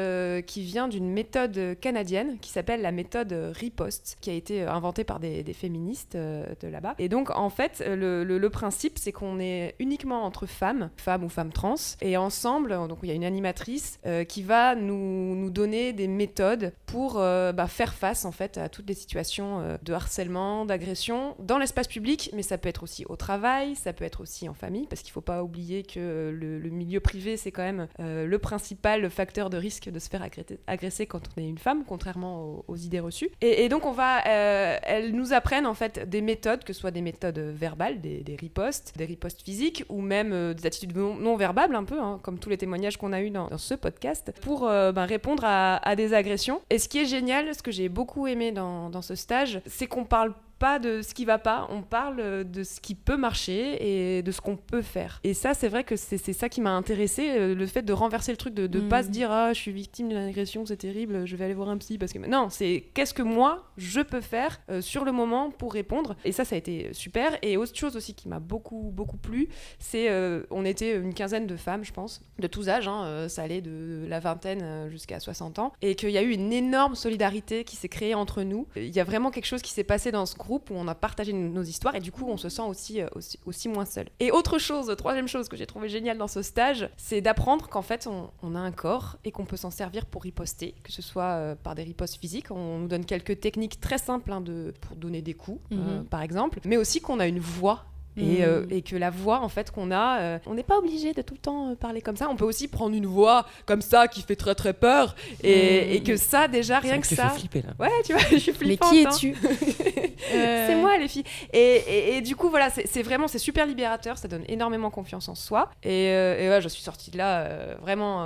qui 0.48 0.64
vient 0.64 0.88
d'une 0.88 1.10
méthode 1.10 1.78
canadienne 1.80 2.38
qui 2.40 2.50
s'appelle 2.50 2.82
la 2.82 2.92
méthode 2.92 3.34
riposte, 3.54 4.18
qui 4.20 4.32
a 4.32 4.34
été 4.34 4.64
inventée 4.64 5.04
par 5.04 5.20
des, 5.20 5.44
féministes 5.54 6.18
de 6.18 6.68
là-bas. 6.68 6.96
Et 6.98 7.08
donc 7.08 7.30
en 7.30 7.50
fait, 7.50 7.84
le, 7.86 8.48
principe, 8.48 8.98
c'est 8.98 9.12
qu'on 9.12 9.40
est 9.40 9.76
uniquement 9.80 10.24
entre 10.24 10.48
femmes, 10.48 10.90
femmes 10.98 11.24
ou 11.24 11.30
femmes 11.30 11.52
trans, 11.52 11.76
et 12.02 12.18
ensemble, 12.18 12.70
donc 12.88 13.00
il 13.04 13.10
y 13.10 13.12
a 13.12 13.16
une 13.16 13.26
animatrice 13.26 14.00
qui 14.28 14.42
va 14.42 14.74
nous, 14.76 15.50
donner 15.52 15.94
des 15.94 16.08
méthodes 16.08 16.74
pour 16.88 17.16
bah, 17.16 17.68
faire 17.68 17.94
face 17.94 18.26
en 18.26 18.32
fait 18.32 18.58
à 18.58 18.70
toutes 18.70 18.88
les 18.88 18.96
situations 18.96 19.78
de 19.82 19.94
harcèlement, 19.94 20.66
d'agression 20.66 21.36
dans 21.40 21.60
l'espace 21.60 21.88
public, 21.88 21.97
mais 22.34 22.42
ça 22.42 22.58
peut 22.58 22.70
être 22.70 22.84
aussi 22.84 23.06
au 23.08 23.16
travail, 23.16 23.76
ça 23.76 23.94
peut 23.94 24.06
être 24.06 24.22
aussi 24.22 24.48
en 24.50 24.54
famille, 24.54 24.88
parce 24.88 25.02
qu'il 25.02 25.12
ne 25.12 25.14
faut 25.14 25.22
pas 25.22 25.44
oublier 25.44 25.84
que 25.84 26.32
le, 26.34 26.70
milieu 26.70 27.00
privé, 27.00 27.38
c'est 27.38 27.52
quand 27.52 27.64
même 27.64 27.88
euh, 28.00 28.26
le 28.26 28.40
principal 28.40 29.10
facteur 29.10 29.50
de 29.50 29.58
risque 29.58 29.90
de 29.90 30.00
se 30.00 30.10
faire 30.10 30.22
agresser, 30.68 31.06
quand 31.08 31.22
on 31.36 31.42
est 31.42 31.48
une 31.48 31.58
femme, 31.58 31.84
contrairement 31.86 32.64
aux, 32.68 32.76
idées 32.76 33.00
reçues. 33.00 33.30
Et, 33.42 33.70
donc, 33.70 33.86
on 33.86 33.92
va, 33.92 34.26
euh, 34.28 34.78
elles 34.84 35.14
nous 35.14 35.34
apprennent 35.34 35.66
en 35.66 35.74
fait 35.74 36.08
des 36.08 36.22
méthodes, 36.22 36.64
que 36.64 36.74
ce 36.74 36.80
soit 36.80 36.92
des 36.92 37.02
méthodes 37.02 37.40
verbales, 37.40 38.02
des, 38.02 38.38
ripostes, 38.40 38.94
des 38.98 39.06
ripostes 39.06 39.42
physiques, 39.42 39.84
ou 39.90 40.02
même 40.02 40.32
euh, 40.34 40.54
des 40.54 40.66
attitudes 40.66 40.96
non, 40.96 41.16
non 41.16 41.36
verbales, 41.36 41.74
un 41.74 41.84
peu, 41.84 42.00
hein, 42.00 42.20
comme 42.22 42.40
tous 42.40 42.50
les 42.50 42.58
témoignages 42.58 42.98
qu'on 42.98 43.14
a 43.14 43.22
eu 43.22 43.30
dans, 43.30 43.58
ce 43.58 43.74
podcast, 43.74 44.32
pour 44.42 44.62
ben, 44.62 45.06
répondre 45.06 45.44
à, 45.46 45.78
à 45.78 45.96
des 45.96 46.14
agressions. 46.14 46.62
Et 46.70 46.80
ce 46.80 46.88
qui 46.88 47.00
est 47.00 47.06
génial, 47.06 47.54
ce 47.56 47.64
que 47.64 47.72
j'ai 47.72 47.90
beaucoup 47.90 48.28
aimé 48.28 48.52
dans, 48.52 48.90
dans 48.90 49.02
ce 49.02 49.16
stage, 49.16 49.62
c'est 49.66 49.88
qu'on 49.88 50.06
parle 50.06 50.34
pas 50.60 50.80
de 50.80 51.02
ce 51.02 51.14
qui 51.14 51.26
va 51.26 51.38
pas, 51.38 51.68
on 51.72 51.82
parle 51.82 52.20
euh, 52.20 52.44
de 52.44 52.64
ce 52.64 52.80
qui 52.80 52.96
peut 52.96 53.18
marcher 53.18 54.18
et 54.18 54.22
de 54.24 54.32
ce 54.32 54.42
qu'on 54.42 54.58
peut 54.58 54.82
faire. 54.82 55.20
Et 55.24 55.34
ça, 55.34 55.54
c'est 55.54 55.68
vrai 55.68 55.84
que 55.84 55.96
c'est 55.96 56.18
ça 56.34 56.50
qui 56.50 56.62
m'a 56.62 56.72
intéressé, 56.72 57.30
euh, 57.30 57.56
le 57.56 57.66
fait 57.68 57.82
de 57.84 57.94
renverser 57.94 58.32
le 58.32 58.38
truc, 58.38 58.54
de 58.54 58.68
ne 58.68 58.88
pas 58.90 59.02
Mhm. 59.02 59.08
se 59.08 59.10
dire 59.12 59.32
ah 59.32 59.54
je 59.54 59.60
suis 59.60 59.72
victime 59.72 60.10
d'une 60.10 60.18
agression, 60.18 60.66
c'est 60.66 60.78
terrible, 60.78 61.26
je 61.26 61.36
vais 61.36 61.46
aller 61.46 61.54
voir 61.54 61.70
un 61.70 61.78
psy 61.78 61.98
parce 61.98 62.12
que 62.14 62.20
non, 62.20 62.50
c'est 62.50 62.86
qu'est-ce 62.94 63.14
que 63.14 63.22
moi 63.22 63.66
je 63.78 64.02
peux 64.02 64.22
faire 64.22 64.60
euh, 64.70 64.82
sur 64.82 65.06
le 65.06 65.12
moment 65.12 65.52
pour 65.52 65.74
répondre. 65.74 66.16
Et 66.26 66.32
ça, 66.32 66.46
ça 66.46 66.56
a 66.56 66.58
été 66.58 66.94
super. 66.94 67.38
Et 67.42 67.58
autre 67.58 67.76
chose 67.76 67.96
aussi 67.96 68.14
qui 68.16 68.28
m'a 68.28 68.40
beaucoup 68.40 68.92
beaucoup 68.94 69.18
plu, 69.18 69.50
c'est 69.80 70.10
euh, 70.10 70.44
on 70.50 70.66
était 70.66 70.96
une 70.96 71.14
quinzaine 71.14 71.46
de 71.48 71.56
femmes, 71.56 71.84
je 71.84 71.94
pense, 71.94 72.22
de 72.40 72.48
tous 72.48 72.70
âges, 72.70 72.88
hein, 72.88 73.28
ça 73.30 73.44
allait 73.44 73.62
de 73.62 74.06
la 74.08 74.20
vingtaine 74.20 74.90
jusqu'à 74.90 75.20
60 75.20 75.60
ans, 75.60 75.74
et 75.82 75.96
qu'il 75.96 76.10
y 76.10 76.18
a 76.18 76.24
eu 76.24 76.32
une 76.32 76.52
énorme 76.54 76.96
solidarité 76.96 77.64
qui 77.64 77.76
s'est 77.76 77.90
créée 77.90 78.16
entre 78.16 78.44
nous. 78.44 78.68
Il 78.76 78.96
y 78.96 79.00
a 79.00 79.04
vraiment 79.04 79.30
quelque 79.32 79.46
chose 79.46 79.62
qui 79.62 79.72
s'est 79.72 79.84
passé 79.84 80.12
dans 80.12 80.26
ce 80.26 80.36
groupe 80.36 80.47
où 80.56 80.74
on 80.74 80.88
a 80.88 80.96
partagé 80.96 81.34
nos 81.34 81.64
histoires 81.64 81.96
et 81.96 82.00
du 82.00 82.12
coup 82.12 82.26
on 82.28 82.38
se 82.38 82.50
sent 82.50 82.62
aussi, 82.64 83.02
euh, 83.02 83.08
aussi, 83.16 83.40
aussi 83.46 83.70
moins 83.70 83.86
seul. 83.86 84.08
Et 84.20 84.32
autre 84.32 84.58
chose, 84.58 84.94
troisième 84.98 85.28
chose 85.28 85.48
que 85.50 85.58
j'ai 85.58 85.66
trouvé 85.68 85.90
géniale 85.90 86.18
dans 86.18 86.28
ce 86.28 86.42
stage, 86.42 86.90
c'est 86.98 87.22
d'apprendre 87.22 87.68
qu'en 87.70 87.82
fait 87.82 88.08
on, 88.08 88.30
on 88.42 88.56
a 88.56 88.60
un 88.60 88.72
corps 88.72 89.18
et 89.26 89.32
qu'on 89.32 89.46
peut 89.46 89.58
s'en 89.58 89.72
servir 89.72 90.06
pour 90.06 90.24
riposter, 90.24 90.76
que 90.84 90.92
ce 90.92 91.02
soit 91.02 91.24
euh, 91.36 91.56
par 91.56 91.76
des 91.76 91.84
ripostes 91.84 92.16
physiques, 92.18 92.52
on 92.52 92.80
nous 92.80 92.88
donne 92.88 93.06
quelques 93.06 93.40
techniques 93.40 93.80
très 93.82 93.98
simples 93.98 94.32
hein, 94.32 94.42
de, 94.42 94.74
pour 94.82 94.96
donner 94.96 95.22
des 95.22 95.34
coups, 95.34 95.60
euh, 95.72 96.00
Mhm. 96.00 96.06
par 96.06 96.22
exemple, 96.22 96.60
mais 96.66 96.78
aussi 96.78 97.02
qu'on 97.02 97.20
a 97.20 97.28
une 97.28 97.40
voix 97.40 97.86
et, 98.18 98.44
euh, 98.44 98.62
Mhm. 98.62 98.68
et 98.72 98.82
que 98.82 98.96
la 98.96 99.10
voix 99.10 99.40
en 99.42 99.50
fait 99.50 99.72
qu'on 99.72 99.92
a, 99.92 100.20
euh, 100.20 100.40
on 100.48 100.54
n'est 100.56 100.64
pas 100.64 100.78
obligé 100.78 101.14
de 101.14 101.22
tout 101.22 101.34
le 101.36 101.40
temps 101.40 101.70
euh, 101.72 101.76
parler 101.76 102.02
comme 102.02 102.18
ça. 102.18 102.28
On 102.30 102.36
peut 102.36 102.46
aussi 102.46 102.68
prendre 102.68 102.96
une 102.96 103.06
voix 103.06 103.46
comme 103.66 103.82
ça 103.82 104.08
qui 104.08 104.22
fait 104.22 104.36
très 104.36 104.56
très 104.56 104.74
peur 104.74 105.16
et, 105.44 105.96
et 105.96 106.04
que 106.04 106.18
ça 106.18 106.48
déjà 106.48 106.80
rien 106.80 106.98
que 107.00 107.08
que 107.08 107.16
ça. 107.16 107.30
fais 107.30 107.40
flipper, 107.40 107.62
là. 107.62 107.74
Ouais, 107.80 107.92
tu 108.06 108.14
vois, 108.14 108.22
je 108.32 108.38
suis 108.38 108.52
Mais 108.52 108.58
flippante. 108.58 108.90
qui 108.92 109.06
hein. 109.06 109.10
es-tu 109.12 109.36
C'est 110.32 110.76
moi 110.76 110.98
les 110.98 111.08
filles. 111.08 111.24
Et, 111.54 112.18
et- 112.18 112.22
du 112.22 112.36
coup 112.36 112.50
voilà, 112.50 112.70
c'est 112.70 113.04
vraiment 113.04 113.28
c'est 113.28 113.38
super 113.40 113.66
libérateur, 113.66 114.18
ça 114.18 114.28
donne 114.28 114.44
énormément 114.48 114.90
confiance 114.90 115.30
en 115.30 115.36
soi. 115.36 115.70
Et, 115.84 115.90
ouais, 115.90 116.60
je 116.62 116.68
suis 116.68 116.82
sortie 116.84 117.12
de 117.12 117.18
là 117.18 117.76
vraiment 117.82 118.26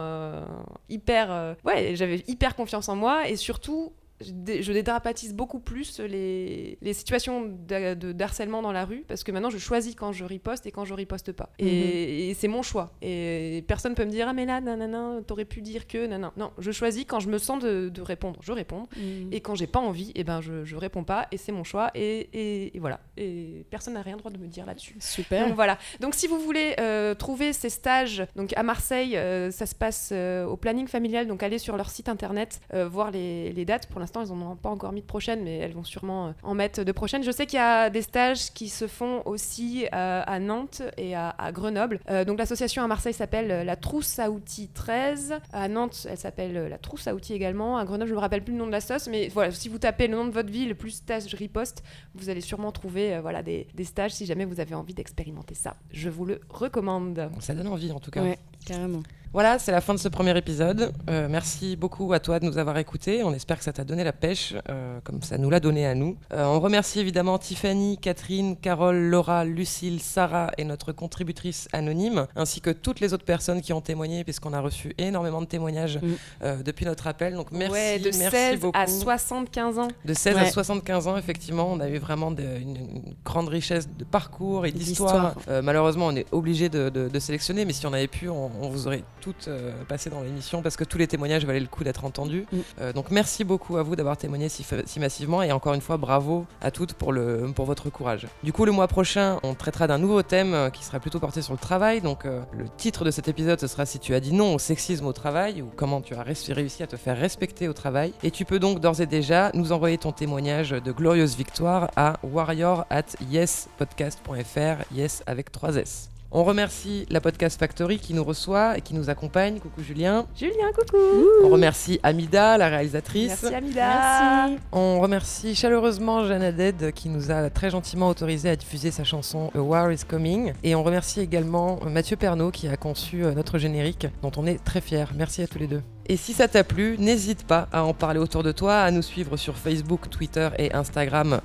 hyper, 0.89 1.55
ouais, 1.65 1.95
j'avais 1.95 2.23
hyper 2.27 2.55
confiance 2.55 2.89
en 2.89 2.95
moi 2.95 3.27
et 3.27 3.35
surtout 3.35 3.91
je 4.21 4.31
dé- 4.31 4.63
je 4.63 4.71
dédramatise 4.71 5.33
beaucoup 5.33 5.59
plus 5.59 5.99
les, 5.99 6.77
les 6.81 6.93
situations 6.93 7.47
d'a- 7.67 7.95
de, 7.95 8.11
d'harcèlement 8.11 8.61
dans 8.61 8.71
la 8.71 8.85
rue 8.85 9.03
parce 9.07 9.23
que 9.23 9.31
maintenant 9.31 9.49
je 9.49 9.57
choisis 9.57 9.95
quand 9.95 10.11
je 10.11 10.23
riposte 10.25 10.65
et 10.65 10.71
quand 10.71 10.85
je 10.85 10.93
riposte 10.93 11.31
pas. 11.31 11.49
Et, 11.59 12.29
et 12.29 12.33
c'est 12.33 12.47
mon 12.47 12.61
choix. 12.61 12.93
Et 13.01 13.63
personne 13.67 13.95
peut 13.95 14.05
me 14.05 14.11
dire 14.11 14.27
Ah, 14.29 14.33
mais 14.33 14.45
là, 14.45 14.61
nanana, 14.61 15.19
t'aurais 15.27 15.45
pu 15.45 15.61
dire 15.61 15.87
que. 15.87 15.99
nanana. 16.05 16.33
Non, 16.37 16.51
je 16.57 16.71
choisis 16.71 17.05
quand 17.05 17.19
je 17.19 17.29
me 17.29 17.37
sens 17.37 17.61
de, 17.63 17.89
de 17.89 18.01
répondre, 18.01 18.39
je 18.43 18.51
réponds. 18.51 18.87
Mhm. 18.97 19.29
Et 19.31 19.41
quand 19.41 19.55
j'ai 19.55 19.67
pas 19.67 19.79
envie, 19.79 20.11
et 20.15 20.23
ben 20.23 20.41
je, 20.41 20.63
je 20.65 20.75
réponds 20.75 21.03
pas 21.03 21.27
et 21.31 21.37
c'est 21.37 21.51
mon 21.51 21.63
choix. 21.63 21.91
Et, 21.95 22.29
et- 22.33 22.75
et 22.75 22.79
voilà. 22.79 22.99
Et 23.17 23.65
personne 23.69 23.93
n'a 23.93 24.01
rien 24.01 24.17
droit 24.17 24.31
de 24.31 24.37
me 24.37 24.47
dire 24.47 24.65
là-dessus. 24.65 24.95
Super. 24.99 25.45
Donc 25.47 25.55
voilà. 25.55 25.77
Donc 25.99 26.15
si 26.15 26.27
vous 26.27 26.39
voulez 26.39 26.75
euh, 26.79 27.13
trouver 27.15 27.53
ces 27.53 27.69
stages, 27.69 28.23
donc 28.35 28.53
à 28.55 28.63
Marseille, 28.63 29.15
euh, 29.17 29.51
ça 29.51 29.65
se 29.65 29.75
passe 29.75 30.09
euh, 30.11 30.45
au 30.45 30.57
planning 30.57 30.87
familial. 30.87 31.27
Donc 31.27 31.43
allez 31.43 31.57
sur 31.59 31.77
leur 31.77 31.89
site 31.89 32.09
internet, 32.09 32.59
voir 32.73 33.11
les, 33.11 33.51
les 33.53 33.65
dates. 33.65 33.87
Pour 33.87 33.99
l'instant, 33.99 34.10
elles 34.19 34.31
en 34.31 34.41
ont 34.41 34.55
pas 34.55 34.69
encore 34.69 34.91
mis 34.91 35.01
de 35.01 35.05
prochaines, 35.05 35.43
mais 35.43 35.57
elles 35.57 35.73
vont 35.73 35.83
sûrement 35.83 36.27
euh, 36.27 36.31
en 36.43 36.53
mettre 36.53 36.83
de 36.83 36.91
prochaines. 36.91 37.23
Je 37.23 37.31
sais 37.31 37.45
qu'il 37.45 37.57
y 37.57 37.61
a 37.61 37.89
des 37.89 38.01
stages 38.01 38.51
qui 38.53 38.67
se 38.67 38.87
font 38.87 39.21
aussi 39.25 39.85
euh, 39.93 40.23
à 40.25 40.39
Nantes 40.39 40.81
et 40.97 41.15
à, 41.15 41.29
à 41.37 41.51
Grenoble. 41.51 41.99
Euh, 42.09 42.25
donc 42.25 42.37
l'association 42.39 42.83
à 42.83 42.87
Marseille 42.87 43.13
s'appelle 43.13 43.65
la 43.65 43.75
Trousse 43.75 44.19
à 44.19 44.29
outils 44.29 44.67
13. 44.67 45.35
À 45.53 45.67
Nantes, 45.67 46.07
elle 46.09 46.17
s'appelle 46.17 46.67
la 46.67 46.77
Trousse 46.77 47.07
à 47.07 47.15
outils 47.15 47.33
également. 47.33 47.77
À 47.77 47.85
Grenoble, 47.85 48.09
je 48.09 48.15
me 48.15 48.19
rappelle 48.19 48.43
plus 48.43 48.53
le 48.53 48.59
nom 48.59 48.67
de 48.67 48.71
la 48.71 48.81
sauce, 48.81 49.07
mais 49.07 49.29
voilà, 49.29 49.51
si 49.51 49.69
vous 49.69 49.77
tapez 49.77 50.07
le 50.07 50.15
nom 50.15 50.25
de 50.25 50.31
votre 50.31 50.49
ville 50.51 50.75
plus 50.75 50.91
stage 50.91 51.33
riposte, 51.35 51.83
vous 52.15 52.29
allez 52.29 52.41
sûrement 52.41 52.71
trouver 52.71 53.15
euh, 53.15 53.21
voilà, 53.21 53.43
des, 53.43 53.67
des 53.73 53.83
stages 53.83 54.11
si 54.11 54.25
jamais 54.25 54.45
vous 54.45 54.59
avez 54.59 54.75
envie 54.75 54.93
d'expérimenter 54.93 55.55
ça. 55.55 55.75
Je 55.91 56.09
vous 56.09 56.25
le 56.25 56.41
recommande. 56.49 57.29
Ça 57.39 57.53
donne 57.53 57.67
envie 57.67 57.91
en 57.91 57.99
tout 57.99 58.11
cas. 58.11 58.21
Ouais, 58.21 58.39
carrément. 58.65 59.01
Voilà, 59.33 59.59
c'est 59.59 59.71
la 59.71 59.79
fin 59.79 59.93
de 59.93 59.99
ce 59.99 60.09
premier 60.09 60.37
épisode. 60.37 60.91
Euh, 61.09 61.29
merci 61.31 61.77
beaucoup 61.77 62.11
à 62.11 62.19
toi 62.19 62.41
de 62.41 62.45
nous 62.45 62.57
avoir 62.57 62.77
écoutés. 62.79 63.23
On 63.23 63.33
espère 63.33 63.57
que 63.57 63.63
ça 63.63 63.71
t'a 63.71 63.85
donné 63.85 64.03
la 64.03 64.11
pêche, 64.11 64.53
euh, 64.69 64.99
comme 65.05 65.21
ça 65.21 65.37
nous 65.37 65.49
l'a 65.49 65.61
donné 65.61 65.87
à 65.87 65.95
nous. 65.95 66.17
Euh, 66.33 66.43
on 66.43 66.59
remercie 66.59 66.99
évidemment 66.99 67.37
Tiffany, 67.39 67.97
Catherine, 67.97 68.57
Carole, 68.57 68.97
Laura, 68.97 69.45
Lucille, 69.45 70.01
Sarah 70.01 70.51
et 70.57 70.65
notre 70.65 70.91
contributrice 70.91 71.69
anonyme, 71.71 72.27
ainsi 72.35 72.59
que 72.59 72.71
toutes 72.71 72.99
les 72.99 73.13
autres 73.13 73.23
personnes 73.23 73.61
qui 73.61 73.71
ont 73.71 73.79
témoigné, 73.79 74.25
puisqu'on 74.25 74.51
a 74.51 74.59
reçu 74.59 74.93
énormément 74.97 75.39
de 75.39 75.45
témoignages 75.47 75.99
Mm. 76.01 76.07
euh, 76.43 76.61
depuis 76.61 76.83
notre 76.85 77.07
appel. 77.07 77.35
Donc 77.35 77.53
merci, 77.53 77.71
ouais, 77.71 77.99
de 77.99 78.09
merci 78.17 78.35
16 78.35 78.59
beaucoup. 78.59 78.77
à 78.77 78.85
75 78.85 79.79
ans. 79.79 79.87
De 80.03 80.13
16 80.13 80.35
à 80.35 80.41
Ouais. 80.41 80.49
75 80.51 81.07
ans, 81.07 81.15
effectivement, 81.15 81.69
on 81.71 81.79
a 81.79 81.87
eu 81.87 81.99
vraiment 81.99 82.31
de- 82.31 82.43
une, 82.43 82.75
une 82.75 83.13
grande 83.23 83.47
richesse 83.47 83.87
de 83.97 84.03
parcours 84.03 84.65
et 84.65 84.73
d'histoire. 84.73 85.35
D'histoire. 85.35 85.45
Euh, 85.47 85.61
malheureusement, 85.61 86.07
on 86.07 86.15
est 86.17 86.25
obligé 86.33 86.67
de, 86.67 86.89
de- 86.89 87.07
de 87.07 87.19
sélectionner, 87.19 87.63
mais 87.63 87.71
si 87.71 87.85
on 87.87 87.93
avait 87.93 88.09
pu, 88.09 88.27
on, 88.27 88.50
on 88.61 88.69
vous 88.69 88.87
aurait 88.87 89.03
toutes 89.21 89.47
euh, 89.47 89.71
passé 89.87 90.09
dans 90.09 90.21
l'émission 90.21 90.61
parce 90.61 90.75
que 90.75 90.83
tous 90.83 90.97
les 90.97 91.07
témoignages 91.07 91.45
valaient 91.45 91.59
le 91.59 91.67
coup 91.67 91.83
d'être 91.83 92.05
entendus. 92.05 92.45
Mm. 92.51 92.57
Euh, 92.81 92.93
donc 92.93 93.11
merci 93.11 93.43
beaucoup 93.43 93.77
à 93.77 93.83
vous 93.83 93.95
d'avoir 93.95 94.17
témoigné 94.17 94.49
si, 94.49 94.65
massivement 94.99 95.43
et 95.43 95.51
encore 95.51 95.73
une 95.73 95.81
fois, 95.81 95.97
bravo 95.97 96.45
à 96.61 96.71
toutes 96.71 96.93
pour, 96.93 97.11
le, 97.13 97.51
pour 97.55 97.65
votre 97.65 97.89
courage. 97.89 98.27
Du 98.43 98.51
coup, 98.53 98.65
le 98.65 98.71
mois 98.71 98.87
prochain, 98.87 99.39
on 99.43 99.53
traitera 99.53 99.87
d'un 99.87 99.97
nouveau 99.97 100.21
thème 100.23 100.53
euh, 100.53 100.69
qui 100.69 100.83
sera 100.83 100.99
plutôt 100.99 101.19
porté 101.19 101.41
sur 101.41 101.53
le 101.53 101.59
travail. 101.59 102.01
Donc 102.01 102.23
le 102.25 102.65
titre 102.77 103.05
de 103.05 103.11
cet 103.11 103.27
épisode, 103.27 103.59
ce 103.59 103.67
sera 103.67 103.85
si 103.85 103.99
tu 103.99 104.13
as 104.13 104.19
dit 104.19 104.33
non 104.33 104.55
au 104.55 104.59
sexisme 104.59 105.05
au 105.05 105.13
travail 105.13 105.61
ou 105.61 105.69
comment 105.75 106.01
tu 106.01 106.13
as 106.15 106.23
ré- 106.23 106.33
réussi 106.49 106.83
à 106.83 106.87
te 106.87 106.95
faire 106.97 107.17
respecter 107.17 107.67
au 107.67 107.73
travail. 107.73 108.13
Et 108.23 108.31
tu 108.31 108.45
peux 108.45 108.59
donc 108.59 108.79
d'ores 108.79 109.01
et 109.01 109.05
déjà 109.05 109.51
nous 109.53 109.71
envoyer 109.71 109.97
ton 109.97 110.11
témoignage 110.11 110.71
de 110.71 110.91
glorieuse 110.91 111.35
victoire 111.35 111.89
à 111.95 112.13
warrior 112.23 112.85
at 112.89 113.03
yespodcast.fr, 113.29 114.83
yes 114.93 115.23
avec 115.25 115.51
3 115.51 115.75
S. 115.77 116.09
On 116.33 116.45
remercie 116.45 117.05
la 117.09 117.19
Podcast 117.19 117.59
Factory 117.59 117.99
qui 117.99 118.13
nous 118.13 118.23
reçoit 118.23 118.77
et 118.77 118.81
qui 118.81 118.93
nous 118.93 119.09
accompagne. 119.09 119.59
Coucou 119.59 119.81
Julien. 119.81 120.25
Julien, 120.33 120.71
coucou 120.73 120.97
On 121.43 121.49
remercie 121.49 121.99
Amida, 122.03 122.57
la 122.57 122.69
réalisatrice. 122.69 123.41
Merci 123.41 123.53
Amida 123.53 124.47
Merci. 124.47 124.63
On 124.71 125.01
remercie 125.01 125.55
chaleureusement 125.55 126.23
Jeanne 126.23 126.41
Haddad 126.41 126.93
qui 126.93 127.09
nous 127.09 127.31
a 127.31 127.49
très 127.49 127.69
gentiment 127.69 128.07
autorisé 128.07 128.49
à 128.49 128.55
diffuser 128.55 128.91
sa 128.91 129.03
chanson 129.03 129.51
A 129.53 129.59
War 129.59 129.91
is 129.91 130.05
Coming. 130.07 130.53
Et 130.63 130.73
on 130.73 130.83
remercie 130.83 131.19
également 131.19 131.81
Mathieu 131.85 132.15
Pernaud 132.15 132.51
qui 132.51 132.69
a 132.69 132.77
conçu 132.77 133.25
euh, 133.25 133.33
notre 133.33 133.57
générique 133.57 134.07
dont 134.21 134.31
on 134.37 134.45
est 134.45 134.63
très 134.63 134.79
fiers. 134.79 135.11
Merci 135.13 135.41
à 135.41 135.47
tous 135.47 135.59
les 135.59 135.67
deux. 135.67 135.81
Et 136.11 136.17
si 136.17 136.33
ça 136.33 136.49
t'a 136.49 136.65
plu, 136.65 136.97
n'hésite 136.99 137.45
pas 137.45 137.69
à 137.71 137.85
en 137.85 137.93
parler 137.93 138.19
autour 138.19 138.43
de 138.43 138.51
toi, 138.51 138.81
à 138.81 138.91
nous 138.91 139.01
suivre 139.01 139.37
sur 139.37 139.55
Facebook, 139.55 140.09
Twitter 140.09 140.49
et 140.59 140.73
Instagram 140.73 141.39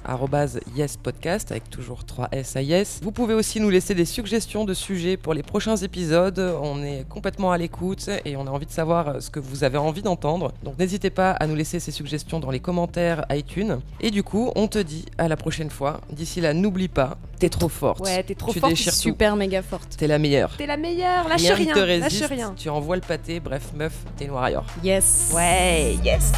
yespodcast 0.74 1.52
avec 1.52 1.70
toujours 1.70 2.04
3 2.04 2.30
S 2.32 2.56
à 2.56 2.62
yes. 2.62 2.98
Vous 3.00 3.12
pouvez 3.12 3.34
aussi 3.34 3.60
nous 3.60 3.70
laisser 3.70 3.94
des 3.94 4.04
suggestions 4.04 4.64
de 4.64 4.74
sujets 4.74 5.16
pour 5.16 5.34
les 5.34 5.44
prochains 5.44 5.76
épisodes. 5.76 6.40
On 6.60 6.82
est 6.82 7.08
complètement 7.08 7.52
à 7.52 7.58
l'écoute 7.58 8.10
et 8.24 8.36
on 8.36 8.48
a 8.48 8.50
envie 8.50 8.66
de 8.66 8.72
savoir 8.72 9.08
euh, 9.08 9.20
ce 9.20 9.30
que 9.30 9.38
vous 9.38 9.62
avez 9.62 9.78
envie 9.78 10.02
d'entendre. 10.02 10.52
Donc 10.64 10.76
n'hésitez 10.80 11.10
pas 11.10 11.30
à 11.30 11.46
nous 11.46 11.54
laisser 11.54 11.78
ces 11.78 11.92
suggestions 11.92 12.40
dans 12.40 12.50
les 12.50 12.58
commentaires 12.58 13.24
iTunes. 13.30 13.78
Et 14.00 14.10
du 14.10 14.24
coup, 14.24 14.50
on 14.56 14.66
te 14.66 14.80
dit 14.80 15.04
à 15.16 15.28
la 15.28 15.36
prochaine 15.36 15.70
fois. 15.70 16.00
D'ici 16.10 16.40
là, 16.40 16.54
n'oublie 16.54 16.88
pas, 16.88 17.18
t'es 17.38 17.50
trop 17.50 17.68
forte. 17.68 18.00
Ouais, 18.00 18.20
t'es 18.24 18.34
trop 18.34 18.52
tu 18.52 18.58
forte, 18.58 18.72
déchires 18.72 18.94
tout. 18.94 18.98
Super 18.98 19.36
méga 19.36 19.62
forte. 19.62 19.96
T'es 19.96 20.08
la 20.08 20.18
meilleure. 20.18 20.56
T'es 20.56 20.66
la 20.66 20.76
meilleure, 20.76 21.28
lâche 21.28 21.42
Rien 21.52 21.86
lâche 21.98 22.22
rien. 22.22 22.52
Tu 22.56 22.68
envoies 22.68 22.96
le 22.96 23.02
pâté, 23.02 23.38
bref, 23.38 23.70
meuf, 23.76 23.94
t'es 24.16 24.24
une 24.24 24.32
warrior. 24.56 24.64
Yes. 24.82 25.30
Ouais, 25.32 25.98
yes 26.02 26.32